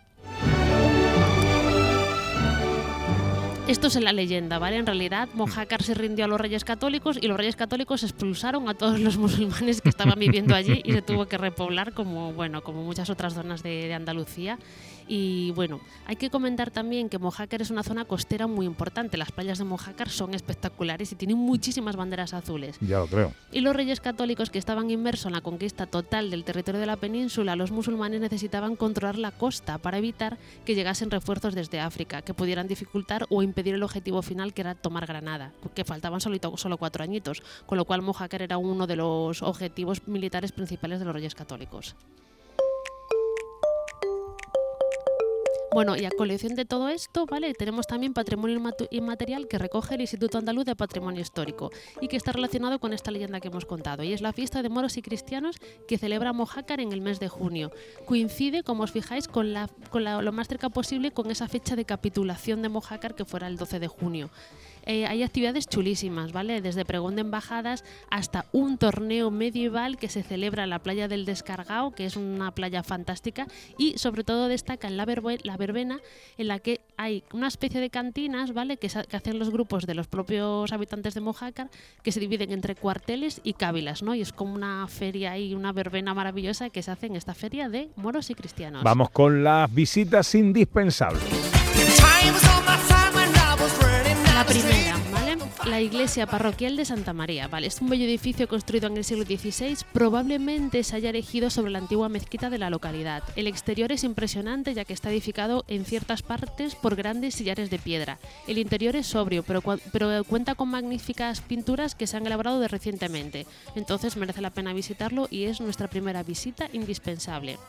Esto 3.68 3.88
es 3.88 3.98
en 3.98 4.06
la 4.06 4.14
leyenda, 4.14 4.60
¿vale? 4.60 4.78
En 4.78 4.86
realidad, 4.86 5.28
Mojácar 5.34 5.84
se 5.84 5.94
rindió 5.94 6.24
a 6.24 6.30
los 6.30 6.40
reyes 6.40 6.64
católicos 6.64 7.18
y 7.20 7.28
los 7.28 7.36
reyes 7.36 7.58
católicos 7.58 8.02
expulsaron 8.02 8.70
a 8.70 8.76
todos 8.76 8.98
los 8.98 9.18
musulmanes 9.18 9.82
que 9.82 9.90
estaban 9.90 10.18
viviendo 10.18 10.56
allí 10.56 10.82
y 10.86 10.94
se 10.94 11.02
tuvo 11.02 11.26
que 11.28 11.38
repoblar 11.38 11.92
como, 11.92 12.32
bueno, 12.32 12.64
como 12.64 12.84
muchas 12.84 13.10
otras 13.10 13.34
zonas 13.34 13.64
de, 13.64 13.88
de 13.88 13.94
Andalucía. 13.94 14.58
Y 15.08 15.52
bueno, 15.52 15.80
hay 16.06 16.18
que 16.18 16.30
comentar 16.30 16.72
también 16.72 17.10
que 17.10 17.18
Mojácar 17.18 17.62
es 17.62 17.70
una 17.70 17.84
zona 17.84 18.06
costera 18.06 18.48
muy 18.48 18.66
importante. 18.66 19.18
Las 19.18 19.32
playas 19.32 19.58
de 19.58 19.64
Mojácar 19.64 20.10
son 20.10 20.34
espectaculares 20.34 21.12
y 21.12 21.16
tienen 21.16 21.38
muchísimas 21.38 21.96
banderas 21.96 22.34
azules. 22.34 22.78
Ya 22.82 23.00
lo 23.00 23.08
creo. 23.08 23.34
Y 23.52 23.62
los 23.62 23.76
reyes 23.76 24.02
católicos 24.02 24.50
que 24.50 24.60
estaban 24.60 24.90
inmersos 24.92 25.28
en 25.28 25.34
la 25.34 25.42
conquista 25.42 25.86
total 25.86 26.30
del 26.30 26.44
territorio 26.44 26.82
de 26.82 26.88
la 26.88 26.98
península, 26.98 27.56
los 27.56 27.72
musulmanes 27.72 28.20
necesitaban 28.20 28.76
controlar 28.76 29.18
la 29.18 29.32
costa 29.32 29.78
para 29.78 29.98
evitar 29.98 30.38
que 30.66 30.76
llegasen 30.76 31.12
refuerzos 31.12 31.56
desde 31.56 31.80
África, 31.80 32.22
que 32.22 32.34
pudieran 32.34 32.68
dificultar 32.68 33.26
o 33.30 33.42
impedir 33.42 33.76
el 33.76 33.84
objetivo 33.84 34.22
final 34.22 34.54
que 34.54 34.62
era 34.62 34.76
tomar 34.76 35.06
Granada, 35.06 35.54
que 35.74 35.86
faltaban 35.86 36.22
solo, 36.22 36.38
solo 36.58 36.78
cuatro 36.78 37.04
añitos, 37.04 37.42
con 37.66 37.78
lo 37.78 37.86
cual 37.86 38.02
Mojácar 38.02 38.42
era 38.42 38.58
uno 38.58 38.88
de 38.88 38.98
los 38.98 39.42
objetivos 39.42 40.08
militares 40.08 40.52
principales 40.52 41.00
de 41.00 41.06
los 41.06 41.14
reyes 41.14 41.36
católicos. 41.36 41.96
Bueno, 45.74 45.96
y 45.98 46.06
a 46.06 46.10
colección 46.12 46.56
de 46.56 46.66
todo 46.66 46.88
esto, 46.90 47.26
¿vale? 47.26 47.54
Tenemos 47.54 47.86
también 47.88 48.14
patrimonio 48.14 48.60
inmaterial 48.90 49.48
que 49.48 49.58
recoge 49.58 49.96
el 49.96 50.02
Instituto 50.02 50.38
Andaluz 50.38 50.66
de 50.66 50.76
Patrimonio 50.76 51.22
Histórico 51.22 51.72
y 52.02 52.08
que 52.08 52.16
está 52.16 52.32
relacionado 52.32 52.80
con 52.80 52.94
esta 52.94 53.12
leyenda 53.12 53.40
que 53.42 53.50
hemos 53.50 53.66
contado. 53.66 54.02
Y 54.04 54.14
es 54.14 54.22
la 54.22 54.34
fiesta 54.34 54.62
de 54.64 54.70
moros 54.70 54.98
y 54.98 55.02
cristianos 55.02 55.58
que 55.88 55.98
celebra 55.98 56.32
Mojácar 56.34 56.80
en 56.80 56.94
el 56.94 57.02
mes 57.02 57.20
de 57.20 57.28
junio. 57.28 57.72
Coincide, 58.06 58.64
como 58.64 58.84
os 58.84 58.92
fijáis, 58.92 59.28
con, 59.28 59.54
la, 59.54 59.70
con 59.92 60.04
la- 60.04 60.22
lo 60.22 60.32
más 60.32 60.48
cerca 60.48 60.70
posible 60.70 61.12
con 61.12 61.30
esa 61.32 61.48
fecha 61.48 61.76
de 61.76 61.86
capitulación 61.86 62.62
de 62.62 62.70
Mojácar 62.70 63.14
que 63.14 63.26
fuera 63.26 63.48
el 63.48 63.58
12 63.58 63.80
de 63.80 63.88
junio. 63.88 64.30
Eh, 64.90 65.06
hay 65.06 65.22
actividades 65.22 65.68
chulísimas, 65.68 66.32
¿vale? 66.32 66.62
Desde 66.62 66.86
pregón 66.86 67.16
de 67.16 67.22
embajadas 67.22 67.84
hasta 68.10 68.46
un 68.54 68.78
torneo 68.78 69.32
medieval 69.32 69.98
que 69.98 70.08
se 70.08 70.24
celebra 70.24 70.64
en 70.64 70.70
la 70.70 70.80
playa 70.80 71.10
del 71.10 71.26
Descargao, 71.26 71.92
que 71.92 72.06
es 72.06 72.16
una 72.16 72.52
playa 72.52 72.84
fantástica, 72.84 73.48
y 73.78 73.98
sobre 73.98 74.24
todo 74.24 74.48
destaca 74.48 74.88
en 74.88 74.96
la, 74.96 75.06
verbe- 75.06 75.42
la 75.44 75.58
verbena, 75.58 76.00
en 76.38 76.48
la 76.48 76.60
que 76.60 76.80
hay 76.96 77.26
una 77.34 77.48
especie 77.48 77.82
de 77.82 77.90
cantinas, 77.90 78.54
¿vale? 78.54 78.78
Que 78.78 78.88
hacen 78.88 79.40
los 79.40 79.50
grupos 79.50 79.86
de 79.86 79.94
los 79.94 80.08
propios 80.08 80.72
habitantes 80.72 81.14
de 81.14 81.20
Mojácar, 81.20 81.70
que 82.02 82.14
se 82.14 82.22
dividen 82.22 82.54
entre 82.54 82.76
cuarteles 82.76 83.42
y 83.44 83.54
cávilas, 83.54 84.04
¿no? 84.04 84.16
Y 84.16 84.22
es 84.22 84.32
como 84.32 84.56
una 84.56 84.88
feria 84.88 85.38
y 85.38 85.54
una 85.54 85.74
verbena 85.74 86.14
maravillosa 86.14 86.70
que 86.70 86.82
se 86.82 86.92
hace 86.92 87.08
en 87.08 87.18
esta 87.18 87.34
feria 87.34 87.68
de 87.68 87.90
moros 87.98 88.30
y 88.30 88.36
cristianos. 88.36 88.84
Vamos 88.84 89.10
con 89.10 89.44
las 89.44 89.74
visitas 89.74 90.34
indispensables. 90.34 91.24
La 95.78 95.84
iglesia 95.84 96.26
parroquial 96.26 96.76
de 96.76 96.86
Santa 96.86 97.14
María, 97.14 97.48
¿vale? 97.48 97.68
Es 97.68 97.82
un 97.82 97.90
bello 97.90 98.06
edificio 98.06 98.48
construido 98.48 98.88
en 98.88 98.98
el 98.98 99.04
siglo 99.04 99.26
XVI, 99.26 99.78
probablemente 99.94 100.84
se 100.84 100.96
haya 100.96 101.10
erigido 101.10 101.52
sobre 101.52 101.70
la 101.70 101.78
antigua 101.78 102.10
mezquita 102.10 102.50
de 102.50 102.58
la 102.58 102.72
localidad. 102.72 103.22
El 103.36 103.46
exterior 103.46 103.92
es 103.92 104.04
impresionante 104.04 104.74
ya 104.74 104.86
que 104.86 104.94
está 104.94 105.12
edificado 105.12 105.66
en 105.68 105.86
ciertas 105.86 106.24
partes 106.24 106.74
por 106.74 106.96
grandes 106.96 107.36
sillares 107.36 107.70
de 107.70 107.78
piedra. 107.78 108.18
El 108.48 108.58
interior 108.58 108.96
es 108.96 109.06
sobrio, 109.06 109.44
pero, 109.44 109.62
pero 109.92 110.24
cuenta 110.24 110.56
con 110.56 110.70
magníficas 110.70 111.42
pinturas 111.42 111.94
que 111.94 112.08
se 112.08 112.18
han 112.18 112.26
elaborado 112.26 112.60
de 112.60 112.70
recientemente. 112.70 113.46
Entonces 113.76 114.18
merece 114.18 114.42
la 114.42 114.50
pena 114.50 114.74
visitarlo 114.74 115.28
y 115.30 115.44
es 115.44 115.62
nuestra 115.62 115.88
primera 115.88 116.24
visita 116.24 116.68
indispensable. 116.74 117.60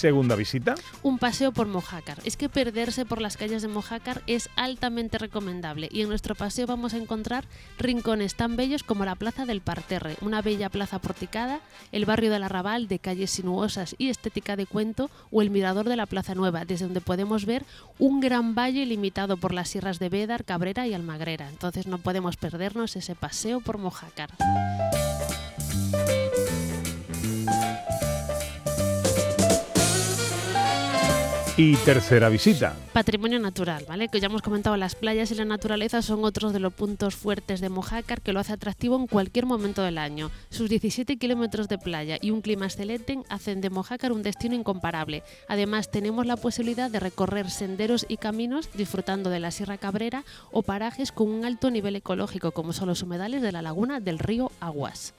Segunda 0.00 0.34
visita. 0.34 0.74
Un 1.02 1.18
paseo 1.18 1.52
por 1.52 1.66
Mojácar. 1.66 2.18
Es 2.24 2.36
que 2.36 2.48
perderse 2.48 3.04
por 3.04 3.20
las 3.20 3.36
calles 3.36 3.62
de 3.62 3.68
Mojácar 3.68 4.22
es 4.26 4.48
altamente 4.56 5.18
recomendable 5.18 5.88
y 5.92 6.00
en 6.00 6.08
nuestro 6.08 6.34
paseo 6.34 6.66
vamos 6.66 6.94
a 6.94 6.96
encontrar 6.96 7.44
rincones 7.78 8.34
tan 8.34 8.56
bellos 8.56 8.82
como 8.82 9.04
la 9.04 9.14
Plaza 9.14 9.44
del 9.44 9.60
Parterre, 9.60 10.16
una 10.22 10.40
bella 10.40 10.70
plaza 10.70 10.98
porticada, 10.98 11.60
el 11.92 12.06
barrio 12.06 12.30
del 12.30 12.42
Arrabal 12.42 12.88
de 12.88 12.98
calles 12.98 13.30
sinuosas 13.30 13.94
y 13.98 14.08
estética 14.08 14.56
de 14.56 14.66
cuento 14.66 15.10
o 15.30 15.42
el 15.42 15.50
mirador 15.50 15.88
de 15.88 15.96
la 15.96 16.06
Plaza 16.06 16.34
Nueva, 16.34 16.64
desde 16.64 16.86
donde 16.86 17.02
podemos 17.02 17.44
ver 17.44 17.64
un 17.98 18.20
gran 18.20 18.54
valle 18.54 18.86
limitado 18.86 19.36
por 19.36 19.52
las 19.52 19.68
sierras 19.68 19.98
de 19.98 20.08
Bédar, 20.08 20.44
Cabrera 20.44 20.86
y 20.86 20.94
Almagrera. 20.94 21.48
Entonces 21.50 21.86
no 21.86 21.98
podemos 21.98 22.38
perdernos 22.38 22.96
ese 22.96 23.14
paseo 23.14 23.60
por 23.60 23.76
Mojácar. 23.76 24.30
Y 31.62 31.76
tercera 31.76 32.30
visita. 32.30 32.74
Patrimonio 32.94 33.38
natural, 33.38 33.84
¿vale? 33.86 34.08
Que 34.08 34.18
ya 34.18 34.28
hemos 34.28 34.40
comentado, 34.40 34.78
las 34.78 34.94
playas 34.94 35.30
y 35.30 35.34
la 35.34 35.44
naturaleza 35.44 36.00
son 36.00 36.24
otros 36.24 36.54
de 36.54 36.58
los 36.58 36.72
puntos 36.72 37.14
fuertes 37.14 37.60
de 37.60 37.68
Mojácar 37.68 38.22
que 38.22 38.32
lo 38.32 38.40
hace 38.40 38.54
atractivo 38.54 38.96
en 38.96 39.06
cualquier 39.06 39.44
momento 39.44 39.82
del 39.82 39.98
año. 39.98 40.30
Sus 40.48 40.70
17 40.70 41.18
kilómetros 41.18 41.68
de 41.68 41.76
playa 41.76 42.16
y 42.18 42.30
un 42.30 42.40
clima 42.40 42.64
excelente 42.64 43.18
hacen 43.28 43.60
de 43.60 43.68
Mojácar 43.68 44.12
un 44.12 44.22
destino 44.22 44.54
incomparable. 44.54 45.22
Además, 45.48 45.90
tenemos 45.90 46.24
la 46.24 46.38
posibilidad 46.38 46.90
de 46.90 46.98
recorrer 46.98 47.50
senderos 47.50 48.06
y 48.08 48.16
caminos 48.16 48.70
disfrutando 48.72 49.28
de 49.28 49.40
la 49.40 49.50
Sierra 49.50 49.76
Cabrera 49.76 50.24
o 50.52 50.62
parajes 50.62 51.12
con 51.12 51.28
un 51.28 51.44
alto 51.44 51.70
nivel 51.70 51.94
ecológico, 51.94 52.52
como 52.52 52.72
son 52.72 52.88
los 52.88 53.02
humedales 53.02 53.42
de 53.42 53.52
la 53.52 53.60
laguna 53.60 54.00
del 54.00 54.18
río 54.18 54.50
Aguas. 54.60 55.12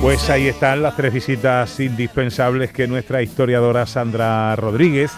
Pues 0.00 0.30
ahí 0.30 0.48
están 0.48 0.82
las 0.82 0.96
tres 0.96 1.12
visitas 1.12 1.78
indispensables 1.80 2.72
que 2.72 2.86
nuestra 2.86 3.22
historiadora 3.22 3.86
Sandra 3.86 4.56
Rodríguez 4.56 5.12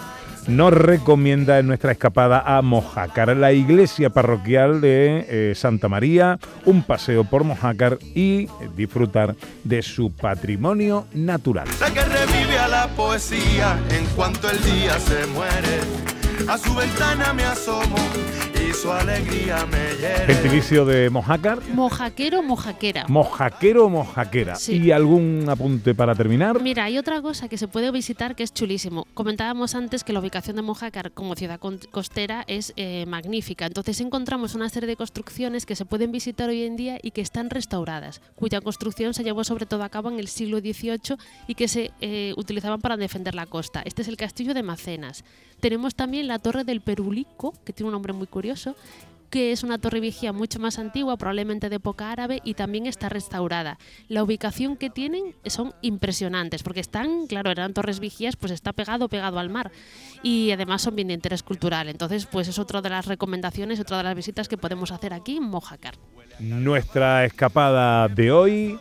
nos 0.48 0.72
recomienda 0.72 1.58
en 1.58 1.68
nuestra 1.68 1.92
escapada 1.92 2.42
a 2.44 2.62
Mojácar, 2.62 3.36
la 3.36 3.52
iglesia 3.52 4.10
parroquial 4.10 4.80
de 4.80 5.26
eh, 5.28 5.54
Santa 5.54 5.88
María, 5.88 6.38
un 6.64 6.82
paseo 6.82 7.24
por 7.24 7.44
Mojácar 7.44 7.98
y 8.14 8.48
disfrutar 8.76 9.36
de 9.64 9.82
su 9.82 10.10
patrimonio 10.10 11.06
natural. 11.14 11.68
Que 11.94 12.02
revive 12.02 12.58
a 12.58 12.68
la 12.68 12.88
poesía 12.88 13.78
en 13.90 14.04
cuanto 14.16 14.50
el 14.50 14.62
día 14.62 14.98
se 14.98 15.26
muere. 15.28 15.80
A 16.48 16.58
su 16.58 16.74
ventana 16.74 17.32
me 17.32 17.44
asomo 17.44 17.96
y 18.72 18.74
su 18.74 18.90
alegría 18.90 19.66
me 19.66 19.94
llena. 19.94 20.26
Gentilicio 20.26 20.84
de 20.84 21.10
Mojácar, 21.10 21.60
Mojaquero, 21.74 22.42
mojaquera. 22.42 23.06
mojaquero 23.08 23.86
o 23.86 23.88
mojaquera. 23.88 24.54
Sí. 24.56 24.76
¿Y 24.76 24.90
algún 24.92 25.44
apunte 25.48 25.94
para 25.94 26.14
terminar? 26.14 26.60
Mira, 26.60 26.84
hay 26.84 26.98
otra 26.98 27.20
cosa 27.20 27.48
que 27.48 27.58
se 27.58 27.68
puede 27.68 27.90
visitar 27.90 28.34
que 28.34 28.42
es 28.42 28.52
chulísimo. 28.52 29.06
Comentábamos 29.14 29.74
antes 29.74 30.04
que 30.04 30.12
la 30.12 30.20
ubicación 30.20 30.56
de 30.56 30.62
Mojácar 30.62 31.12
como 31.12 31.34
ciudad 31.34 31.60
costera 31.90 32.44
es 32.46 32.72
eh, 32.76 33.04
magnífica. 33.06 33.66
Entonces 33.66 34.00
encontramos 34.00 34.54
una 34.54 34.68
serie 34.68 34.86
de 34.86 34.96
construcciones 34.96 35.66
que 35.66 35.76
se 35.76 35.84
pueden 35.84 36.12
visitar 36.12 36.48
hoy 36.48 36.62
en 36.62 36.76
día 36.76 36.98
y 37.02 37.10
que 37.10 37.20
están 37.20 37.50
restauradas, 37.50 38.20
cuya 38.36 38.60
construcción 38.60 39.12
se 39.14 39.24
llevó 39.24 39.44
sobre 39.44 39.66
todo 39.66 39.82
a 39.82 39.88
cabo 39.88 40.10
en 40.10 40.18
el 40.18 40.28
siglo 40.28 40.60
XVIII 40.60 41.16
y 41.46 41.54
que 41.54 41.68
se 41.68 41.90
eh, 42.00 42.32
utilizaban 42.36 42.80
para 42.80 42.96
defender 42.96 43.34
la 43.34 43.46
costa. 43.46 43.82
Este 43.84 44.02
es 44.02 44.08
el 44.08 44.16
castillo 44.16 44.54
de 44.54 44.62
Macenas. 44.62 45.24
Tenemos 45.60 45.94
también 45.94 46.26
la 46.26 46.40
torre 46.40 46.64
del 46.64 46.80
Perulico, 46.80 47.54
que 47.64 47.72
tiene 47.72 47.88
un 47.88 47.92
nombre 47.92 48.12
muy 48.12 48.26
curioso, 48.26 48.61
que 49.32 49.50
es 49.50 49.62
una 49.62 49.78
torre 49.78 50.00
vigía 50.00 50.34
mucho 50.34 50.60
más 50.60 50.78
antigua, 50.78 51.16
probablemente 51.16 51.70
de 51.70 51.76
época 51.76 52.12
árabe, 52.12 52.42
y 52.44 52.52
también 52.52 52.86
está 52.86 53.08
restaurada. 53.08 53.78
La 54.08 54.22
ubicación 54.22 54.76
que 54.76 54.90
tienen 54.90 55.34
son 55.46 55.72
impresionantes, 55.80 56.62
porque 56.62 56.80
están, 56.80 57.26
claro, 57.26 57.50
eran 57.50 57.72
torres 57.72 57.98
vigías, 57.98 58.36
pues 58.36 58.52
está 58.52 58.74
pegado, 58.74 59.08
pegado 59.08 59.38
al 59.38 59.48
mar. 59.48 59.72
Y 60.22 60.50
además 60.50 60.82
son 60.82 60.96
bien 60.96 61.08
de 61.08 61.14
interés 61.14 61.42
cultural. 61.42 61.88
Entonces, 61.88 62.26
pues 62.26 62.46
es 62.46 62.58
otra 62.58 62.82
de 62.82 62.90
las 62.90 63.06
recomendaciones, 63.06 63.80
otra 63.80 63.96
de 63.96 64.02
las 64.02 64.14
visitas 64.14 64.48
que 64.48 64.58
podemos 64.58 64.92
hacer 64.92 65.14
aquí 65.14 65.38
en 65.38 65.44
Mojácar. 65.44 65.94
Nuestra 66.38 67.24
escapada 67.24 68.08
de 68.08 68.32
hoy, 68.32 68.78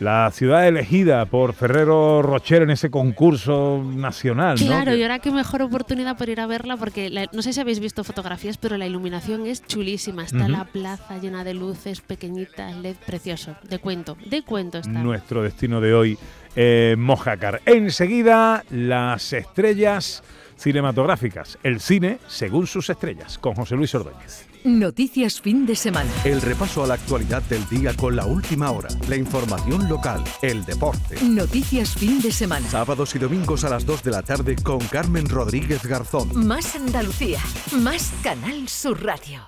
la 0.00 0.30
ciudad 0.32 0.66
elegida 0.68 1.24
por 1.26 1.54
Ferrero 1.54 2.22
Rocher 2.22 2.62
en 2.62 2.70
ese 2.70 2.90
concurso 2.90 3.82
nacional, 3.84 4.56
¿no? 4.60 4.66
Claro, 4.66 4.94
y 4.94 5.02
ahora 5.02 5.18
qué 5.18 5.30
mejor 5.32 5.62
oportunidad 5.62 6.16
para 6.16 6.30
ir 6.32 6.40
a 6.40 6.46
verla, 6.46 6.76
porque 6.76 7.10
la- 7.10 7.26
no 7.32 7.42
sé 7.42 7.52
si 7.52 7.60
habéis 7.60 7.80
visto 7.80 8.04
fotografías, 8.04 8.58
pero 8.58 8.76
la 8.76 8.86
iluminación 8.86 9.46
es 9.46 9.64
chulísima. 9.66 10.24
Está 10.24 10.48
la 10.48 10.64
plaza 10.66 11.18
llena 11.18 11.42
de 11.44 11.54
luces 11.54 12.00
pequeñitas, 12.00 12.76
LED, 12.76 12.96
precioso. 13.06 13.56
De 13.68 13.78
cuento, 13.80 14.16
de 14.26 14.42
cuento 14.42 14.78
está. 14.78 14.90
nuestro 14.90 15.42
destino 15.42 15.80
de 15.80 15.94
hoy, 15.94 16.18
eh, 16.54 16.94
Mojácar. 16.98 17.60
Enseguida, 17.66 18.64
las 18.70 19.32
estrellas 19.32 20.22
cinematográficas, 20.56 21.58
el 21.62 21.80
cine 21.80 22.18
según 22.26 22.66
sus 22.66 22.90
estrellas, 22.90 23.38
con 23.38 23.54
José 23.54 23.76
Luis 23.76 23.94
Ordóñez. 23.94 24.47
Noticias 24.64 25.40
fin 25.40 25.66
de 25.66 25.76
semana. 25.76 26.10
El 26.24 26.40
repaso 26.40 26.82
a 26.84 26.86
la 26.86 26.94
actualidad 26.94 27.42
del 27.42 27.68
día 27.68 27.94
con 27.94 28.16
la 28.16 28.26
última 28.26 28.70
hora, 28.70 28.88
la 29.08 29.16
información 29.16 29.88
local, 29.88 30.22
el 30.42 30.64
deporte. 30.64 31.16
Noticias 31.22 31.94
fin 31.94 32.20
de 32.20 32.32
semana. 32.32 32.68
Sábados 32.68 33.14
y 33.14 33.18
domingos 33.18 33.64
a 33.64 33.70
las 33.70 33.86
2 33.86 34.02
de 34.02 34.10
la 34.10 34.22
tarde 34.22 34.56
con 34.56 34.78
Carmen 34.78 35.28
Rodríguez 35.28 35.84
Garzón. 35.86 36.46
Más 36.46 36.74
Andalucía. 36.74 37.40
Más 37.72 38.12
Canal 38.22 38.68
Sur 38.68 39.04
Radio. 39.04 39.42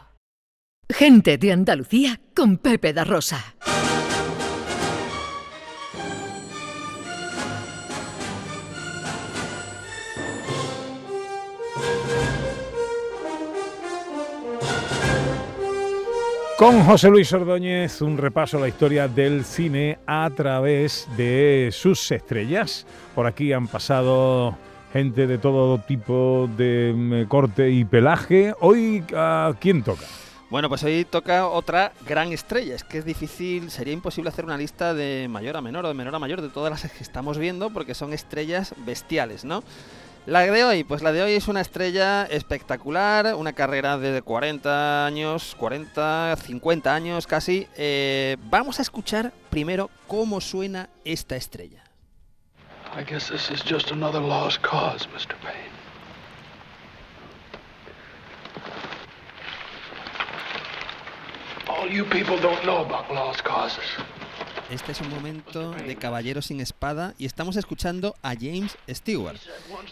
Gente 0.89 1.39
de 1.39 1.53
Andalucía 1.53 2.21
con 2.35 2.59
Pepe 2.59 2.93
da 2.93 3.05
Rosa. 3.05 3.55
Con 16.61 16.85
José 16.85 17.09
Luis 17.09 17.33
Ordóñez, 17.33 18.03
un 18.03 18.19
repaso 18.19 18.59
a 18.59 18.61
la 18.61 18.69
historia 18.69 19.09
del 19.09 19.47
cine 19.47 19.99
a 20.07 20.29
través 20.29 21.09
de 21.17 21.71
sus 21.73 22.13
estrellas. 22.13 22.87
Por 23.15 23.27
aquí 23.27 23.55
han 23.55 23.67
pasado 23.67 24.59
gente 24.93 25.27
de 25.27 25.39
todo 25.39 25.79
tipo 25.79 26.51
de 26.59 26.93
mm, 26.95 27.29
corte 27.29 27.71
y 27.71 27.87
pelaje. 27.87 28.53
Hoy, 28.61 29.03
¿a 29.17 29.55
quién 29.59 29.83
toca? 29.83 30.05
Bueno, 30.51 30.69
pues 30.69 30.85
hoy 30.85 31.07
toca 31.07 31.47
otra 31.47 31.93
gran 32.07 32.31
estrella. 32.31 32.75
Es 32.75 32.85
que 32.85 32.99
es 32.99 33.07
difícil, 33.07 33.71
sería 33.71 33.95
imposible 33.95 34.29
hacer 34.29 34.45
una 34.45 34.59
lista 34.59 34.93
de 34.93 35.29
mayor 35.31 35.57
a 35.57 35.63
menor 35.63 35.87
o 35.87 35.89
de 35.89 35.95
menor 35.95 36.15
a 36.15 36.19
mayor 36.19 36.43
de 36.43 36.51
todas 36.51 36.71
las 36.71 36.93
que 36.93 37.03
estamos 37.03 37.39
viendo 37.39 37.71
porque 37.71 37.95
son 37.95 38.13
estrellas 38.13 38.75
bestiales, 38.85 39.47
¿no? 39.47 39.63
La 40.27 40.41
de 40.43 40.65
hoy, 40.65 40.85
pues 40.85 41.03
la 41.03 41.13
de 41.13 41.23
hoy 41.23 41.33
es 41.33 41.49
una 41.49 41.63
estrella 41.63 42.25
espectacular, 42.25 43.35
una 43.35 43.55
carrera 43.55 43.97
de 43.97 44.21
40 44.21 45.07
años, 45.07 45.57
40, 45.59 46.37
50 46.37 46.95
años 46.95 47.27
casi. 47.27 47.67
Eh, 47.75 48.37
vamos 48.43 48.79
a 48.79 48.83
escuchar 48.83 49.33
primero 49.49 49.91
cómo 50.07 50.43
suena 50.43 50.91
esta 51.05 51.37
estrella. 51.37 51.83
I 52.95 53.03
guess 53.03 53.29
this 53.29 53.51
is 53.51 53.63
just 53.65 53.93
another 53.93 54.21
lost 54.21 54.61
cause, 54.63 55.09
Mr. 55.09 55.37
Payne. 55.41 55.71
All 61.67 61.91
you 61.91 62.05
people 62.05 62.37
don't 62.37 62.63
know 62.65 62.85
about 62.85 63.11
lost 63.11 63.43
causes. 63.43 63.85
Este 64.71 64.93
es 64.93 65.01
un 65.01 65.11
momento 65.11 65.73
de 65.73 65.97
Caballero 65.97 66.41
sin 66.43 66.61
Espada 66.61 67.15
y 67.19 67.27
estamos 67.27 67.57
escuchando 67.57 68.15
a 68.23 68.35
James 68.37 68.79
Stewart. 68.89 69.37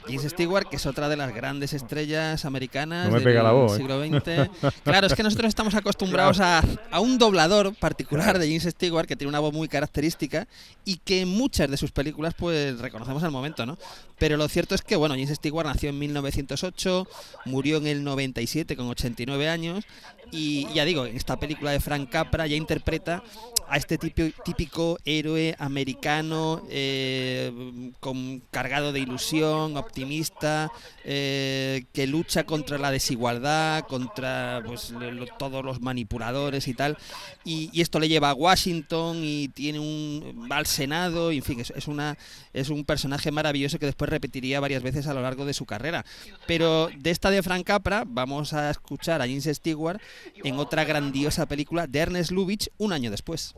James 0.07 0.23
Stewart, 0.23 0.69
que 0.69 0.77
es 0.77 0.87
otra 0.87 1.09
de 1.09 1.17
las 1.17 1.35
grandes 1.35 1.73
estrellas 1.73 2.45
americanas 2.45 3.07
No 3.07 3.14
me 3.14 3.19
del 3.19 3.25
pega 3.25 3.43
la 3.43 3.51
voz, 3.51 3.73
¿eh? 3.73 3.77
siglo 3.79 4.01
XX. 4.01 4.51
Claro, 4.85 5.09
es 5.09 5.14
que 5.14 5.25
nosotros 5.25 5.49
estamos 5.49 5.75
acostumbrados 5.75 6.38
a, 6.38 6.62
a 6.93 7.01
un 7.01 7.19
doblador 7.19 7.75
particular 7.75 8.38
de 8.38 8.47
James 8.47 8.62
Stewart 8.62 9.09
que 9.09 9.17
tiene 9.17 9.31
una 9.31 9.41
voz 9.41 9.53
muy 9.53 9.67
característica 9.67 10.47
y 10.85 10.99
que 10.99 11.23
en 11.23 11.29
muchas 11.29 11.69
de 11.69 11.77
sus 11.77 11.91
películas 11.91 12.35
pues 12.38 12.79
reconocemos 12.79 13.25
al 13.25 13.33
momento, 13.33 13.67
¿no? 13.67 13.77
Pero 14.17 14.37
lo 14.37 14.47
cierto 14.49 14.77
es 14.77 14.83
que, 14.83 14.95
bueno, 14.95 15.14
James 15.14 15.31
Stewart 15.31 15.67
nació 15.67 15.91
en 15.91 15.99
1908, 15.99 17.07
murió 17.47 17.79
en 17.79 17.88
el 17.88 18.05
97 18.05 18.77
con 18.77 18.87
89 18.87 19.49
años 19.49 19.85
y 20.31 20.67
ya 20.75 20.85
digo, 20.85 21.07
en 21.07 21.17
esta 21.17 21.38
película 21.38 21.71
de 21.71 21.81
Frank 21.81 22.11
Capra 22.11 22.47
ya 22.47 22.57
interpreta 22.57 23.23
a 23.69 23.77
este 23.77 23.99
tipo- 23.99 24.35
típico 24.45 24.99
héroe 25.05 25.55
americano 25.59 26.62
eh, 26.71 27.53
con, 28.01 28.43
cargado 28.51 28.93
de 28.93 29.01
ilusión, 29.01 29.77
optimista, 29.77 30.71
eh, 31.05 31.85
que 31.93 32.07
lucha 32.07 32.45
contra 32.45 32.79
la 32.79 32.91
desigualdad, 32.91 33.85
contra 33.87 34.62
pues, 34.64 34.93
todos 35.38 35.64
los 35.64 35.81
manipuladores 35.81 36.67
y 36.69 36.75
tal. 36.75 36.97
Y, 37.45 37.71
y 37.73 37.81
esto 37.81 38.01
le 38.01 38.09
lleva 38.09 38.31
a 38.31 38.35
Washington 38.35 39.21
y 39.23 39.49
tiene 39.49 39.81
un 39.81 40.49
va 40.51 40.57
al 40.57 40.67
Senado, 40.67 41.33
y, 41.33 41.38
en 41.38 41.43
fin, 41.43 41.61
es, 41.61 41.71
es 41.77 41.88
una 41.88 42.17
es 42.53 42.71
un 42.71 42.85
personaje 42.85 43.31
maravilloso 43.31 43.79
que 43.79 43.87
después 43.87 44.11
repetiría 44.11 44.61
varias 44.61 44.83
veces 44.83 45.07
a 45.07 45.14
lo 45.14 45.23
largo 45.23 45.45
de 45.45 45.55
su 45.55 45.64
carrera. 45.67 46.05
Pero 46.47 46.88
de 46.97 47.11
esta 47.11 47.31
de 47.31 47.43
Frank 47.43 47.64
Capra 47.64 48.05
vamos 48.07 48.53
a 48.53 48.71
escuchar 48.71 49.21
a 49.21 49.27
James 49.27 49.45
Stewart 49.45 50.01
en 50.42 50.59
otra 50.59 50.85
grandiosa 50.85 51.46
película 51.46 51.87
de 51.87 51.98
Ernest 51.98 52.31
Lubitsch 52.31 52.68
un 52.78 52.92
año 52.92 53.11
después. 53.11 53.54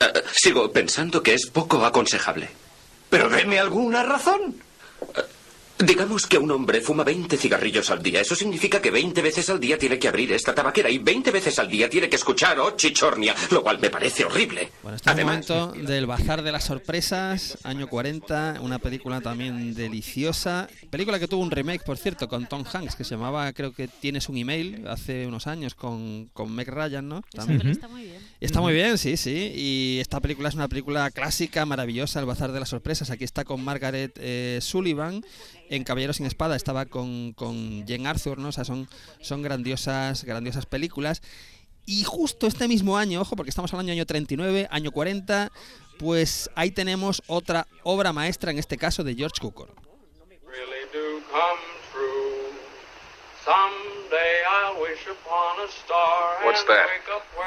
Eh, 0.00 0.06
sigo 0.32 0.70
pensando 0.72 1.22
que 1.22 1.34
es 1.34 1.46
poco 1.46 1.84
aconsejable. 1.84 2.48
Pero 3.10 3.28
deme 3.28 3.58
alguna 3.58 4.02
razón. 4.02 4.56
Digamos 5.78 6.26
que 6.26 6.38
un 6.38 6.50
hombre 6.50 6.80
fuma 6.80 7.04
20 7.04 7.36
cigarrillos 7.36 7.90
al 7.90 8.02
día. 8.02 8.20
Eso 8.20 8.34
significa 8.34 8.82
que 8.82 8.90
20 8.90 9.22
veces 9.22 9.48
al 9.48 9.60
día 9.60 9.78
tiene 9.78 9.98
que 9.98 10.08
abrir 10.08 10.32
esta 10.32 10.52
tabaquera 10.52 10.90
y 10.90 10.98
20 10.98 11.30
veces 11.30 11.56
al 11.60 11.68
día 11.68 11.88
tiene 11.88 12.08
que 12.08 12.16
escuchar 12.16 12.58
Oh 12.58 12.72
Chichornia, 12.72 13.34
lo 13.50 13.62
cual 13.62 13.78
me 13.78 13.88
parece 13.88 14.24
horrible. 14.24 14.72
Bueno, 14.82 14.96
este 14.96 15.08
es 15.08 15.16
el 15.16 15.22
Además, 15.24 15.48
momento 15.48 15.88
del 15.88 16.06
Bazar 16.06 16.42
de 16.42 16.50
las 16.50 16.64
Sorpresas, 16.64 17.58
año 17.62 17.86
40, 17.86 18.58
una 18.60 18.80
película 18.80 19.20
también 19.20 19.74
deliciosa. 19.74 20.68
Película 20.90 21.20
que 21.20 21.28
tuvo 21.28 21.42
un 21.42 21.50
remake, 21.50 21.84
por 21.84 21.96
cierto, 21.96 22.28
con 22.28 22.46
Tom 22.48 22.64
Hanks, 22.72 22.96
que 22.96 23.04
se 23.04 23.14
llamaba, 23.14 23.52
creo 23.52 23.72
que 23.72 23.88
Tienes 23.88 24.28
un 24.28 24.36
email, 24.36 24.86
hace 24.86 25.26
unos 25.26 25.46
años, 25.46 25.74
con, 25.74 26.28
con 26.32 26.52
Meg 26.52 26.68
Ryan, 26.68 27.08
¿no? 27.08 27.22
Esa 27.32 27.46
peli 27.46 27.70
está 27.70 27.88
muy 27.88 28.02
bien. 28.02 28.18
Está 28.40 28.60
muy 28.60 28.72
bien, 28.72 28.98
sí, 28.98 29.16
sí. 29.16 29.52
Y 29.54 29.98
esta 30.00 30.20
película 30.20 30.48
es 30.48 30.54
una 30.54 30.68
película 30.68 31.10
clásica, 31.10 31.66
maravillosa, 31.66 32.20
El 32.20 32.26
Bazar 32.26 32.52
de 32.52 32.60
las 32.60 32.68
Sorpresas. 32.68 33.10
Aquí 33.10 33.24
está 33.24 33.44
con 33.44 33.64
Margaret 33.64 34.12
eh, 34.20 34.58
Sullivan. 34.60 35.22
En 35.70 35.84
Caballero 35.84 36.12
sin 36.12 36.26
Espada 36.26 36.56
estaba 36.56 36.86
con, 36.86 37.32
con 37.32 37.86
Jane 37.86 38.08
Arthur, 38.08 38.38
¿no? 38.38 38.48
O 38.48 38.52
sea, 38.52 38.64
son, 38.64 38.88
son 39.20 39.42
grandiosas, 39.42 40.24
grandiosas 40.24 40.66
películas. 40.66 41.22
Y 41.84 42.04
justo 42.04 42.46
este 42.46 42.68
mismo 42.68 42.98
año, 42.98 43.20
ojo, 43.20 43.34
porque 43.34 43.48
estamos 43.48 43.72
hablando 43.72 43.92
año 43.92 44.04
39, 44.04 44.68
año 44.70 44.90
40, 44.92 45.50
pues 45.98 46.50
ahí 46.54 46.70
tenemos 46.70 47.22
otra 47.26 47.66
obra 47.82 48.12
maestra, 48.12 48.50
en 48.50 48.58
este 48.58 48.76
caso 48.76 49.04
de 49.04 49.14
George 49.14 49.40
Cukor. 49.40 49.70
What's 56.44 56.64
that? 56.64 56.86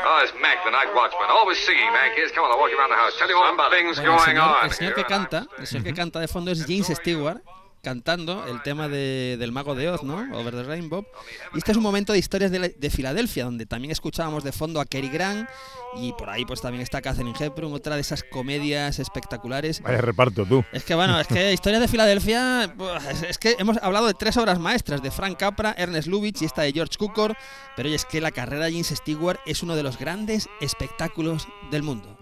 Oh, 0.06 0.22
it's 0.24 0.34
Mac, 0.42 0.64
the 0.66 0.72
night 0.72 0.94
watchman. 0.96 1.30
Always 1.30 1.58
singing, 1.60 1.92
Mac 1.94 2.18
is. 2.18 2.32
Come 2.32 2.46
on, 2.46 2.52
I'll 2.52 2.60
walk 2.60 2.72
you 2.72 2.78
around 2.78 2.90
the 2.90 2.96
house. 2.96 3.18
Tell 3.18 3.30
you 3.30 3.38
all 3.38 3.54
about 3.54 3.72
things 3.72 4.00
going 4.00 4.20
señor, 4.20 4.58
on. 4.58 4.66
el 4.66 4.72
señor 4.72 4.96
que 4.96 5.06
canta, 5.06 5.46
el 5.58 5.68
señor 5.68 5.84
que 5.84 5.94
canta 5.94 6.20
de 6.20 6.28
fondo 6.28 6.52
es 6.52 6.66
James 6.66 6.88
Stewart 6.88 7.42
cantando 7.82 8.46
el 8.48 8.62
tema 8.64 8.88
de- 8.88 9.38
del 9.40 9.52
mago 9.52 9.76
de 9.76 9.90
Oz, 9.90 10.04
¿no? 10.04 10.18
Over 10.38 10.54
the 10.56 10.64
Rainbow. 10.64 11.06
Y 11.54 11.58
este 11.58 11.72
es 11.72 11.78
un 11.78 11.84
momento 11.84 12.14
de 12.14 12.20
historias 12.20 12.52
de, 12.52 12.60
la- 12.60 12.70
de 12.70 12.90
Filadelfia, 12.90 13.46
donde 13.46 13.66
también 13.66 13.92
escuchábamos 13.92 14.44
de 14.44 14.52
fondo 14.52 14.80
a 14.80 14.86
Cary 14.86 15.10
Grant 15.10 15.50
y 15.98 16.14
por 16.14 16.30
ahí 16.30 16.46
pues 16.46 16.62
también 16.62 16.82
está 16.82 17.02
Catherine 17.02 17.34
Hepburn, 17.38 17.74
otra 17.74 17.96
de 17.96 18.02
esas 18.02 18.24
comedias 18.24 19.00
espectaculares. 19.00 19.82
Vaya 19.82 20.00
reparto 20.00 20.46
tú. 20.46 20.64
Es 20.72 20.84
que 20.84 20.96
bueno, 20.96 21.20
es 21.20 21.28
que 21.28 21.52
Historias 21.54 21.82
de 21.82 21.88
Filadelfia, 21.88 22.74
pues, 22.78 23.06
es, 23.08 23.24
es 23.24 23.38
que 23.38 23.56
hemos 23.60 23.78
hablado 23.78 24.08
de 24.08 24.14
tres 24.14 24.38
obras 24.38 24.60
maestras, 24.60 25.02
de 25.02 25.12
Frank 25.12 25.38
Capra, 25.38 25.76
Ernest 25.78 26.08
Lubitsch 26.08 26.42
y 26.42 26.46
esta 26.46 26.62
de 26.62 26.72
George 26.72 26.98
Cukor, 26.98 27.36
pero 27.76 27.88
oye, 27.88 27.96
es 27.96 28.06
que 28.06 28.22
la 28.22 28.32
carrera 28.32 28.66
de 28.66 28.72
James 28.72 28.88
Stewart 28.96 29.40
es 29.46 29.64
uno 29.64 29.76
de 29.76 29.84
los 29.84 29.98
grandes 29.98 30.48
espectáculos 30.62 31.48
del 31.72 31.84
mundo. 31.84 32.18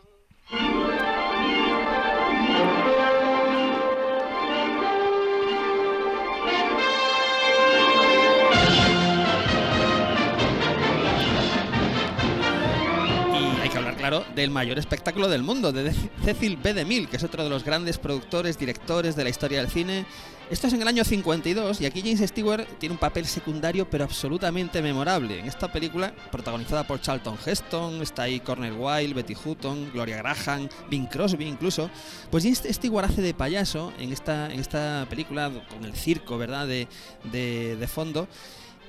Del 14.09 14.49
mayor 14.49 14.79
espectáculo 14.79 15.27
del 15.27 15.43
mundo, 15.43 15.71
de 15.71 15.93
Cecil 16.23 16.57
B. 16.57 16.73
DeMille, 16.73 17.07
que 17.07 17.17
es 17.17 17.23
otro 17.23 17.43
de 17.43 17.49
los 17.49 17.63
grandes 17.63 17.99
productores, 17.99 18.57
directores 18.57 19.15
de 19.15 19.23
la 19.23 19.29
historia 19.29 19.59
del 19.59 19.69
cine. 19.69 20.05
Esto 20.49 20.65
es 20.65 20.73
en 20.73 20.81
el 20.81 20.87
año 20.87 21.03
52 21.03 21.79
y 21.79 21.85
aquí 21.85 22.01
James 22.01 22.27
Stewart 22.27 22.65
tiene 22.79 22.93
un 22.93 22.99
papel 22.99 23.27
secundario 23.27 23.87
pero 23.87 24.03
absolutamente 24.03 24.81
memorable. 24.81 25.39
En 25.39 25.45
esta 25.45 25.71
película, 25.71 26.11
protagonizada 26.31 26.87
por 26.87 26.99
Charlton 26.99 27.37
Heston, 27.45 28.01
está 28.01 28.23
ahí 28.23 28.39
Cornel 28.39 28.73
Wilde, 28.73 29.13
Betty 29.13 29.35
Hutton, 29.35 29.91
Gloria 29.93 30.17
Graham, 30.17 30.67
Bing 30.89 31.05
Crosby 31.05 31.45
incluso. 31.45 31.91
Pues 32.31 32.43
James 32.43 32.63
Stewart 32.67 33.05
hace 33.05 33.21
de 33.21 33.35
payaso 33.35 33.93
en 33.99 34.11
esta, 34.11 34.51
en 34.51 34.59
esta 34.59 35.05
película 35.07 35.51
con 35.69 35.85
el 35.85 35.93
circo, 35.93 36.39
¿verdad?, 36.39 36.65
de, 36.65 36.87
de 37.31 37.87
fondo. 37.87 38.27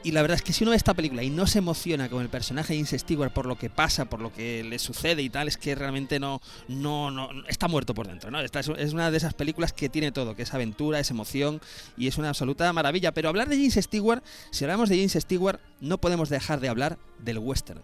Y 0.02 0.12
la 0.12 0.22
verdad 0.22 0.36
es 0.36 0.42
que 0.42 0.54
si 0.54 0.64
uno 0.64 0.70
ve 0.70 0.78
esta 0.78 0.94
película 0.94 1.22
y 1.22 1.28
no 1.28 1.46
se 1.46 1.58
emociona 1.58 2.08
con 2.08 2.22
el 2.22 2.30
personaje 2.30 2.72
de 2.72 2.78
James 2.82 3.02
Stewart 3.02 3.32
por 3.32 3.44
lo 3.44 3.56
que 3.58 3.68
pasa, 3.68 4.06
por 4.06 4.20
lo 4.20 4.32
que 4.32 4.64
le 4.64 4.78
sucede 4.78 5.20
y 5.20 5.28
tal, 5.28 5.46
es 5.46 5.58
que 5.58 5.74
realmente 5.74 6.18
no, 6.18 6.40
no, 6.68 7.10
no 7.10 7.28
está 7.48 7.68
muerto 7.68 7.92
por 7.92 8.08
dentro. 8.08 8.30
¿no? 8.30 8.40
Esta 8.40 8.60
es, 8.60 8.68
es 8.78 8.94
una 8.94 9.10
de 9.10 9.18
esas 9.18 9.34
películas 9.34 9.74
que 9.74 9.90
tiene 9.90 10.10
todo, 10.10 10.34
que 10.34 10.42
es 10.42 10.54
aventura, 10.54 11.00
es 11.00 11.10
emoción 11.10 11.60
y 11.98 12.08
es 12.08 12.16
una 12.16 12.30
absoluta 12.30 12.72
maravilla. 12.72 13.12
Pero 13.12 13.28
hablar 13.28 13.48
de 13.48 13.56
James 13.56 13.74
Stewart, 13.74 14.22
si 14.50 14.64
hablamos 14.64 14.88
de 14.88 14.96
James 14.96 15.12
Stewart, 15.12 15.60
no 15.80 15.98
podemos 15.98 16.30
dejar 16.30 16.60
de 16.60 16.70
hablar 16.70 16.98
del 17.18 17.38
western. 17.38 17.82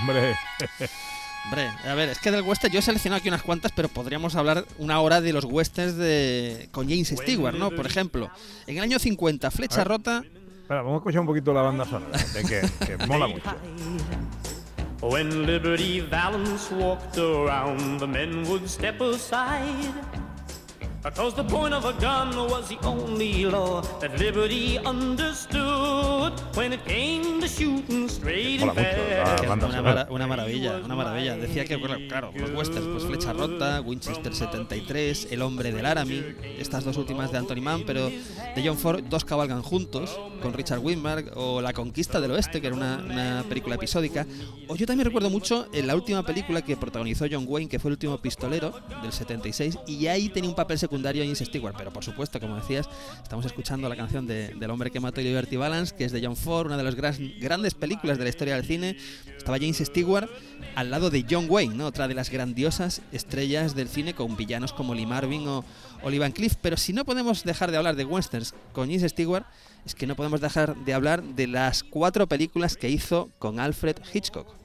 Hombre. 0.00 0.36
Hombre, 1.50 1.68
a 1.84 1.94
ver, 1.94 2.10
es 2.10 2.18
que 2.20 2.30
del 2.30 2.42
western 2.42 2.72
yo 2.72 2.78
he 2.78 2.82
seleccionado 2.82 3.18
aquí 3.18 3.28
unas 3.28 3.42
cuantas, 3.42 3.72
pero 3.74 3.88
podríamos 3.88 4.36
hablar 4.36 4.64
una 4.78 5.00
hora 5.00 5.20
de 5.20 5.32
los 5.32 5.44
westerns 5.44 5.96
de 5.96 6.68
con 6.70 6.88
James 6.88 7.08
Stewart, 7.08 7.56
¿no? 7.56 7.72
Por 7.72 7.86
ejemplo, 7.86 8.30
en 8.68 8.76
el 8.76 8.84
año 8.84 9.00
50, 9.00 9.50
Flecha 9.50 9.74
A 9.74 9.78
ver. 9.78 9.88
Rota, 9.88 10.24
Espera, 10.62 10.82
vamos 10.82 10.94
a 10.94 10.96
escuchar 10.98 11.20
un 11.22 11.26
poquito 11.26 11.52
la 11.52 11.62
banda 11.62 11.84
sonora, 11.84 12.16
de 12.32 12.44
que, 12.44 12.86
que 12.86 12.96
mola 13.08 13.26
mucho. 13.26 13.50
When 15.02 15.44
Liberty 15.44 16.00
Valance 16.02 16.72
walked 16.72 17.18
around, 17.18 17.98
the 17.98 18.06
men 18.06 18.46
would 18.46 18.68
step 18.68 19.00
aside. 19.00 19.92
Because 21.02 21.34
the 21.34 21.44
point 21.44 21.72
of 21.72 21.86
a 21.86 21.92
gun 21.94 22.36
was 22.50 22.68
the 22.68 22.76
only 22.86 23.44
law 23.46 23.80
that 24.00 24.18
Liberty 24.18 24.78
understood 24.84 26.32
when 26.54 26.74
it 26.74 26.84
came 26.84 27.40
to 27.40 27.48
shooting 27.48 28.06
straight 28.06 28.60
and. 28.60 28.74
Que 29.40 29.46
una, 29.48 29.80
mara- 29.82 30.06
una 30.10 30.26
maravilla, 30.26 30.76
una 30.84 30.94
maravilla. 30.94 31.36
Decía 31.36 31.64
que, 31.64 31.76
bueno, 31.76 31.96
claro, 32.06 32.32
los 32.36 32.50
westerns, 32.50 32.86
pues 32.88 33.04
Flecha 33.04 33.32
Rota, 33.32 33.80
Winchester 33.80 34.34
73, 34.34 35.28
El 35.30 35.40
Hombre 35.40 35.72
del 35.72 35.84
Laramie, 35.84 36.36
estas 36.58 36.84
dos 36.84 36.98
últimas 36.98 37.32
de 37.32 37.38
Anthony 37.38 37.62
Mann, 37.62 37.84
pero 37.86 38.10
de 38.10 38.62
John 38.62 38.76
Ford, 38.76 39.02
dos 39.08 39.24
cabalgan 39.24 39.62
juntos, 39.62 40.18
con 40.42 40.52
Richard 40.52 40.80
Widmark, 40.80 41.32
o 41.34 41.62
La 41.62 41.72
Conquista 41.72 42.20
del 42.20 42.32
Oeste, 42.32 42.60
que 42.60 42.66
era 42.66 42.76
una, 42.76 42.98
una 42.98 43.44
película 43.48 43.76
episódica. 43.76 44.26
O 44.68 44.76
yo 44.76 44.86
también 44.86 45.06
recuerdo 45.06 45.30
mucho 45.30 45.66
en 45.72 45.86
la 45.86 45.94
última 45.94 46.22
película 46.26 46.60
que 46.60 46.76
protagonizó 46.76 47.24
John 47.30 47.46
Wayne, 47.48 47.70
que 47.70 47.78
fue 47.78 47.88
El 47.88 47.92
último 47.94 48.18
pistolero, 48.18 48.74
del 49.02 49.12
76, 49.12 49.78
y 49.86 50.06
ahí 50.06 50.28
tenía 50.28 50.50
un 50.50 50.56
papel 50.56 50.78
secundario 50.78 50.89
James 50.90 51.38
Stewart, 51.38 51.74
pero 51.76 51.92
por 51.92 52.04
supuesto, 52.04 52.40
como 52.40 52.56
decías, 52.56 52.88
estamos 53.22 53.44
escuchando 53.46 53.88
la 53.88 53.96
canción 53.96 54.26
de- 54.26 54.48
del 54.54 54.70
hombre 54.70 54.90
que 54.90 55.00
mató 55.00 55.20
Liberty 55.20 55.56
Balance, 55.56 55.94
que 55.94 56.04
es 56.04 56.12
de 56.12 56.20
John 56.24 56.36
Ford, 56.36 56.66
una 56.66 56.76
de 56.76 56.82
las 56.84 56.94
gran- 56.94 57.32
grandes 57.40 57.74
películas 57.74 58.18
de 58.18 58.24
la 58.24 58.30
historia 58.30 58.54
del 58.56 58.64
cine. 58.64 58.96
Estaba 59.36 59.58
James 59.58 59.78
Stewart 59.78 60.28
al 60.74 60.90
lado 60.90 61.10
de 61.10 61.24
John 61.28 61.46
Wayne, 61.48 61.82
otra 61.84 62.08
de 62.08 62.14
las 62.14 62.30
grandiosas 62.30 63.02
estrellas 63.12 63.74
del 63.74 63.88
cine 63.88 64.14
con 64.14 64.36
villanos 64.36 64.72
como 64.72 64.94
Lee 64.94 65.06
Marvin 65.06 65.46
o, 65.48 65.64
o 66.02 66.10
Lee 66.10 66.18
Van 66.18 66.32
Cleef. 66.32 66.56
Pero 66.60 66.76
si 66.76 66.92
no 66.92 67.04
podemos 67.04 67.44
dejar 67.44 67.70
de 67.70 67.76
hablar 67.76 67.96
de 67.96 68.04
westerns 68.04 68.54
con 68.72 68.88
James 68.90 69.10
Stewart, 69.10 69.44
es 69.86 69.94
que 69.94 70.06
no 70.06 70.14
podemos 70.16 70.40
dejar 70.40 70.76
de 70.76 70.92
hablar 70.94 71.22
de 71.22 71.46
las 71.46 71.82
cuatro 71.82 72.26
películas 72.26 72.76
que 72.76 72.90
hizo 72.90 73.30
con 73.38 73.58
Alfred 73.60 73.96
Hitchcock. 74.12 74.59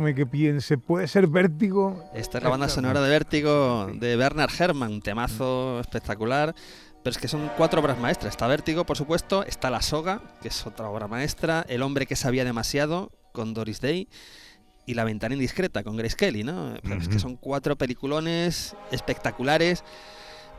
Déjame 0.00 0.14
que 0.14 0.24
piense, 0.24 0.78
¿puede 0.78 1.06
ser 1.06 1.26
vértigo? 1.26 2.02
Esta 2.14 2.38
es 2.38 2.44
la 2.44 2.48
banda 2.50 2.70
sonora 2.70 3.02
de 3.02 3.10
Vértigo 3.10 3.90
de 3.92 4.16
Bernard 4.16 4.50
Herrmann, 4.58 4.92
un 4.92 5.02
temazo 5.02 5.78
espectacular. 5.78 6.54
Pero 7.02 7.12
es 7.12 7.18
que 7.18 7.28
son 7.28 7.50
cuatro 7.58 7.82
obras 7.82 7.98
maestras. 7.98 8.32
Está 8.32 8.46
Vértigo, 8.46 8.86
por 8.86 8.96
supuesto. 8.96 9.44
Está 9.44 9.68
La 9.68 9.82
Soga, 9.82 10.22
que 10.40 10.48
es 10.48 10.66
otra 10.66 10.88
obra 10.88 11.06
maestra. 11.06 11.66
El 11.68 11.82
hombre 11.82 12.06
que 12.06 12.16
sabía 12.16 12.46
demasiado, 12.46 13.12
con 13.32 13.52
Doris 13.52 13.82
Day. 13.82 14.08
Y 14.86 14.94
La 14.94 15.04
ventana 15.04 15.34
indiscreta, 15.34 15.84
con 15.84 15.98
Grace 15.98 16.16
Kelly, 16.16 16.44
¿no? 16.44 16.74
Pero 16.82 16.94
es 16.94 17.08
que 17.08 17.18
son 17.18 17.36
cuatro 17.36 17.76
peliculones 17.76 18.74
espectaculares. 18.90 19.84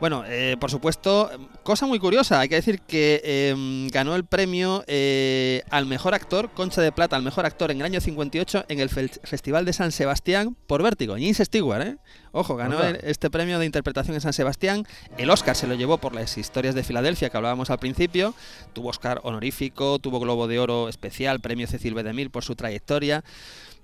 Bueno, 0.02 0.24
eh, 0.26 0.56
por 0.58 0.68
supuesto, 0.68 1.30
cosa 1.62 1.86
muy 1.86 2.00
curiosa, 2.00 2.40
hay 2.40 2.48
que 2.48 2.56
decir 2.56 2.80
que 2.80 3.20
eh, 3.22 3.88
ganó 3.92 4.16
el 4.16 4.24
premio 4.24 4.82
eh, 4.88 5.62
al 5.70 5.86
mejor 5.86 6.12
actor, 6.12 6.50
Concha 6.50 6.82
de 6.82 6.90
Plata, 6.90 7.14
al 7.14 7.22
mejor 7.22 7.46
actor 7.46 7.70
en 7.70 7.78
el 7.78 7.84
año 7.84 8.00
58 8.00 8.64
en 8.66 8.80
el 8.80 8.88
Festival 8.88 9.64
de 9.64 9.72
San 9.72 9.92
Sebastián 9.92 10.56
por 10.66 10.82
Vértigo. 10.82 11.14
James 11.14 11.36
Stewart, 11.36 11.82
¿eh? 11.82 11.98
Ojo, 12.32 12.56
ganó 12.56 12.82
este 12.82 13.30
premio 13.30 13.60
de 13.60 13.66
interpretación 13.66 14.16
en 14.16 14.20
San 14.20 14.32
Sebastián. 14.32 14.88
El 15.18 15.30
Oscar 15.30 15.54
se 15.54 15.68
lo 15.68 15.74
llevó 15.74 15.98
por 15.98 16.16
las 16.16 16.36
historias 16.36 16.74
de 16.74 16.82
Filadelfia 16.82 17.30
que 17.30 17.36
hablábamos 17.36 17.70
al 17.70 17.78
principio. 17.78 18.34
Tuvo 18.72 18.88
Oscar 18.88 19.20
honorífico, 19.22 20.00
tuvo 20.00 20.18
Globo 20.18 20.48
de 20.48 20.58
Oro 20.58 20.88
especial, 20.88 21.38
premio 21.38 21.68
Cecil 21.68 21.94
B. 21.94 22.02
DeMille 22.02 22.30
por 22.30 22.42
su 22.42 22.56
trayectoria. 22.56 23.22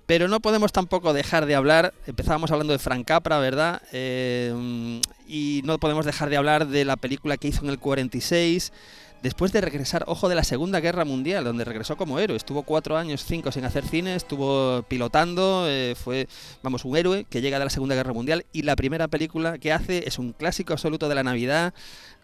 Pero 0.09 0.27
no 0.27 0.39
podemos 0.39 0.71
tampoco 0.71 1.13
dejar 1.13 1.45
de 1.45 1.53
hablar, 1.53 1.93
empezábamos 2.07 2.49
hablando 2.49 2.73
de 2.73 2.79
Frank 2.79 3.05
Capra, 3.05 3.37
¿verdad? 3.37 3.83
Eh, 3.91 4.99
y 5.27 5.61
no 5.65 5.77
podemos 5.77 6.03
dejar 6.03 6.31
de 6.31 6.37
hablar 6.37 6.65
de 6.65 6.83
la 6.83 6.97
película 6.97 7.37
que 7.37 7.49
hizo 7.49 7.63
en 7.63 7.69
el 7.69 7.77
46, 7.77 8.73
después 9.21 9.51
de 9.51 9.61
regresar, 9.61 10.03
ojo, 10.07 10.29
de 10.29 10.35
la 10.35 10.43
Segunda 10.43 10.79
Guerra 10.79 11.05
Mundial, 11.05 11.43
donde 11.43 11.65
regresó 11.65 11.97
como 11.97 12.19
héroe. 12.19 12.37
Estuvo 12.37 12.63
cuatro 12.63 12.97
años, 12.97 13.23
cinco 13.25 13.51
sin 13.51 13.65
hacer 13.65 13.85
cine, 13.85 14.15
estuvo 14.15 14.83
pilotando, 14.83 15.65
eh, 15.67 15.95
fue, 15.95 16.27
vamos, 16.63 16.85
un 16.85 16.97
héroe 16.97 17.25
que 17.29 17.41
llega 17.41 17.59
de 17.59 17.65
la 17.65 17.69
Segunda 17.69 17.95
Guerra 17.95 18.13
Mundial 18.13 18.45
y 18.53 18.63
la 18.63 18.75
primera 18.75 19.07
película 19.07 19.57
que 19.57 19.73
hace 19.73 20.07
es 20.07 20.19
un 20.19 20.33
clásico 20.33 20.73
absoluto 20.73 21.09
de 21.09 21.15
la 21.15 21.23
Navidad, 21.23 21.73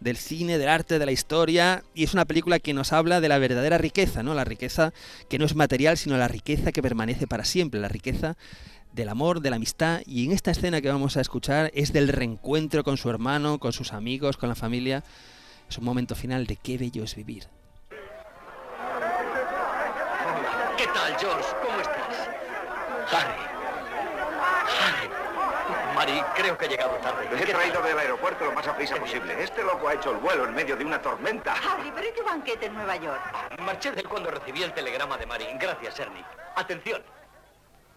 del 0.00 0.16
cine, 0.16 0.58
del 0.58 0.68
arte, 0.68 0.98
de 0.98 1.06
la 1.06 1.12
historia, 1.12 1.82
y 1.94 2.04
es 2.04 2.14
una 2.14 2.24
película 2.24 2.58
que 2.58 2.74
nos 2.74 2.92
habla 2.92 3.20
de 3.20 3.28
la 3.28 3.38
verdadera 3.38 3.78
riqueza, 3.78 4.22
¿no? 4.22 4.34
La 4.34 4.44
riqueza 4.44 4.92
que 5.28 5.38
no 5.38 5.44
es 5.44 5.54
material, 5.54 5.96
sino 5.96 6.16
la 6.16 6.28
riqueza 6.28 6.72
que 6.72 6.82
permanece 6.82 7.26
para 7.26 7.44
siempre, 7.44 7.80
la 7.80 7.88
riqueza 7.88 8.36
del 8.92 9.08
amor, 9.10 9.40
de 9.40 9.50
la 9.50 9.56
amistad, 9.56 10.00
y 10.06 10.24
en 10.24 10.32
esta 10.32 10.50
escena 10.50 10.80
que 10.80 10.88
vamos 10.88 11.16
a 11.16 11.20
escuchar 11.20 11.70
es 11.74 11.92
del 11.92 12.08
reencuentro 12.08 12.82
con 12.82 12.96
su 12.96 13.10
hermano, 13.10 13.58
con 13.58 13.72
sus 13.72 13.92
amigos, 13.92 14.36
con 14.36 14.48
la 14.48 14.54
familia. 14.54 15.04
Es 15.68 15.78
un 15.78 15.84
momento 15.84 16.14
final 16.14 16.46
de 16.46 16.56
qué 16.56 16.78
bello 16.78 17.04
es 17.04 17.14
vivir. 17.14 17.48
¿Qué 20.76 20.86
tal, 20.86 21.16
George? 21.18 21.48
¿Cómo 21.62 21.80
estás? 21.80 22.28
Harry. 23.12 23.42
Harry. 24.80 25.26
Mari, 25.94 26.22
creo 26.34 26.58
que 26.58 26.66
he 26.66 26.68
llegado 26.68 26.94
tarde. 26.96 27.26
He 27.32 27.46
traído 27.46 27.82
del 27.82 27.98
aeropuerto 27.98 28.44
lo 28.44 28.52
más 28.52 28.66
a 28.68 28.76
prisa 28.76 28.96
posible. 28.96 29.42
Este 29.42 29.62
loco 29.64 29.88
ha 29.88 29.94
hecho 29.94 30.10
el 30.10 30.18
vuelo 30.18 30.44
en 30.44 30.54
medio 30.54 30.76
de 30.76 30.84
una 30.84 31.00
tormenta. 31.00 31.54
Harry, 31.54 31.90
¿pero 31.94 32.14
qué 32.14 32.22
banquete 32.22 32.66
en 32.66 32.74
Nueva 32.74 32.96
York? 32.96 33.58
Marché 33.60 33.92
de 33.92 34.02
él 34.02 34.08
cuando 34.08 34.30
recibí 34.30 34.62
el 34.62 34.74
telegrama 34.74 35.16
de 35.16 35.26
Mari. 35.26 35.46
Gracias, 35.58 35.98
Ernie. 35.98 36.24
Atención. 36.54 37.02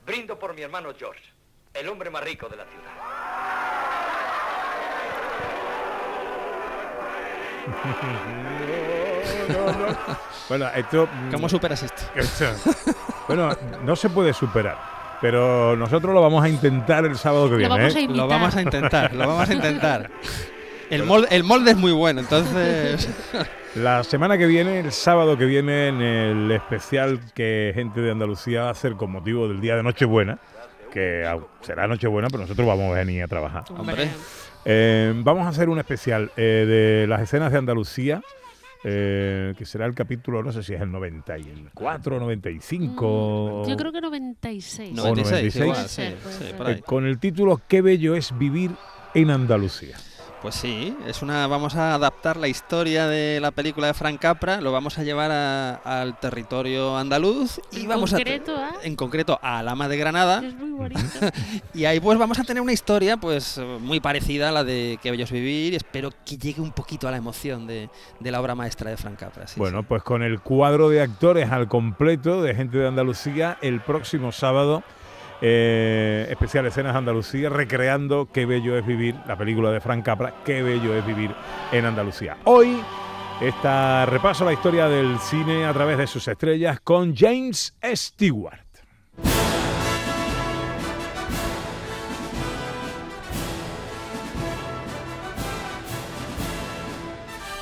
Brindo 0.06 0.40
por 0.40 0.54
mi 0.54 0.62
hermano 0.62 0.94
George, 0.98 1.24
el 1.74 1.90
hombre 1.90 2.10
más 2.10 2.24
rico 2.24 2.48
de 2.48 2.56
la 2.56 2.66
ciudad. 2.66 2.92
Bueno, 10.48 10.68
esto. 10.76 11.08
¿Cómo 11.32 11.48
superas 11.50 11.84
esto? 11.84 12.04
Bueno, 13.28 13.56
no 13.86 13.96
se 13.96 14.10
puede 14.10 14.34
superar. 14.34 14.76
Pero 15.22 15.76
nosotros 15.76 16.16
lo 16.16 16.22
vamos 16.22 16.44
a 16.44 16.50
intentar 16.50 17.06
el 17.06 17.16
sábado 17.16 17.48
que 17.48 17.58
viene. 17.58 17.70
vamos 17.70 17.96
a 17.96 18.00
¿eh? 18.00 18.08
Lo 18.10 18.28
vamos 18.28 18.56
a 18.56 18.62
intentar, 18.64 19.14
lo 19.14 19.28
vamos 19.28 19.48
a 19.48 19.54
intentar. 19.54 20.10
El 20.90 21.04
molde, 21.04 21.28
el 21.30 21.44
molde 21.44 21.70
es 21.70 21.78
muy 21.78 21.92
bueno, 21.92 22.22
entonces. 22.22 23.08
La 23.76 24.04
semana 24.04 24.40
que 24.40 24.48
viene, 24.48 24.80
el 24.80 24.92
sábado 24.92 25.38
que 25.38 25.46
viene, 25.46 25.90
en 25.90 26.02
el 26.02 26.52
especial 26.52 27.20
que 27.36 27.72
Gente 27.76 28.02
de 28.02 28.10
Andalucía 28.10 28.64
va 28.64 28.68
a 28.70 28.72
hacer 28.72 28.94
con 28.94 29.12
motivo 29.12 29.48
del 29.48 29.62
día 29.62 29.76
de 29.76 29.84
Nochebuena, 29.84 30.40
que 30.92 31.24
será 31.62 31.86
Nochebuena, 31.88 32.30
pero 32.32 32.42
nosotros 32.42 32.66
vamos 32.68 32.92
a 32.92 32.96
venir 32.96 33.22
a 33.22 33.28
trabajar. 33.28 33.66
Hombre. 33.78 34.10
Eh, 34.66 35.14
vamos 35.24 35.46
a 35.46 35.50
hacer 35.50 35.70
un 35.70 35.80
especial 35.80 36.32
eh, 36.38 36.66
de 36.68 37.08
las 37.08 37.22
escenas 37.22 37.52
de 37.52 37.58
Andalucía, 37.58 38.22
eh, 38.84 39.54
que 39.58 39.66
será 39.66 39.86
el 39.86 39.94
capítulo, 39.94 40.42
no 40.44 40.52
sé 40.52 40.64
si 40.64 40.74
es 40.74 40.82
el 40.82 40.92
94, 40.92 42.20
95. 42.20 43.66
Yo 43.68 43.78
creo 43.78 43.92
que 43.92 44.02
96. 44.02 44.98
o 45.00 45.04
96, 45.08 45.56
igual, 45.56 45.78
sí, 45.78 45.84
sí, 45.88 46.18
ser. 46.46 46.56
por 46.56 46.68
ahí. 46.68 46.74
eh, 46.76 46.82
con 46.86 47.06
el 47.06 47.20
título 47.20 47.62
Qué 47.68 47.82
bello 47.82 48.16
es 48.16 48.38
vivir 48.38 48.72
en 49.14 49.32
Andalucía. 49.32 49.98
Pues 50.42 50.56
sí, 50.56 50.96
es 51.06 51.22
una 51.22 51.48
vamos 51.48 51.76
a 51.76 51.94
adaptar 51.96 52.38
la 52.38 52.48
historia 52.48 53.08
de 53.08 53.40
la 53.42 53.52
película 53.52 53.88
de 53.88 53.94
Frank 53.94 54.20
Capra, 54.22 54.62
lo 54.62 54.72
vamos 54.72 54.98
a 54.98 55.04
llevar 55.04 55.32
a- 55.32 55.76
al 55.84 56.18
territorio 56.18 56.96
andaluz 56.98 57.60
y 57.74 57.82
En 57.82 57.88
vamos 57.90 58.12
concreto 58.12 58.56
a 58.56 58.68
a- 58.70 58.74
en 58.84 58.96
concreto 58.96 59.38
a 59.42 59.60
Alama 59.60 59.90
de 59.90 59.98
Granada 59.98 60.42
Es 60.42 60.56
muy 60.56 60.70
bonito. 60.72 61.02
y 61.74 61.84
ahí 61.84 62.00
pues 62.00 62.18
vamos 62.18 62.40
a 62.40 62.46
tener 62.46 62.62
una 62.64 62.72
historia 62.72 63.18
pues 63.18 63.58
eh, 63.58 63.66
muy 63.82 64.00
parecida 64.00 64.48
a 64.48 64.52
la 64.54 64.64
de 64.64 64.98
Qué 65.04 65.12
bello 65.12 65.26
es 65.26 65.32
vivir 65.32 65.74
y 65.74 65.76
espero 65.76 66.10
que 66.26 66.38
llegue 66.38 66.62
un 66.62 66.72
poquito 66.72 67.10
a 67.10 67.12
la 67.12 67.18
emoción 67.18 67.68
de, 67.68 67.90
de 68.22 68.32
la 68.32 68.40
obra 68.40 68.56
maestra 68.56 68.90
de 68.90 68.96
Frank 68.96 69.20
Capra. 69.20 69.46
sí, 69.46 69.60
Bueno, 69.60 69.84
pues 69.84 70.04
con 70.04 70.24
el 70.24 70.40
cuadro 70.40 70.88
de 70.88 71.02
actores 71.02 71.52
al 71.52 71.68
completo 71.68 72.42
de 72.42 72.56
Gente 72.56 72.78
de 72.78 72.88
Andalucía 72.88 73.58
el 73.62 73.82
próximo 73.82 74.32
sábado. 74.32 74.84
Eh, 75.42 76.28
especial 76.30 76.66
escenas 76.66 76.96
Andalucía 76.96 77.50
recreando 77.50 78.30
Qué 78.32 78.46
bello 78.46 78.78
es 78.78 78.86
vivir, 78.86 79.16
la 79.28 79.38
película 79.38 79.72
de 79.72 79.80
Frank 79.80 80.04
Capra, 80.04 80.36
Qué 80.44 80.62
bello 80.62 80.96
es 80.96 81.06
vivir 81.06 81.34
en 81.72 81.86
Andalucía. 81.86 82.38
Hoy 82.46 82.80
esta 83.42 84.06
repaso 84.06 84.44
la 84.44 84.54
historia 84.54 84.88
del 84.90 85.18
cine 85.20 85.66
a 85.66 85.74
través 85.74 85.98
de 85.98 86.08
sus 86.08 86.28
estrellas 86.28 86.80
con 86.82 87.16
James 87.16 87.78
Stewart. 87.82 88.69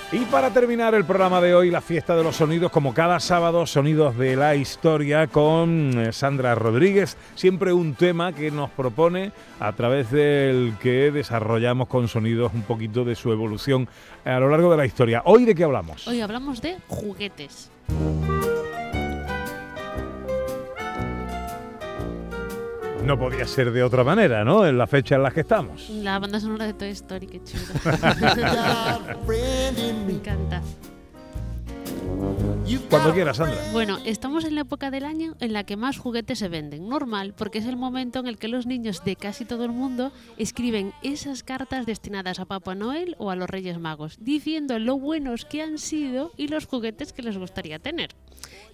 Y 0.09 0.19
para 0.19 0.51
terminar 0.51 0.95
el 0.95 1.03
programa 1.03 1.41
de 1.41 1.53
hoy, 1.53 1.69
la 1.69 1.81
fiesta 1.81 2.15
de 2.15 2.23
los 2.23 2.37
sonidos, 2.37 2.71
como 2.71 2.93
cada 2.93 3.19
sábado, 3.19 3.65
sonidos 3.65 4.17
de 4.17 4.37
la 4.37 4.55
historia 4.55 5.27
con 5.27 5.99
eh, 5.99 6.13
Sandra 6.13 6.55
Rodríguez. 6.55 7.17
Siempre 7.35 7.73
un 7.73 7.93
tema 7.93 8.31
que 8.31 8.49
nos 8.49 8.69
propone 8.69 9.33
a 9.59 9.73
través 9.73 10.09
del 10.09 10.75
que 10.81 11.11
desarrollamos 11.11 11.89
con 11.89 12.07
sonidos 12.07 12.53
un 12.53 12.61
poquito 12.61 13.03
de 13.03 13.15
su 13.15 13.33
evolución 13.33 13.89
a 14.23 14.39
lo 14.39 14.49
largo 14.49 14.71
de 14.71 14.77
la 14.77 14.85
historia. 14.85 15.23
Hoy 15.25 15.43
de 15.43 15.53
qué 15.53 15.65
hablamos? 15.65 16.07
Hoy 16.07 16.21
hablamos 16.21 16.61
de 16.61 16.77
juguetes. 16.87 17.69
No 23.07 23.17
podía 23.17 23.47
ser 23.47 23.71
de 23.71 23.83
otra 23.83 24.03
manera, 24.03 24.43
¿no? 24.43 24.67
En 24.67 24.77
la 24.77 24.85
fecha 24.85 25.15
en 25.15 25.23
la 25.23 25.31
que 25.31 25.39
estamos. 25.39 25.89
La 25.89 26.19
banda 26.19 26.41
sonora 26.41 26.65
de 26.65 26.73
Toy 26.73 26.89
Story, 26.89 27.27
qué 27.27 27.41
chulo. 27.41 27.63
Me 30.05 30.11
encanta. 30.11 30.61
Cuando 32.89 33.13
quieras, 33.13 33.37
Sandra. 33.37 33.61
Bueno, 33.71 33.97
estamos 34.03 34.43
en 34.43 34.55
la 34.55 34.61
época 34.61 34.91
del 34.91 35.05
año 35.05 35.37
en 35.39 35.53
la 35.53 35.63
que 35.63 35.77
más 35.77 35.97
juguetes 35.97 36.39
se 36.39 36.49
venden. 36.49 36.89
Normal, 36.89 37.33
porque 37.37 37.59
es 37.59 37.65
el 37.65 37.77
momento 37.77 38.19
en 38.19 38.27
el 38.27 38.37
que 38.37 38.49
los 38.49 38.65
niños 38.65 39.01
de 39.05 39.15
casi 39.15 39.45
todo 39.45 39.63
el 39.63 39.71
mundo 39.71 40.11
escriben 40.35 40.91
esas 41.01 41.43
cartas 41.43 41.85
destinadas 41.85 42.41
a 42.41 42.45
Papá 42.45 42.75
Noel 42.75 43.15
o 43.19 43.31
a 43.31 43.37
los 43.37 43.49
Reyes 43.49 43.79
Magos, 43.79 44.17
diciendo 44.19 44.79
lo 44.79 44.99
buenos 44.99 45.45
que 45.45 45.61
han 45.61 45.77
sido 45.77 46.33
y 46.35 46.49
los 46.49 46.65
juguetes 46.65 47.13
que 47.13 47.23
les 47.23 47.37
gustaría 47.37 47.79
tener. 47.79 48.09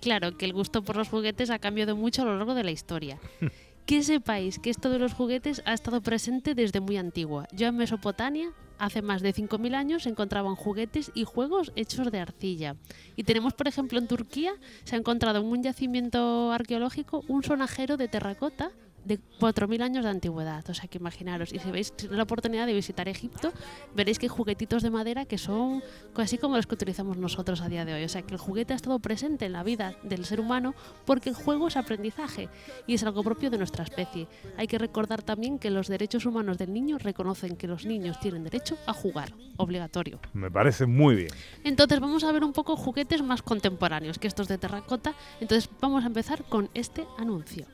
Claro 0.02 0.40
que 0.40 0.46
el 0.46 0.54
gusto 0.54 0.82
por 0.82 0.96
los 0.96 1.10
juguetes 1.10 1.52
ha 1.52 1.60
cambiado 1.60 1.96
mucho 1.96 2.24
a 2.24 2.26
lo 2.26 2.36
largo 2.36 2.56
de 2.56 2.64
la 2.64 2.72
historia. 2.72 3.20
Que 3.86 4.02
sepáis 4.02 4.60
que 4.60 4.70
esto 4.70 4.90
de 4.90 4.98
los 4.98 5.14
juguetes 5.14 5.62
ha 5.66 5.74
estado 5.74 6.02
presente 6.02 6.56
desde 6.56 6.80
muy 6.80 6.96
antigua. 6.96 7.48
Yo 7.52 7.68
en 7.68 7.76
Mesopotamia, 7.76 8.54
hace 8.80 9.02
más 9.02 9.22
de 9.22 9.34
5.000 9.34 9.76
años, 9.76 10.04
se 10.04 10.10
encontraban 10.10 10.56
juguetes 10.56 11.12
y 11.14 11.26
juegos 11.26 11.74
hechos 11.76 12.10
de 12.10 12.20
arcilla. 12.20 12.78
Y 13.18 13.24
tenemos, 13.24 13.54
por 13.54 13.68
ejemplo, 13.68 14.00
en 14.00 14.08
Turquía, 14.08 14.54
se 14.86 14.96
ha 14.96 15.00
encontrado 15.00 15.40
en 15.42 15.48
un 15.48 15.64
yacimiento 15.64 16.54
arqueológico 16.54 17.26
un 17.28 17.44
sonajero 17.44 17.98
de 17.98 18.08
terracota 18.08 18.72
de 19.06 19.20
4.000 19.40 19.82
años 19.82 20.04
de 20.04 20.10
antigüedad. 20.10 20.64
O 20.70 20.74
sea, 20.74 20.88
que 20.88 20.98
imaginaros. 20.98 21.54
Y 21.54 21.60
si 21.60 21.72
veis 21.72 21.94
la 22.10 22.24
oportunidad 22.24 22.66
de 22.66 22.74
visitar 22.74 23.08
Egipto, 23.08 23.52
veréis 23.96 24.20
que 24.20 24.26
hay 24.26 24.30
juguetitos 24.30 24.84
de 24.84 24.90
madera 24.90 25.26
que 25.26 25.38
son 25.38 25.84
casi 26.14 26.38
como 26.38 26.56
los 26.56 26.68
que 26.68 26.76
utilizamos 26.76 27.18
nosotros 27.18 27.62
a 27.62 27.70
día 27.70 27.86
de 27.86 27.94
hoy. 27.94 28.04
O 28.04 28.10
sea, 28.10 28.22
que 28.22 28.34
el 28.34 28.40
juguete 28.40 28.74
ha 28.74 28.76
estado 28.76 29.00
presente 29.00 29.46
en 29.46 29.54
la 29.54 29.64
vida 29.64 29.96
del 30.04 30.26
ser 30.26 30.40
humano 30.40 30.74
porque 31.06 31.30
el 31.30 31.36
juego 31.36 31.68
es 31.68 31.78
aprendizaje 31.78 32.50
y 32.88 32.96
es 32.96 33.04
algo 33.04 33.24
propio 33.24 33.50
de 33.50 33.58
nuestra 33.58 33.84
especie. 33.84 34.28
Hay 34.58 34.68
que 34.68 34.78
recordar 34.78 35.22
también 35.22 35.60
que 35.60 35.70
los 35.70 35.88
derechos 35.88 36.26
humanos 36.26 36.58
del 36.58 36.74
niño 36.74 36.98
reconocen 36.98 37.56
que 37.56 37.68
los 37.68 37.86
niños 37.86 38.20
tienen 38.20 38.44
derecho 38.44 38.78
a 38.86 38.94
jugar, 38.94 39.34
obligatorio. 39.58 40.20
Me 40.34 40.50
parece 40.50 40.86
muy 40.86 41.16
bien. 41.16 41.30
Entonces 41.64 42.00
vamos 42.00 42.24
a 42.24 42.32
ver 42.32 42.44
un 42.44 42.54
poco 42.54 42.76
juguetes 42.76 43.22
más 43.22 43.42
contemporáneos 43.42 44.20
que 44.20 44.28
estos 44.28 44.48
de 44.48 44.58
terracota. 44.58 45.14
Entonces 45.40 45.70
vamos 45.82 46.04
a 46.04 46.08
empezar 46.08 46.44
con 46.46 46.70
este 46.74 47.06
anuncio. 47.18 47.66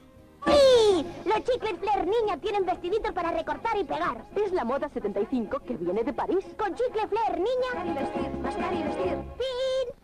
¡Sí! 0.52 1.06
Los 1.26 1.44
chicles 1.44 1.80
Flair 1.80 2.06
niña 2.06 2.38
tienen 2.38 2.66
vestiditos 2.66 3.12
para 3.12 3.32
recortar 3.32 3.78
y 3.78 3.84
pegar. 3.84 4.26
Es 4.36 4.52
la 4.52 4.64
moda 4.64 4.90
75 4.90 5.60
que 5.60 5.78
viene 5.78 6.04
de 6.04 6.14
París. 6.14 6.46
Con 6.58 6.74
chicle 6.76 7.08
Flair 7.08 7.38
niña. 7.38 7.86
y 7.86 7.94
vestir, 7.94 8.32
mascar 8.42 8.74
y 8.74 8.84
vestir. 8.84 9.18
¡Fin! 9.38 9.99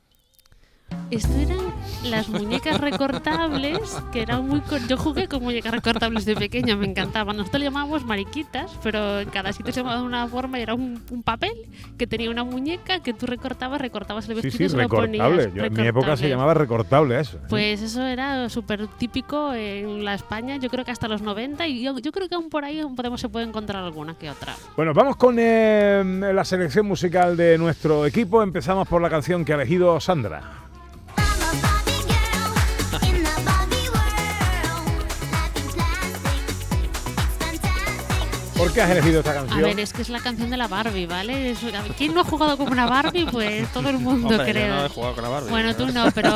Esto 1.11 1.33
eran 1.37 1.59
las 2.03 2.29
muñecas 2.29 2.81
recortables, 2.81 3.79
que 4.11 4.21
eran 4.23 4.47
muy... 4.47 4.61
Yo 4.87 4.97
jugué 4.97 5.27
con 5.27 5.43
muñecas 5.43 5.71
recortables 5.71 6.25
de 6.25 6.35
pequeña, 6.35 6.75
me 6.75 6.87
encantaban. 6.87 7.37
Nosotros 7.37 7.59
le 7.59 7.65
llamábamos 7.65 8.05
mariquitas, 8.05 8.71
pero 8.81 9.19
en 9.19 9.29
cada 9.29 9.53
sitio 9.53 9.71
se 9.71 9.81
llamaba 9.81 9.99
de 9.99 10.05
una 10.05 10.27
forma 10.27 10.57
y 10.57 10.63
era 10.63 10.73
un, 10.73 11.01
un 11.11 11.23
papel 11.23 11.53
que 11.97 12.07
tenía 12.07 12.31
una 12.31 12.43
muñeca 12.43 13.01
que 13.01 13.13
tú 13.13 13.27
recortabas, 13.27 13.79
recortabas 13.79 14.27
el 14.29 14.35
vestido 14.35 14.57
sí, 14.57 14.63
y 14.63 14.69
se 14.69 14.77
lo 14.77 14.89
ponías. 14.89 15.29
recortable. 15.29 15.67
En 15.67 15.73
mi 15.73 15.87
época 15.87 16.17
se 16.17 16.27
llamaba 16.27 16.55
recortable 16.55 17.19
eso. 17.19 17.37
Pues 17.49 17.81
eso 17.81 18.03
era 18.03 18.49
súper 18.49 18.87
típico 18.87 19.53
en 19.53 20.03
la 20.03 20.15
España, 20.15 20.57
yo 20.57 20.69
creo 20.69 20.85
que 20.85 20.91
hasta 20.91 21.07
los 21.07 21.21
90 21.21 21.67
y 21.67 21.83
yo, 21.83 21.99
yo 21.99 22.11
creo 22.11 22.27
que 22.27 22.35
aún 22.35 22.49
por 22.49 22.65
ahí 22.65 22.79
aún 22.79 22.95
podemos, 22.95 23.21
se 23.21 23.29
puede 23.29 23.45
encontrar 23.45 23.83
alguna 23.83 24.15
que 24.15 24.29
otra. 24.29 24.55
Bueno, 24.75 24.93
vamos 24.93 25.17
con 25.17 25.37
eh, 25.39 26.03
la 26.33 26.43
selección 26.43 26.87
musical 26.87 27.37
de 27.37 27.57
nuestro 27.57 28.05
equipo. 28.05 28.41
Empezamos 28.41 28.87
por 28.87 29.01
la 29.01 29.09
canción 29.09 29.45
que 29.45 29.53
ha 29.53 29.55
elegido 29.55 29.99
Sandra. 29.99 30.64
¿Por 38.55 38.71
qué 38.71 38.81
has 38.81 38.89
elegido 38.91 39.19
esta 39.19 39.31
A 39.31 39.33
canción? 39.35 39.61
ver, 39.63 39.79
es 39.79 39.91
que 39.91 40.01
es 40.01 40.09
la 40.09 40.19
canción 40.21 40.49
de 40.49 40.55
la 40.57 40.67
Barbie, 40.69 41.05
¿vale? 41.07 41.51
Es- 41.51 41.63
a 41.63 41.81
ver, 41.81 41.91
¿Quién 41.97 42.13
no 42.13 42.21
ha 42.21 42.23
jugado 42.23 42.57
con 42.57 42.69
una 42.71 42.85
Barbie? 42.85 43.25
Pues 43.29 43.67
todo 43.73 43.89
el 43.89 43.97
mundo 43.99 44.29
Hombre, 44.29 44.45
yo 44.47 44.53
creo. 44.53 44.75
no 44.75 44.85
he 44.85 44.89
jugado 44.89 45.13
con 45.15 45.23
la 45.23 45.29
Barbie. 45.29 45.49
Bueno, 45.49 45.75
tú 45.75 45.87
no, 45.87 46.09
pero 46.11 46.29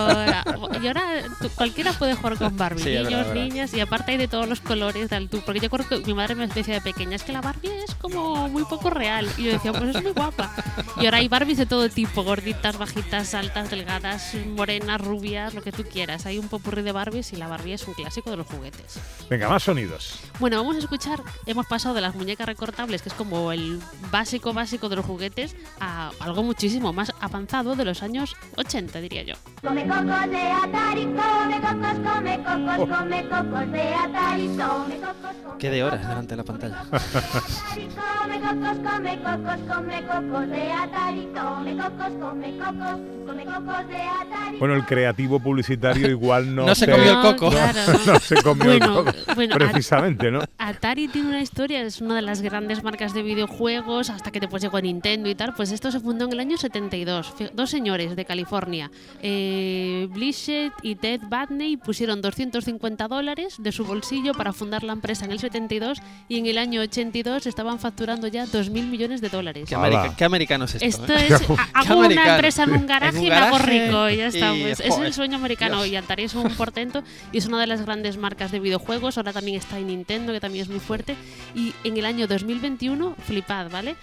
y 0.81 0.87
ahora 0.87 1.03
tú- 1.41 1.49
cualquiera 1.55 1.93
puede 1.93 2.15
jugar 2.15 2.37
con 2.37 2.57
Barbie, 2.57 2.83
Sí, 2.83 2.89
niños, 2.89 3.09
verdad, 3.11 3.33
niñas, 3.33 3.73
y 3.73 3.79
aparte 3.79 4.11
hay 4.11 4.17
de 4.17 4.27
todos 4.27 4.49
los 4.49 4.59
colores 4.59 5.09
del 5.09 5.29
tú. 5.29 5.41
Porque 5.45 5.61
yo 5.61 5.69
creo 5.69 5.87
que 5.87 5.99
mi 5.99 6.13
madre 6.13 6.35
me 6.35 6.47
decía 6.47 6.73
de 6.75 6.81
pequeña, 6.81 7.15
es 7.15 7.23
que 7.23 7.31
la 7.31 7.41
Barbie 7.41 7.71
es 7.87 7.95
como 7.95 8.49
muy 8.49 8.65
poco 8.65 8.89
real. 8.89 9.27
Y 9.37 9.43
yo 9.43 9.51
decía, 9.53 9.71
pues 9.71 9.95
es 9.95 10.03
muy 10.03 10.11
guapa. 10.11 10.53
Y 10.99 11.05
ahora 11.05 11.19
hay 11.19 11.27
Barbies 11.29 11.57
de 11.57 11.65
todo 11.65 11.87
tipo, 11.89 12.23
gorditas, 12.23 12.77
bajitas, 12.77 13.33
altas, 13.33 13.69
delgadas, 13.69 14.33
morenas, 14.55 14.99
rubias, 14.99 15.53
lo 15.53 15.61
que 15.61 15.71
tú 15.71 15.83
quieras. 15.83 16.25
Hay 16.25 16.37
un 16.37 16.49
popurrí 16.49 16.81
de 16.81 16.91
Barbies 16.91 17.31
y 17.31 17.37
la 17.37 17.47
Barbie 17.47 17.73
es 17.73 17.87
un 17.87 17.93
clásico 17.93 18.29
de 18.29 18.37
los 18.37 18.47
juguetes. 18.47 18.99
Venga, 19.29 19.47
más 19.47 19.63
sonidos. 19.63 20.19
Bueno, 20.39 20.57
vamos 20.57 20.75
a 20.75 20.79
escuchar, 20.79 21.21
hemos 21.45 21.65
pasado 21.67 21.95
de 21.95 22.01
las 22.09 22.15
muñecas 22.15 22.47
recortables, 22.47 23.03
que 23.03 23.09
es 23.09 23.15
como 23.15 23.51
el 23.51 23.79
básico 24.11 24.51
básico 24.51 24.89
de 24.89 24.95
los 24.95 25.05
juguetes, 25.05 25.55
a 25.79 26.09
algo 26.19 26.41
muchísimo 26.41 26.91
más 26.91 27.11
avanzado 27.21 27.75
de 27.75 27.85
los 27.85 28.01
años 28.01 28.35
80, 28.55 28.99
diría 28.99 29.21
yo. 29.21 29.35
Come 29.61 29.87
cocos 29.87 30.29
de 30.31 30.41
Atari, 30.51 31.03
come 31.05 31.61
cocos, 31.61 31.99
come 32.03 32.37
cocos, 32.43 32.97
come 32.97 33.27
cocos 33.29 33.71
de 33.71 33.93
Atari, 33.93 34.47
come 34.47 34.97
cocos, 34.97 35.35
come 35.43 35.57
Qué 35.59 35.69
de 35.69 35.83
horas 35.83 36.01
delante 36.01 36.29
de 36.29 36.37
la 36.37 36.43
pantalla. 36.43 36.83
come 36.89 38.39
cocos, 38.41 38.77
come 38.79 39.19
cocos, 39.21 39.59
come 39.75 40.01
cocos 40.07 40.49
de 40.49 40.71
Atari, 40.71 41.27
come 41.33 41.77
cocos, 41.77 42.13
come 42.19 42.57
cocos, 42.57 42.99
come 43.27 43.45
cocos 43.45 43.87
de 43.87 44.01
Atari. 44.01 44.57
Bueno, 44.57 44.73
el 44.73 44.85
creativo 44.85 45.39
publicitario 45.39 46.07
igual 46.09 46.55
no, 46.55 46.65
No 46.65 46.73
se 46.75 46.89
comió 46.89 47.11
el 47.11 47.21
coco. 47.21 47.45
No, 47.45 47.51
Claro. 47.51 47.81
no 48.05 48.19
se 48.19 48.41
comió 48.41 48.71
el 48.71 48.79
Bueno, 48.79 48.95
coco. 49.05 49.11
bueno, 49.35 49.55
precisamente, 49.55 50.31
¿no? 50.31 50.39
Atari 50.57 51.07
tiene 51.07 51.29
una 51.29 51.41
historia, 51.41 51.81
es 51.81 51.98
una 52.01 52.15
de 52.15 52.21
las 52.21 52.41
grandes 52.41 52.83
marcas 52.83 53.13
de 53.13 53.21
videojuegos, 53.23 54.09
hasta 54.09 54.31
que 54.31 54.39
después 54.39 54.61
llegó 54.61 54.77
a 54.77 54.81
Nintendo 54.81 55.29
y 55.29 55.35
tal. 55.35 55.53
Pues 55.53 55.71
esto 55.71 55.91
se 55.91 55.99
fundó 55.99 56.25
en 56.25 56.33
el 56.33 56.39
año 56.39 56.57
72. 56.57 57.33
Fí- 57.37 57.51
Dos 57.53 57.69
señores 57.69 58.15
de 58.15 58.25
California, 58.25 58.91
eh, 59.21 60.07
Blissett 60.11 60.73
y 60.83 60.95
Ted 60.95 61.21
Batney, 61.29 61.77
pusieron 61.77 62.21
250 62.21 63.07
dólares 63.07 63.55
de 63.59 63.71
su 63.71 63.85
bolsillo 63.85 64.33
para 64.33 64.53
fundar 64.53 64.83
la 64.83 64.93
empresa 64.93 65.25
en 65.25 65.31
el 65.31 65.39
72 65.39 65.99
y 66.27 66.37
en 66.37 66.45
el 66.45 66.57
año 66.57 66.81
82 66.81 67.45
estaban 67.47 67.79
facturando 67.79 68.27
ya 68.27 68.45
2.000 68.45 68.69
millones 68.87 69.21
de 69.21 69.29
dólares. 69.29 69.65
¿Qué, 69.69 69.75
america- 69.75 70.13
qué 70.17 70.25
americano 70.25 70.65
es 70.65 70.75
esto? 70.75 70.85
Esto 70.85 71.13
eh? 71.13 71.27
es, 71.29 71.41
hago 71.73 71.95
una 71.99 72.05
americano. 72.05 72.29
empresa 72.35 72.63
en 72.63 72.71
un 72.73 72.85
garaje 72.87 73.17
En 73.17 73.21
un 73.21 73.25
y 73.25 73.29
me 73.29 73.35
hago 73.35 73.57
rico 73.59 74.09
y 74.09 74.17
ya 74.17 74.27
está. 74.27 74.55
y, 74.55 74.61
pues, 74.63 74.79
es 74.79 74.97
el 74.97 75.13
sueño 75.13 75.37
americano 75.37 75.83
Dios. 75.83 75.93
y 75.93 75.95
Atari 75.95 76.23
es 76.23 76.33
un 76.35 76.49
portento 76.51 77.03
y 77.31 77.37
es 77.37 77.45
una 77.45 77.59
de 77.59 77.67
las 77.67 77.81
grandes 77.85 78.17
marcas 78.17 78.51
de 78.51 78.59
videojuegos. 78.59 79.17
Ahora 79.17 79.33
también 79.33 79.57
está 79.57 79.77
en 79.79 79.87
Nintendo, 79.87 80.33
que 80.33 80.39
también 80.39 80.63
es 80.63 80.69
muy 80.69 80.79
fuerte. 80.79 81.15
Y 81.55 81.73
en 81.89 81.97
el 81.97 82.05
año 82.05 82.27
2021, 82.27 83.15
flipad, 83.25 83.69
¿vale? 83.69 83.95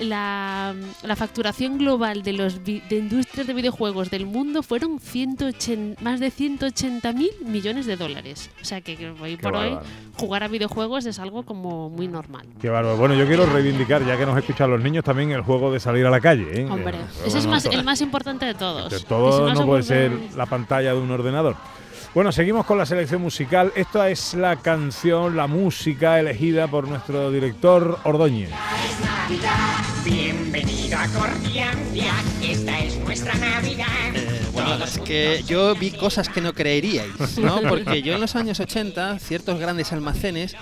La, 0.00 0.74
la 1.04 1.14
facturación 1.14 1.78
global 1.78 2.24
de 2.24 2.32
los 2.32 2.64
de 2.64 2.82
industrias 2.90 3.46
de 3.46 3.54
videojuegos 3.54 4.10
del 4.10 4.26
mundo 4.26 4.64
fueron 4.64 4.98
180, 4.98 6.02
más 6.02 6.18
de 6.18 6.32
180 6.32 7.12
mil 7.12 7.30
millones 7.46 7.86
de 7.86 7.96
dólares. 7.96 8.50
O 8.60 8.64
sea 8.64 8.80
que, 8.80 9.14
hoy 9.20 9.36
Qué 9.36 9.42
por 9.42 9.54
hoy 9.54 9.78
jugar 10.16 10.42
a 10.42 10.48
videojuegos 10.48 11.06
es 11.06 11.20
algo 11.20 11.44
como 11.44 11.90
muy 11.90 12.08
normal. 12.08 12.46
Qué 12.60 12.68
bárbaro. 12.70 12.96
Bueno, 12.96 13.14
yo 13.14 13.26
quiero 13.26 13.46
reivindicar, 13.46 14.04
ya 14.04 14.16
que 14.18 14.26
nos 14.26 14.36
escuchan 14.36 14.68
los 14.70 14.80
niños, 14.80 15.04
también 15.04 15.30
el 15.30 15.42
juego 15.42 15.72
de 15.72 15.78
salir 15.78 16.04
a 16.06 16.10
la 16.10 16.20
calle. 16.20 16.62
¿eh? 16.62 16.66
Hombre, 16.68 16.96
Eh, 16.96 17.26
ese 17.26 17.38
es 17.38 17.46
más, 17.46 17.64
el 17.66 17.84
más 17.84 18.00
importante 18.00 18.46
de 18.46 18.54
todos. 18.54 18.90
de 18.90 18.96
Que 18.96 18.98
si 18.98 19.04
todo 19.04 19.54
no 19.54 19.64
puede 19.64 19.84
ser 19.84 20.10
la 20.36 20.46
pantalla 20.46 20.92
de 20.92 20.98
un 20.98 21.10
ordenador. 21.10 21.56
Bueno, 22.14 22.30
seguimos 22.30 22.64
con 22.64 22.78
la 22.78 22.86
selección 22.86 23.20
musical. 23.20 23.72
Esta 23.74 24.08
es 24.08 24.34
la 24.34 24.54
canción, 24.56 25.36
la 25.36 25.48
música 25.48 26.20
elegida 26.20 26.68
por 26.68 26.86
nuestro 26.86 27.32
director 27.32 27.98
Ordóñez. 28.04 28.50
Bienvenida 30.04 31.02
a 31.02 31.08
Cordiandia, 31.08 32.12
esta 32.40 32.78
es 32.78 32.96
nuestra 32.98 33.34
Navidad. 33.34 34.14
Eh, 34.14 34.42
Bueno, 34.52 34.84
es 34.84 34.98
que 35.00 35.42
yo 35.44 35.74
vi 35.74 35.90
cosas 35.90 36.28
que 36.28 36.40
no 36.40 36.52
creeríais, 36.52 37.36
¿no? 37.38 37.60
Porque 37.68 38.02
yo 38.02 38.14
en 38.14 38.20
los 38.20 38.36
años 38.36 38.60
80, 38.60 39.18
ciertos 39.18 39.58
grandes 39.58 39.92
almacenes 39.92 40.54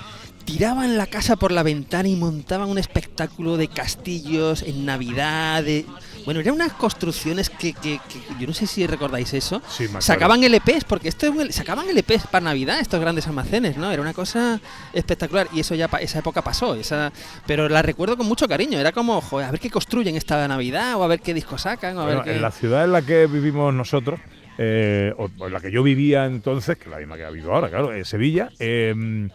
tiraban 0.46 0.96
la 0.96 1.07
casa 1.07 1.36
por 1.36 1.53
la 1.53 1.62
ventana 1.62 2.09
y 2.09 2.16
montaban 2.16 2.70
un 2.70 2.78
espectáculo 2.78 3.59
de 3.59 3.68
castillos 3.68 4.62
en 4.62 4.86
Navidad, 4.86 5.62
de... 5.62 5.84
Bueno, 6.25 6.41
eran 6.41 6.55
unas 6.55 6.73
construcciones 6.73 7.51
que, 7.51 7.73
que- 7.73 7.99
que- 8.09 8.20
yo 8.41 8.47
no 8.47 8.55
sé 8.55 8.66
si 8.66 8.87
recordáis 8.87 9.33
eso. 9.35 9.61
Sí. 9.68 9.87
Sacaban 9.99 10.43
LPs, 10.45 10.85
porque 10.85 11.09
esto 11.09 11.27
es 11.43 11.55
sacaban 11.55 11.89
LPs 11.89 12.27
para 12.29 12.45
Navidad 12.45 12.79
estos 12.81 13.01
grandes 13.01 13.27
almacenes, 13.27 13.77
¿no? 13.77 13.91
Era 13.91 14.01
una 14.03 14.14
cosa 14.14 14.61
espectacular 14.93 15.49
y 15.53 15.61
eso 15.61 15.75
ya 15.75 15.89
pa- 15.89 15.99
esa 15.99 16.18
época 16.20 16.43
pasó, 16.43 16.75
esa 16.75 17.12
pero 17.47 17.68
la 17.68 17.83
recuerdo 17.83 18.16
con 18.16 18.27
mucho 18.27 18.47
cariño, 18.49 18.79
era 18.79 18.93
como, 18.93 19.20
joder, 19.20 19.49
a 19.49 19.51
ver 19.51 19.61
qué 19.61 19.70
construyen 19.70 20.16
esta 20.16 20.47
Navidad 20.49 20.97
o 20.97 21.03
a 21.05 21.07
ver 21.09 21.20
qué 21.20 21.35
discos 21.35 21.62
sacan, 21.62 21.97
o 21.97 22.01
a 22.01 22.05
Bueno, 22.05 22.18
ver 22.20 22.29
qué 22.31 22.37
en 22.37 22.43
la 22.43 22.51
ciudad 22.51 22.85
en 22.85 22.93
la 22.93 23.03
que 23.03 23.27
vivimos 23.27 23.73
nosotros, 23.75 24.20
eh, 24.59 25.12
o 25.18 25.29
en 25.47 25.53
la 25.53 25.61
que 25.61 25.70
yo 25.73 25.83
vivía 25.83 26.27
entonces, 26.27 26.77
que 26.77 26.85
es 26.85 26.91
la 26.91 26.99
misma 26.99 27.16
que 27.16 27.25
ha 27.25 27.29
habido 27.29 27.53
ahora, 27.55 27.68
claro, 27.68 27.93
eh, 27.93 28.05
Sevilla, 28.05 28.51
eh, 28.59 29.29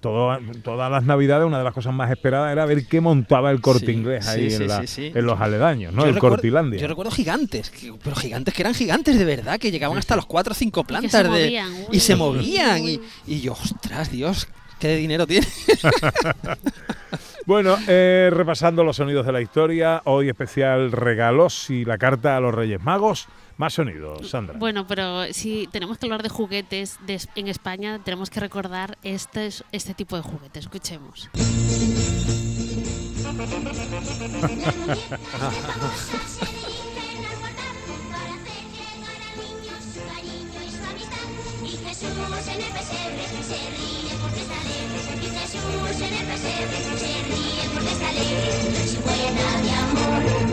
todo- 0.00 0.38
todas 0.62 0.90
las 0.90 1.04
navidades 1.04 1.46
una 1.46 1.58
de 1.58 1.64
las 1.64 1.72
cosas 1.74 1.92
más 1.94 2.10
esperadas 2.10 2.52
era 2.52 2.64
ver 2.66 2.86
qué 2.86 3.00
montaba 3.00 3.50
el 3.50 3.60
corte 3.60 3.86
Sí, 3.86 3.92
inglés 3.92 4.26
ahí 4.28 4.48
sí, 4.50 4.56
en, 4.56 4.60
sí, 4.62 4.68
la- 4.68 4.80
sí, 4.80 4.86
sí. 4.86 5.12
en 5.14 5.26
los 5.26 5.40
aledaños, 5.40 5.92
¿no? 5.92 6.02
Yo 6.02 6.08
el 6.08 6.14
recuerdo- 6.14 6.36
Cortilandia. 6.36 6.80
Yo 6.80 6.88
recuerdo 6.88 7.10
gigantes, 7.12 7.70
que- 7.70 7.92
pero 8.02 8.16
gigantes 8.16 8.54
que 8.54 8.62
eran 8.62 8.74
gigantes 8.74 9.18
de 9.18 9.24
verdad, 9.24 9.58
que 9.58 9.70
llegaban 9.70 9.98
hasta 9.98 10.16
los 10.16 10.26
cuatro 10.26 10.52
o 10.52 10.54
cinco 10.54 10.84
plantas 10.84 11.10
se 11.12 11.22
de- 11.22 11.28
movían, 11.28 11.72
uy, 11.72 11.86
y 11.96 12.00
se 12.00 12.16
movían 12.16 12.84
y, 12.84 13.00
y 13.26 13.40
yo, 13.40 13.52
ostras, 13.52 14.10
Dios, 14.10 14.48
qué 14.78 14.96
dinero 14.96 15.26
tiene. 15.26 15.46
Bueno, 17.44 17.76
eh, 17.88 18.30
repasando 18.32 18.84
los 18.84 18.96
sonidos 18.96 19.26
de 19.26 19.32
la 19.32 19.40
historia, 19.40 20.00
hoy 20.04 20.28
especial 20.28 20.92
regalos 20.92 21.70
y 21.70 21.84
la 21.84 21.98
carta 21.98 22.36
a 22.36 22.40
los 22.40 22.54
Reyes 22.54 22.80
Magos. 22.82 23.26
Más 23.62 23.74
sonidos, 23.74 24.28
Sandra. 24.28 24.58
Bueno, 24.58 24.88
pero 24.88 25.32
si 25.32 25.68
tenemos 25.70 25.96
que 25.96 26.06
hablar 26.06 26.24
de 26.24 26.28
juguetes 26.28 26.98
de 27.06 27.20
en 27.36 27.46
España, 27.46 28.00
tenemos 28.04 28.28
que 28.28 28.40
recordar 28.40 28.98
este, 29.04 29.46
es- 29.46 29.62
este 29.70 29.94
tipo 29.94 30.16
de 30.16 30.22
juguetes. 30.22 30.64
Escuchemos. 30.64 31.30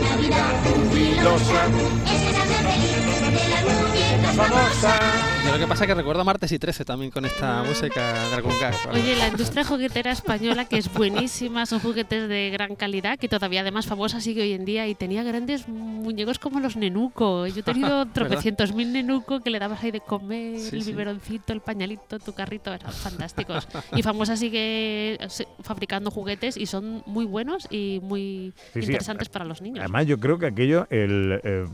Navidad 0.00 0.54
jubilosa. 0.64 1.66
Es 2.06 2.22
el 2.22 2.40
feliz 2.66 3.30
de 3.30 3.48
las 3.48 3.64
muñecas 3.64 4.36
famosas. 4.36 5.39
Yo 5.44 5.52
lo 5.52 5.58
que 5.58 5.66
pasa 5.66 5.84
es 5.84 5.88
que 5.88 5.94
recuerdo 5.94 6.24
martes 6.24 6.52
y 6.52 6.58
13 6.58 6.84
también 6.84 7.10
con 7.10 7.24
esta 7.24 7.62
música 7.62 8.28
de 8.28 8.34
algún 8.34 8.52
gag. 8.60 8.74
Oye, 8.92 9.16
la 9.16 9.28
industria 9.28 9.64
juguetera 9.64 10.12
española, 10.12 10.66
que 10.66 10.76
es 10.76 10.92
buenísima, 10.92 11.64
son 11.66 11.80
juguetes 11.80 12.28
de 12.28 12.50
gran 12.50 12.76
calidad, 12.76 13.18
que 13.18 13.28
todavía 13.28 13.62
además 13.62 13.86
famosa 13.86 14.20
sigue 14.20 14.42
hoy 14.42 14.52
en 14.52 14.64
día 14.66 14.86
y 14.86 14.94
tenía 14.94 15.22
grandes 15.22 15.66
muñecos 15.66 16.38
como 16.38 16.60
los 16.60 16.76
Nenuco. 16.76 17.46
Yo 17.46 17.60
he 17.60 17.62
tenido 17.62 18.06
tropecientos 18.12 18.74
mil 18.74 18.92
Nenuco 18.92 19.40
que 19.40 19.50
le 19.50 19.58
dabas 19.58 19.82
ahí 19.82 19.90
de 19.90 20.00
comer, 20.00 20.58
Sí, 20.58 20.76
el 20.76 20.82
sí. 20.82 20.90
biberoncito, 20.90 21.52
el 21.54 21.60
pañalito, 21.60 22.18
tu 22.18 22.34
carrito, 22.34 22.72
eran 22.72 22.92
fantásticos. 22.92 23.66
Y 23.96 24.02
famosa 24.02 24.36
sigue 24.36 25.18
fabricando 25.62 26.10
juguetes 26.10 26.56
y 26.58 26.66
son 26.66 27.02
muy 27.06 27.24
buenos 27.24 27.66
y 27.70 27.98
muy 28.02 28.52
Sí, 28.74 28.80
sí, 28.82 28.86
interesantes 28.86 29.28
para 29.30 29.46
los 29.46 29.62
niños. 29.62 29.80
Además, 29.80 30.06
yo 30.06 30.18
creo 30.18 30.38
que 30.38 30.46
aquello, 30.46 30.86
el, 30.90 31.40
eh, 31.42 31.66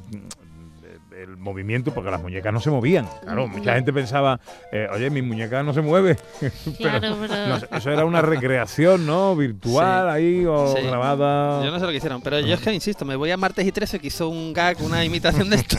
el 1.22 1.36
movimiento, 1.36 1.92
porque 1.94 2.10
las 2.10 2.20
muñecas 2.20 2.52
no 2.52 2.60
se 2.60 2.70
movían. 2.70 3.08
Claro, 3.22 3.48
mucha 3.48 3.74
gente 3.74 3.92
pensaba, 3.92 4.38
eh, 4.70 4.86
oye, 4.92 5.08
mi 5.10 5.22
muñeca 5.22 5.62
no 5.62 5.72
se 5.72 5.80
mueve. 5.80 6.16
Claro, 6.78 7.16
pero- 7.20 7.46
no 7.48 7.56
eso 7.78 7.90
era 7.90 8.04
una 8.04 8.20
recreación, 8.22 9.06
¿no? 9.06 9.34
Virtual 9.36 10.08
Sí. 10.08 10.14
ahí 10.14 10.44
o 10.46 10.74
Sí. 10.76 10.82
grabada. 10.82 11.64
Yo 11.64 11.70
no 11.70 11.78
sé 11.78 11.84
lo 11.86 11.90
que 11.90 11.96
hicieron, 11.96 12.20
pero 12.22 12.38
yo 12.40 12.54
es 12.54 12.60
que 12.60 12.72
insisto, 12.72 13.04
me 13.04 13.16
voy 13.16 13.30
a 13.30 13.36
martes 13.36 13.66
y 13.66 13.72
13 13.72 13.98
que 13.98 14.08
hizo 14.08 14.28
un 14.28 14.52
gag, 14.52 14.76
una 14.82 15.04
imitación 15.04 15.48
de 15.48 15.56
esto 15.56 15.78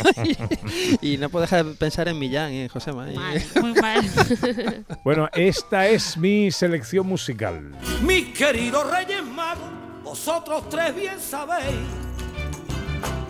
y, 1.01 1.13
y 1.13 1.17
no 1.17 1.29
puedo 1.29 1.41
dejar 1.43 1.65
de 1.65 1.73
pensar 1.75 2.07
en 2.07 2.17
Millán 2.17 2.51
y 2.53 2.61
en 2.61 2.67
Josema. 2.69 3.07
y- 3.11 3.59
Muy 3.59 3.73
mal. 3.75 4.03
Bueno, 5.03 5.29
esta 5.33 5.87
es 5.87 6.17
mi 6.17 6.51
selección 6.51 7.05
musical. 7.07 7.71
Mis 8.01 8.37
queridos 8.37 8.89
Reyes 8.91 9.23
Magos, 9.23 9.69
vosotros 10.03 10.67
tres 10.69 10.95
bien 10.95 11.19
sabéis, 11.19 11.75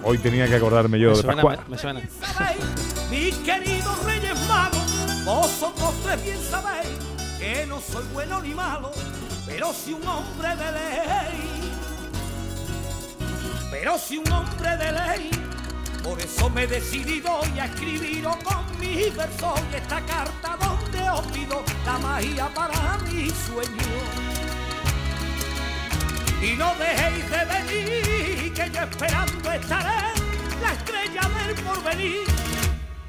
Hoy 0.09 0.17
tenía 0.19 0.47
que 0.47 0.55
acordarme 0.55 0.97
yo 0.99 1.09
me 1.09 1.15
de 1.17 1.21
suena, 1.21 1.41
Pascual. 1.43 1.59
me- 1.67 1.75
me 1.75 1.77
suena. 1.81 2.01
mis 3.11 3.35
queridos 3.39 4.03
Reyes 4.05 4.47
Magos, 4.47 5.25
vosotros 5.25 5.93
tres 6.03 6.23
bien 6.23 6.39
sabéis 6.49 6.87
que 7.37 7.65
no 7.67 7.81
soy 7.81 8.05
bueno 8.13 8.41
ni 8.41 8.53
malo, 8.53 8.91
pero 9.45 9.73
si 9.73 9.91
un 9.93 10.07
hombre 10.07 10.49
de 10.55 10.71
ley, 10.71 11.71
pero 13.69 13.97
si 13.97 14.17
un 14.17 14.31
hombre 14.31 14.77
de 14.77 14.91
ley. 14.91 15.31
Por 16.03 16.17
eso 16.21 16.49
me 16.51 16.63
he 16.63 16.67
decidido 16.67 17.29
hoy 17.39 17.59
a 17.59 17.65
escribiros 17.65 18.37
con 18.37 18.79
mis 18.79 19.13
versos 19.13 19.59
y 19.73 19.75
esta 19.75 19.99
carta 20.05 20.57
donde 20.57 21.09
os 21.09 21.21
pido 21.33 21.61
la 21.85 21.97
magia 21.97 22.47
para 22.55 22.97
mi 22.99 23.29
sueño. 23.29 23.97
y 26.41 26.55
no 26.55 26.71
dejéis 26.75 27.29
de 27.29 27.45
venir, 27.45 28.06
que 28.77 28.83
esperando 28.83 29.51
estaré 29.51 29.95
la 30.61 30.71
estrella 30.73 31.21
del 31.45 31.55
porvenir, 31.63 32.17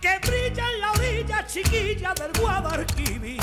que 0.01 0.19
brilla 0.27 0.65
en 0.75 0.81
la 0.81 0.93
orilla 0.93 1.47
chiquilla 1.47 2.15
del 2.15 2.41
Guadalquivir. 2.41 3.41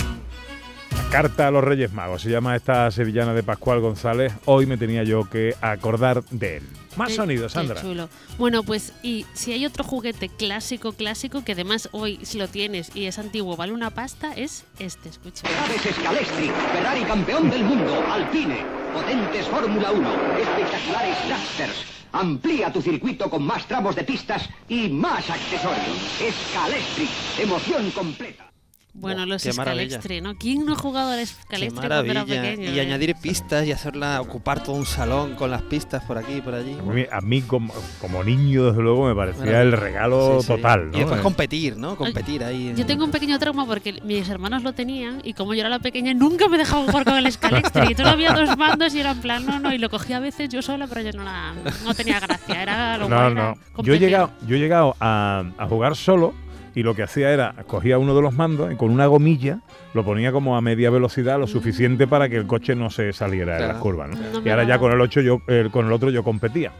Carta 1.12 1.48
a 1.48 1.52
los 1.52 1.64
Reyes 1.64 1.94
Magos, 1.94 2.24
se 2.24 2.30
llama 2.30 2.56
esta 2.56 2.90
sevillana 2.92 3.34
de 3.34 3.44
Pascual 3.44 3.80
González. 3.80 4.34
Hoy 4.46 4.66
me 4.66 4.78
tenía 4.78 5.04
yo 5.04 5.30
que 5.30 5.56
acordar 5.62 6.24
de 6.26 6.58
él. 6.58 6.64
Más 6.98 7.10
Qué- 7.10 7.16
sonido, 7.16 7.44
qué 7.44 7.54
Sandra. 7.54 7.80
chulo. 7.82 8.10
Bueno, 8.38 8.64
pues 8.64 8.92
y 9.04 9.26
si 9.34 9.52
hay 9.54 9.66
otro 9.66 9.84
juguete 9.84 10.30
clásico, 10.30 10.94
clásico, 10.94 11.44
que 11.44 11.52
además 11.52 11.90
hoy 11.92 12.20
si 12.24 12.38
lo 12.38 12.48
tienes 12.48 12.94
y 12.96 13.06
es 13.06 13.20
antiguo, 13.20 13.56
vale 13.56 13.72
una 13.72 13.92
pasta, 13.92 14.34
es 14.34 14.66
este, 14.80 15.10
escucha. 15.10 15.48
Scalestri, 15.48 16.50
Ferrari 16.74 17.04
campeón 17.04 17.50
del 17.50 17.64
mundo, 17.64 18.04
Alpine, 18.12 18.66
potentes 18.94 19.46
Fórmula 19.48 19.92
1, 19.92 20.10
espectaculares 20.40 21.18
dragsters. 21.28 21.86
Amplía 22.16 22.72
tu 22.72 22.82
circuito 22.82 23.30
con 23.30 23.44
más 23.44 23.68
tramos 23.68 23.94
de 23.94 24.06
pistas 24.06 24.50
y 24.70 24.88
más 24.88 25.30
accesorios. 25.30 25.98
Scalestri, 26.32 27.10
emoción 27.38 27.92
completa. 27.92 28.55
Bueno, 28.98 29.26
los. 29.26 29.42
Scalextri, 29.44 30.22
¿no? 30.22 30.36
¿Quién 30.36 30.66
no 30.66 30.74
ha 30.74 30.76
jugado 30.76 31.12
al 31.12 31.20
Qué 31.20 31.26
Scalextri 31.26 31.88
cuando 31.88 32.12
era 32.12 32.26
pequeño? 32.26 32.72
Y 32.72 32.80
eh? 32.80 32.82
añadir 32.82 33.16
pistas 33.16 33.66
y 33.68 33.72
hacerla 33.72 34.22
ocupar 34.22 34.64
todo 34.64 34.76
un 34.76 34.86
salón 34.86 35.36
con 35.36 35.52
las 35.52 35.62
pistas 35.64 36.04
por 36.06 36.18
aquí 36.18 36.36
y 36.36 36.42
por 36.42 36.56
allí. 36.56 36.78
A 36.80 36.82
mí, 36.82 37.06
a 37.12 37.22
mí 37.22 37.42
como, 37.42 37.74
como 38.00 38.24
niño, 38.24 38.66
desde 38.68 38.82
luego, 38.82 39.06
me 39.08 39.14
parecía 39.14 39.46
Maravilla. 39.46 39.62
el 39.62 39.72
regalo 39.74 40.36
Sí, 40.40 40.42
sí. 40.42 40.48
total. 40.48 40.92
¿no? 40.92 40.96
Y 40.98 41.00
después 41.02 41.20
Eh, 41.20 41.24
competir, 41.24 41.78
¿no? 41.78 41.96
Competir 41.96 42.44
ahí. 42.44 42.70
en- 42.70 42.78
Yo 42.78 42.86
tengo 42.86 43.04
un 43.06 43.12
pequeño 43.12 43.38
trauma 43.38 43.66
porque 43.66 44.00
mis 44.04 44.28
hermanos 44.30 44.64
lo 44.64 44.74
tenían 44.74 45.20
y 45.24 45.34
como 45.34 45.54
yo 45.54 45.60
era 45.60 45.70
la 45.70 45.80
pequeña 45.80 46.14
nunca 46.14 46.48
me 46.48 46.58
dejaban 46.58 46.88
jugar 46.88 47.04
con 47.06 47.18
el 47.18 47.32
Scalextri. 47.32 47.96
Y 47.98 48.02
había 48.08 48.32
dos 48.34 48.58
mandos 48.58 48.96
y 48.96 49.00
era 49.02 49.12
en 49.12 49.20
plan, 49.22 49.46
no, 49.46 49.60
no, 49.60 49.74
y 49.74 49.78
lo 49.78 49.90
cogía 49.90 50.18
a 50.18 50.20
veces 50.22 50.48
yo 50.50 50.62
sola, 50.62 50.88
pero 50.88 51.02
yo 51.02 51.12
no, 51.12 51.24
la, 51.26 51.54
no 51.84 51.94
tenía 51.94 52.20
gracia. 52.20 52.62
Era 52.64 52.98
lo 52.98 53.10
No, 53.10 53.30
no. 53.30 53.42
era 53.42 53.56
Yo 53.84 53.94
he 53.94 54.00
llegado, 54.00 54.32
yo 54.48 54.56
he 54.56 54.60
llegado 54.60 54.96
a, 55.00 55.44
a 55.58 55.68
jugar 55.68 55.96
solo 55.96 56.34
y 56.76 56.84
lo 56.84 56.94
que 56.94 57.04
hacía 57.04 57.32
era 57.32 57.56
cogía 57.68 57.98
uno 57.98 58.16
de 58.16 58.22
los 58.22 58.34
mandos 58.34 58.72
y 58.72 58.76
con 58.76 58.92
una 58.92 59.08
gomilla 59.08 59.60
lo 59.94 60.04
ponía 60.04 60.32
como 60.32 60.58
a 60.58 60.62
media 60.62 60.90
velocidad, 60.90 61.40
lo 61.40 61.48
suficiente 61.48 62.06
para 62.06 62.30
que 62.30 62.36
el 62.36 62.46
coche 62.46 62.76
no 62.76 62.90
se 62.90 63.14
saliera 63.14 63.56
de 63.60 63.68
las 63.68 63.78
curvas. 63.78 64.10
¿no? 64.10 64.40
No 64.42 64.46
y 64.46 64.50
ahora 64.50 64.66
ya 64.66 64.78
con 64.78 64.92
el 64.92 65.00
8 65.00 65.22
yo 65.22 65.42
eh, 65.48 65.70
con 65.72 65.86
el 65.88 65.94
otro 65.94 66.10
yo 66.10 66.24
competía. 66.24 66.72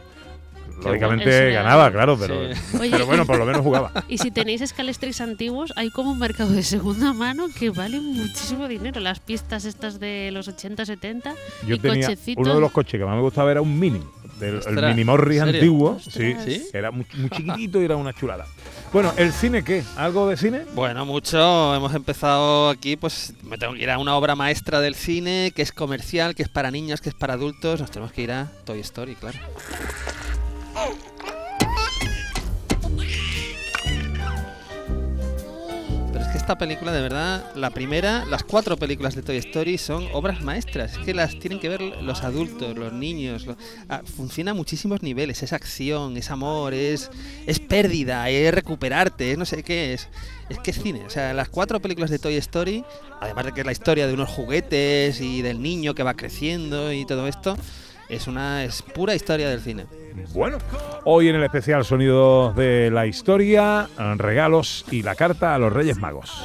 Lógicamente 0.84 1.52
ganaba, 1.52 1.90
claro, 1.90 2.18
pero, 2.18 2.52
Sí. 2.54 2.76
Oye, 2.80 2.90
pero 2.90 3.06
bueno, 3.06 3.24
por 3.24 3.38
lo 3.38 3.46
menos 3.46 3.62
jugaba. 3.62 3.90
Y 4.08 4.18
si 4.18 4.30
tenéis 4.30 4.62
Scalextrics 4.64 5.20
antiguos, 5.22 5.72
hay 5.74 5.90
como 5.90 6.12
un 6.12 6.18
mercado 6.18 6.50
de 6.50 6.62
segunda 6.62 7.14
mano 7.14 7.46
que 7.58 7.70
vale 7.70 7.98
muchísimo 8.00 8.68
dinero. 8.68 9.00
Las 9.00 9.20
pistas 9.20 9.64
estas 9.64 9.98
de 9.98 10.30
los 10.32 10.48
80, 10.48 10.84
70 10.84 11.34
Yo 11.66 11.76
y 11.76 11.78
tenía 11.78 12.06
cochecitos. 12.06 12.44
uno 12.44 12.54
de 12.54 12.60
los 12.60 12.72
coches 12.72 13.00
que 13.00 13.06
más 13.06 13.16
me 13.16 13.22
gustaba 13.22 13.50
era 13.50 13.62
un 13.62 13.78
Mini, 13.78 14.02
del, 14.38 14.60
el 14.66 14.86
Mini 14.88 15.04
Morris 15.04 15.40
antiguo. 15.40 15.98
¿Sí? 16.00 16.34
era 16.72 16.90
muy, 16.90 17.06
muy 17.14 17.30
chiquitito 17.30 17.80
y 17.80 17.84
era 17.84 17.96
una 17.96 18.12
chulada. 18.12 18.46
Bueno, 18.92 19.12
¿el 19.16 19.32
cine 19.32 19.62
qué? 19.64 19.82
¿Algo 19.96 20.28
de 20.28 20.36
cine? 20.36 20.62
Bueno, 20.74 21.04
mucho. 21.04 21.74
Hemos 21.74 21.94
empezado 21.94 22.70
aquí, 22.70 22.96
pues 22.96 23.34
me 23.42 23.58
tengo 23.58 23.74
que 23.74 23.82
ir 23.82 23.90
a 23.90 23.98
una 23.98 24.16
obra 24.16 24.36
maestra 24.36 24.80
del 24.80 24.94
cine, 24.94 25.52
que 25.54 25.62
es 25.62 25.72
comercial, 25.72 26.34
que 26.34 26.42
es 26.42 26.48
para 26.48 26.70
niños, 26.70 27.00
que 27.00 27.08
es 27.08 27.14
para 27.14 27.34
adultos. 27.34 27.80
Nos 27.80 27.90
tenemos 27.90 28.12
que 28.12 28.22
ir 28.22 28.32
a 28.32 28.50
Toy 28.64 28.80
Story, 28.80 29.14
claro. 29.16 29.38
Esta 36.46 36.58
película, 36.58 36.92
de 36.92 37.00
verdad, 37.00 37.44
la 37.56 37.70
primera, 37.70 38.24
las 38.24 38.44
cuatro 38.44 38.76
películas 38.76 39.16
de 39.16 39.22
Toy 39.22 39.36
Story 39.38 39.78
son 39.78 40.06
obras 40.12 40.42
maestras. 40.42 40.92
Es 40.92 40.98
que 40.98 41.12
las 41.12 41.36
tienen 41.40 41.58
que 41.58 41.68
ver 41.68 41.80
los 41.80 42.22
adultos, 42.22 42.78
los 42.78 42.92
niños. 42.92 43.48
ah, 43.88 44.02
funciona 44.04 44.52
a 44.52 44.54
muchísimos 44.54 45.02
niveles. 45.02 45.42
Es 45.42 45.52
acción, 45.52 46.16
es 46.16 46.30
amor, 46.30 46.72
es, 46.72 47.10
es 47.48 47.58
pérdida, 47.58 48.30
es 48.30 48.54
recuperarte, 48.54 49.32
es 49.32 49.38
no 49.38 49.44
sé 49.44 49.64
qué 49.64 49.92
es. 49.94 50.08
Es 50.48 50.60
que 50.60 50.70
es 50.70 50.80
cine. 50.80 51.02
O 51.04 51.10
sea, 51.10 51.34
las 51.34 51.48
cuatro 51.48 51.80
películas 51.80 52.10
de 52.10 52.20
Toy 52.20 52.36
Story, 52.36 52.84
además 53.20 53.46
de 53.46 53.52
que 53.52 53.62
es 53.62 53.66
la 53.66 53.72
historia 53.72 54.06
de 54.06 54.14
unos 54.14 54.30
juguetes 54.30 55.20
y 55.20 55.42
del 55.42 55.60
niño 55.60 55.96
que 55.96 56.04
va 56.04 56.14
creciendo 56.14 56.92
y 56.92 57.04
todo 57.06 57.26
esto, 57.26 57.56
es 58.08 58.26
una 58.26 58.64
es 58.64 58.82
pura 58.82 59.14
historia 59.14 59.48
del 59.48 59.60
cine. 59.60 59.86
Bueno, 60.32 60.58
hoy 61.04 61.28
en 61.28 61.36
el 61.36 61.44
especial 61.44 61.84
Sonidos 61.84 62.54
de 62.56 62.90
la 62.90 63.06
Historia, 63.06 63.88
regalos 64.16 64.84
y 64.90 65.02
la 65.02 65.14
carta 65.14 65.54
a 65.54 65.58
los 65.58 65.72
Reyes 65.72 65.98
Magos. 65.98 66.40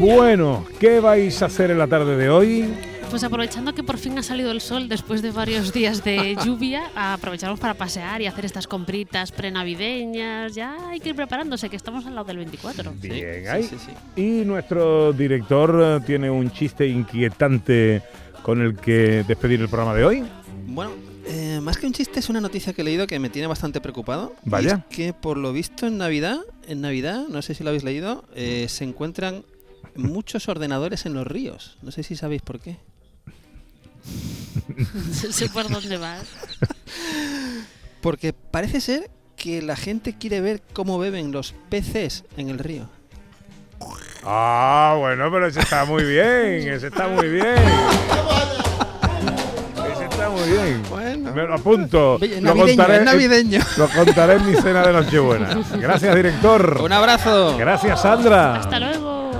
Bueno, 0.00 0.64
¿qué 0.78 1.00
vais 1.00 1.42
a 1.42 1.46
hacer 1.46 1.70
en 1.70 1.78
la 1.78 1.88
tarde 1.88 2.16
de 2.16 2.30
hoy? 2.30 2.97
Pues 3.10 3.24
aprovechando 3.24 3.74
que 3.74 3.82
por 3.82 3.96
fin 3.96 4.18
ha 4.18 4.22
salido 4.22 4.50
el 4.50 4.60
sol 4.60 4.88
después 4.88 5.22
de 5.22 5.30
varios 5.30 5.72
días 5.72 6.04
de 6.04 6.36
lluvia, 6.44 6.90
aprovechamos 6.94 7.58
para 7.58 7.74
pasear 7.74 8.20
y 8.20 8.26
hacer 8.26 8.44
estas 8.44 8.66
compritas 8.66 9.32
prenavideñas. 9.32 10.54
Ya 10.54 10.90
hay 10.90 11.00
que 11.00 11.08
ir 11.10 11.14
preparándose, 11.16 11.70
que 11.70 11.76
estamos 11.76 12.04
al 12.06 12.14
lado 12.14 12.26
del 12.26 12.36
24. 12.36 12.92
Bien, 13.00 13.42
sí, 13.42 13.48
ahí. 13.48 13.62
sí, 13.62 13.76
sí. 13.78 14.20
Y 14.20 14.44
nuestro 14.44 15.12
director 15.14 15.80
eh, 15.82 16.04
tiene 16.04 16.30
un 16.30 16.50
chiste 16.50 16.86
inquietante 16.86 18.02
con 18.42 18.60
el 18.60 18.76
que 18.76 19.24
despedir 19.26 19.60
el 19.62 19.68
programa 19.68 19.94
de 19.94 20.04
hoy. 20.04 20.24
Bueno, 20.66 20.92
eh, 21.26 21.60
más 21.62 21.78
que 21.78 21.86
un 21.86 21.94
chiste, 21.94 22.20
es 22.20 22.28
una 22.28 22.40
noticia 22.40 22.72
que 22.72 22.82
he 22.82 22.84
leído 22.84 23.06
que 23.06 23.18
me 23.18 23.30
tiene 23.30 23.48
bastante 23.48 23.80
preocupado. 23.80 24.34
Y 24.44 24.50
Vaya. 24.50 24.84
es 24.88 24.96
que 24.96 25.12
por 25.14 25.38
lo 25.38 25.52
visto 25.52 25.86
en 25.86 25.98
Navidad, 25.98 26.38
en 26.66 26.82
Navidad, 26.82 27.26
no 27.28 27.40
sé 27.42 27.54
si 27.54 27.64
lo 27.64 27.70
habéis 27.70 27.84
leído, 27.84 28.24
eh, 28.34 28.66
se 28.68 28.84
encuentran 28.84 29.44
muchos 29.96 30.48
ordenadores 30.48 31.06
en 31.06 31.14
los 31.14 31.26
ríos. 31.26 31.78
No 31.82 31.90
sé 31.90 32.02
si 32.02 32.14
sabéis 32.14 32.42
por 32.42 32.60
qué. 32.60 32.76
No 34.76 35.32
sé 35.32 35.48
por 35.48 35.68
dónde 35.68 35.96
vas. 35.96 36.24
Porque 38.00 38.32
parece 38.32 38.80
ser 38.80 39.10
que 39.36 39.62
la 39.62 39.76
gente 39.76 40.16
quiere 40.18 40.40
ver 40.40 40.62
cómo 40.72 40.98
beben 40.98 41.32
los 41.32 41.54
peces 41.68 42.24
en 42.36 42.48
el 42.48 42.58
río. 42.58 42.88
Ah, 44.24 44.96
bueno, 44.98 45.30
pero 45.30 45.46
ese 45.46 45.60
está 45.60 45.84
muy 45.84 46.02
bien, 46.04 46.68
ese 46.68 46.88
está 46.88 47.08
muy 47.08 47.28
bien. 47.28 47.56
Ese 49.92 50.04
está 50.04 50.28
muy 50.28 50.50
bien. 50.50 50.82
Bueno. 50.90 51.32
Me 51.32 51.42
lo 51.44 51.54
apunto. 51.54 52.18
Lo 52.40 52.56
contaré, 52.56 52.96
es 52.96 53.04
navideño. 53.04 53.60
Lo 53.76 53.88
contaré 53.88 54.34
en 54.34 54.46
mi 54.50 54.56
cena 54.56 54.82
de 54.86 54.92
Nochebuena. 54.92 55.56
Gracias, 55.78 56.14
director. 56.14 56.80
Un 56.82 56.92
abrazo. 56.92 57.56
Gracias, 57.56 58.02
Sandra. 58.02 58.56
Hasta 58.56 58.80
luego. 58.80 59.32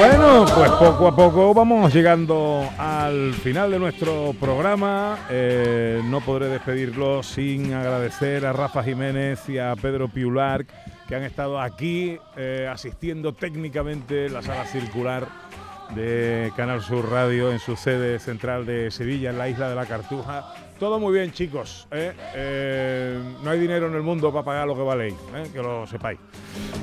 Bueno, 0.00 0.46
pues 0.54 0.70
poco 0.70 1.08
a 1.08 1.14
poco 1.14 1.52
vamos 1.52 1.92
llegando 1.92 2.66
al 2.78 3.34
final 3.34 3.70
de 3.70 3.78
nuestro 3.78 4.32
programa. 4.40 5.18
Eh, 5.28 6.00
no 6.06 6.22
podré 6.22 6.48
despedirlo 6.48 7.22
sin 7.22 7.74
agradecer 7.74 8.46
a 8.46 8.54
Rafa 8.54 8.82
Jiménez 8.82 9.46
y 9.50 9.58
a 9.58 9.76
Pedro 9.76 10.08
Piular 10.08 10.64
que 11.06 11.16
han 11.16 11.22
estado 11.22 11.60
aquí 11.60 12.18
eh, 12.38 12.66
asistiendo 12.72 13.34
técnicamente 13.34 14.30
la 14.30 14.40
sala 14.40 14.64
circular 14.64 15.28
de 15.94 16.50
Canal 16.56 16.80
Sur 16.80 17.10
Radio 17.10 17.52
en 17.52 17.58
su 17.58 17.76
sede 17.76 18.18
central 18.20 18.64
de 18.64 18.90
Sevilla, 18.90 19.28
en 19.28 19.36
la 19.36 19.50
isla 19.50 19.68
de 19.68 19.74
la 19.74 19.84
Cartuja. 19.84 20.54
Todo 20.80 20.98
muy 20.98 21.12
bien, 21.12 21.30
chicos. 21.30 21.86
¿eh? 21.90 22.14
Eh, 22.34 23.22
no 23.44 23.50
hay 23.50 23.60
dinero 23.60 23.88
en 23.88 23.94
el 23.94 24.02
mundo 24.02 24.32
para 24.32 24.44
pagar 24.46 24.66
lo 24.66 24.74
que 24.74 24.80
valéis, 24.80 25.14
¿eh? 25.36 25.50
que 25.52 25.62
lo 25.62 25.86
sepáis. 25.86 26.18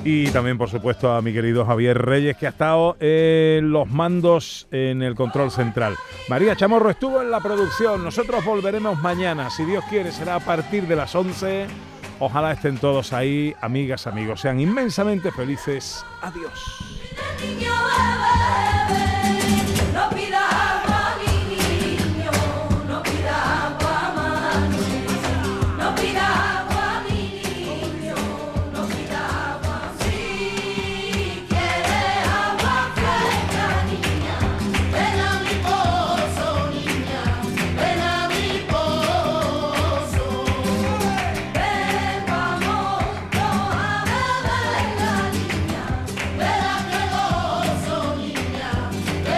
Y 0.04 0.28
también, 0.28 0.56
por 0.56 0.70
supuesto, 0.70 1.12
a 1.12 1.20
mi 1.20 1.32
querido 1.32 1.66
Javier 1.66 1.98
Reyes, 1.98 2.36
que 2.36 2.46
ha 2.46 2.50
estado 2.50 2.96
en 3.00 3.72
los 3.72 3.90
mandos 3.90 4.68
en 4.70 5.02
el 5.02 5.16
control 5.16 5.50
central. 5.50 5.96
María 6.28 6.54
Chamorro 6.54 6.90
estuvo 6.90 7.20
en 7.20 7.32
la 7.32 7.40
producción. 7.40 8.04
Nosotros 8.04 8.44
volveremos 8.44 9.00
mañana. 9.00 9.50
Si 9.50 9.64
Dios 9.64 9.84
quiere, 9.90 10.12
será 10.12 10.36
a 10.36 10.40
partir 10.40 10.86
de 10.86 10.94
las 10.94 11.12
11. 11.12 11.66
Ojalá 12.20 12.52
estén 12.52 12.78
todos 12.78 13.12
ahí, 13.12 13.52
amigas, 13.60 14.06
amigos. 14.06 14.42
Sean 14.42 14.60
inmensamente 14.60 15.32
felices. 15.32 16.06
Adiós. 16.22 16.52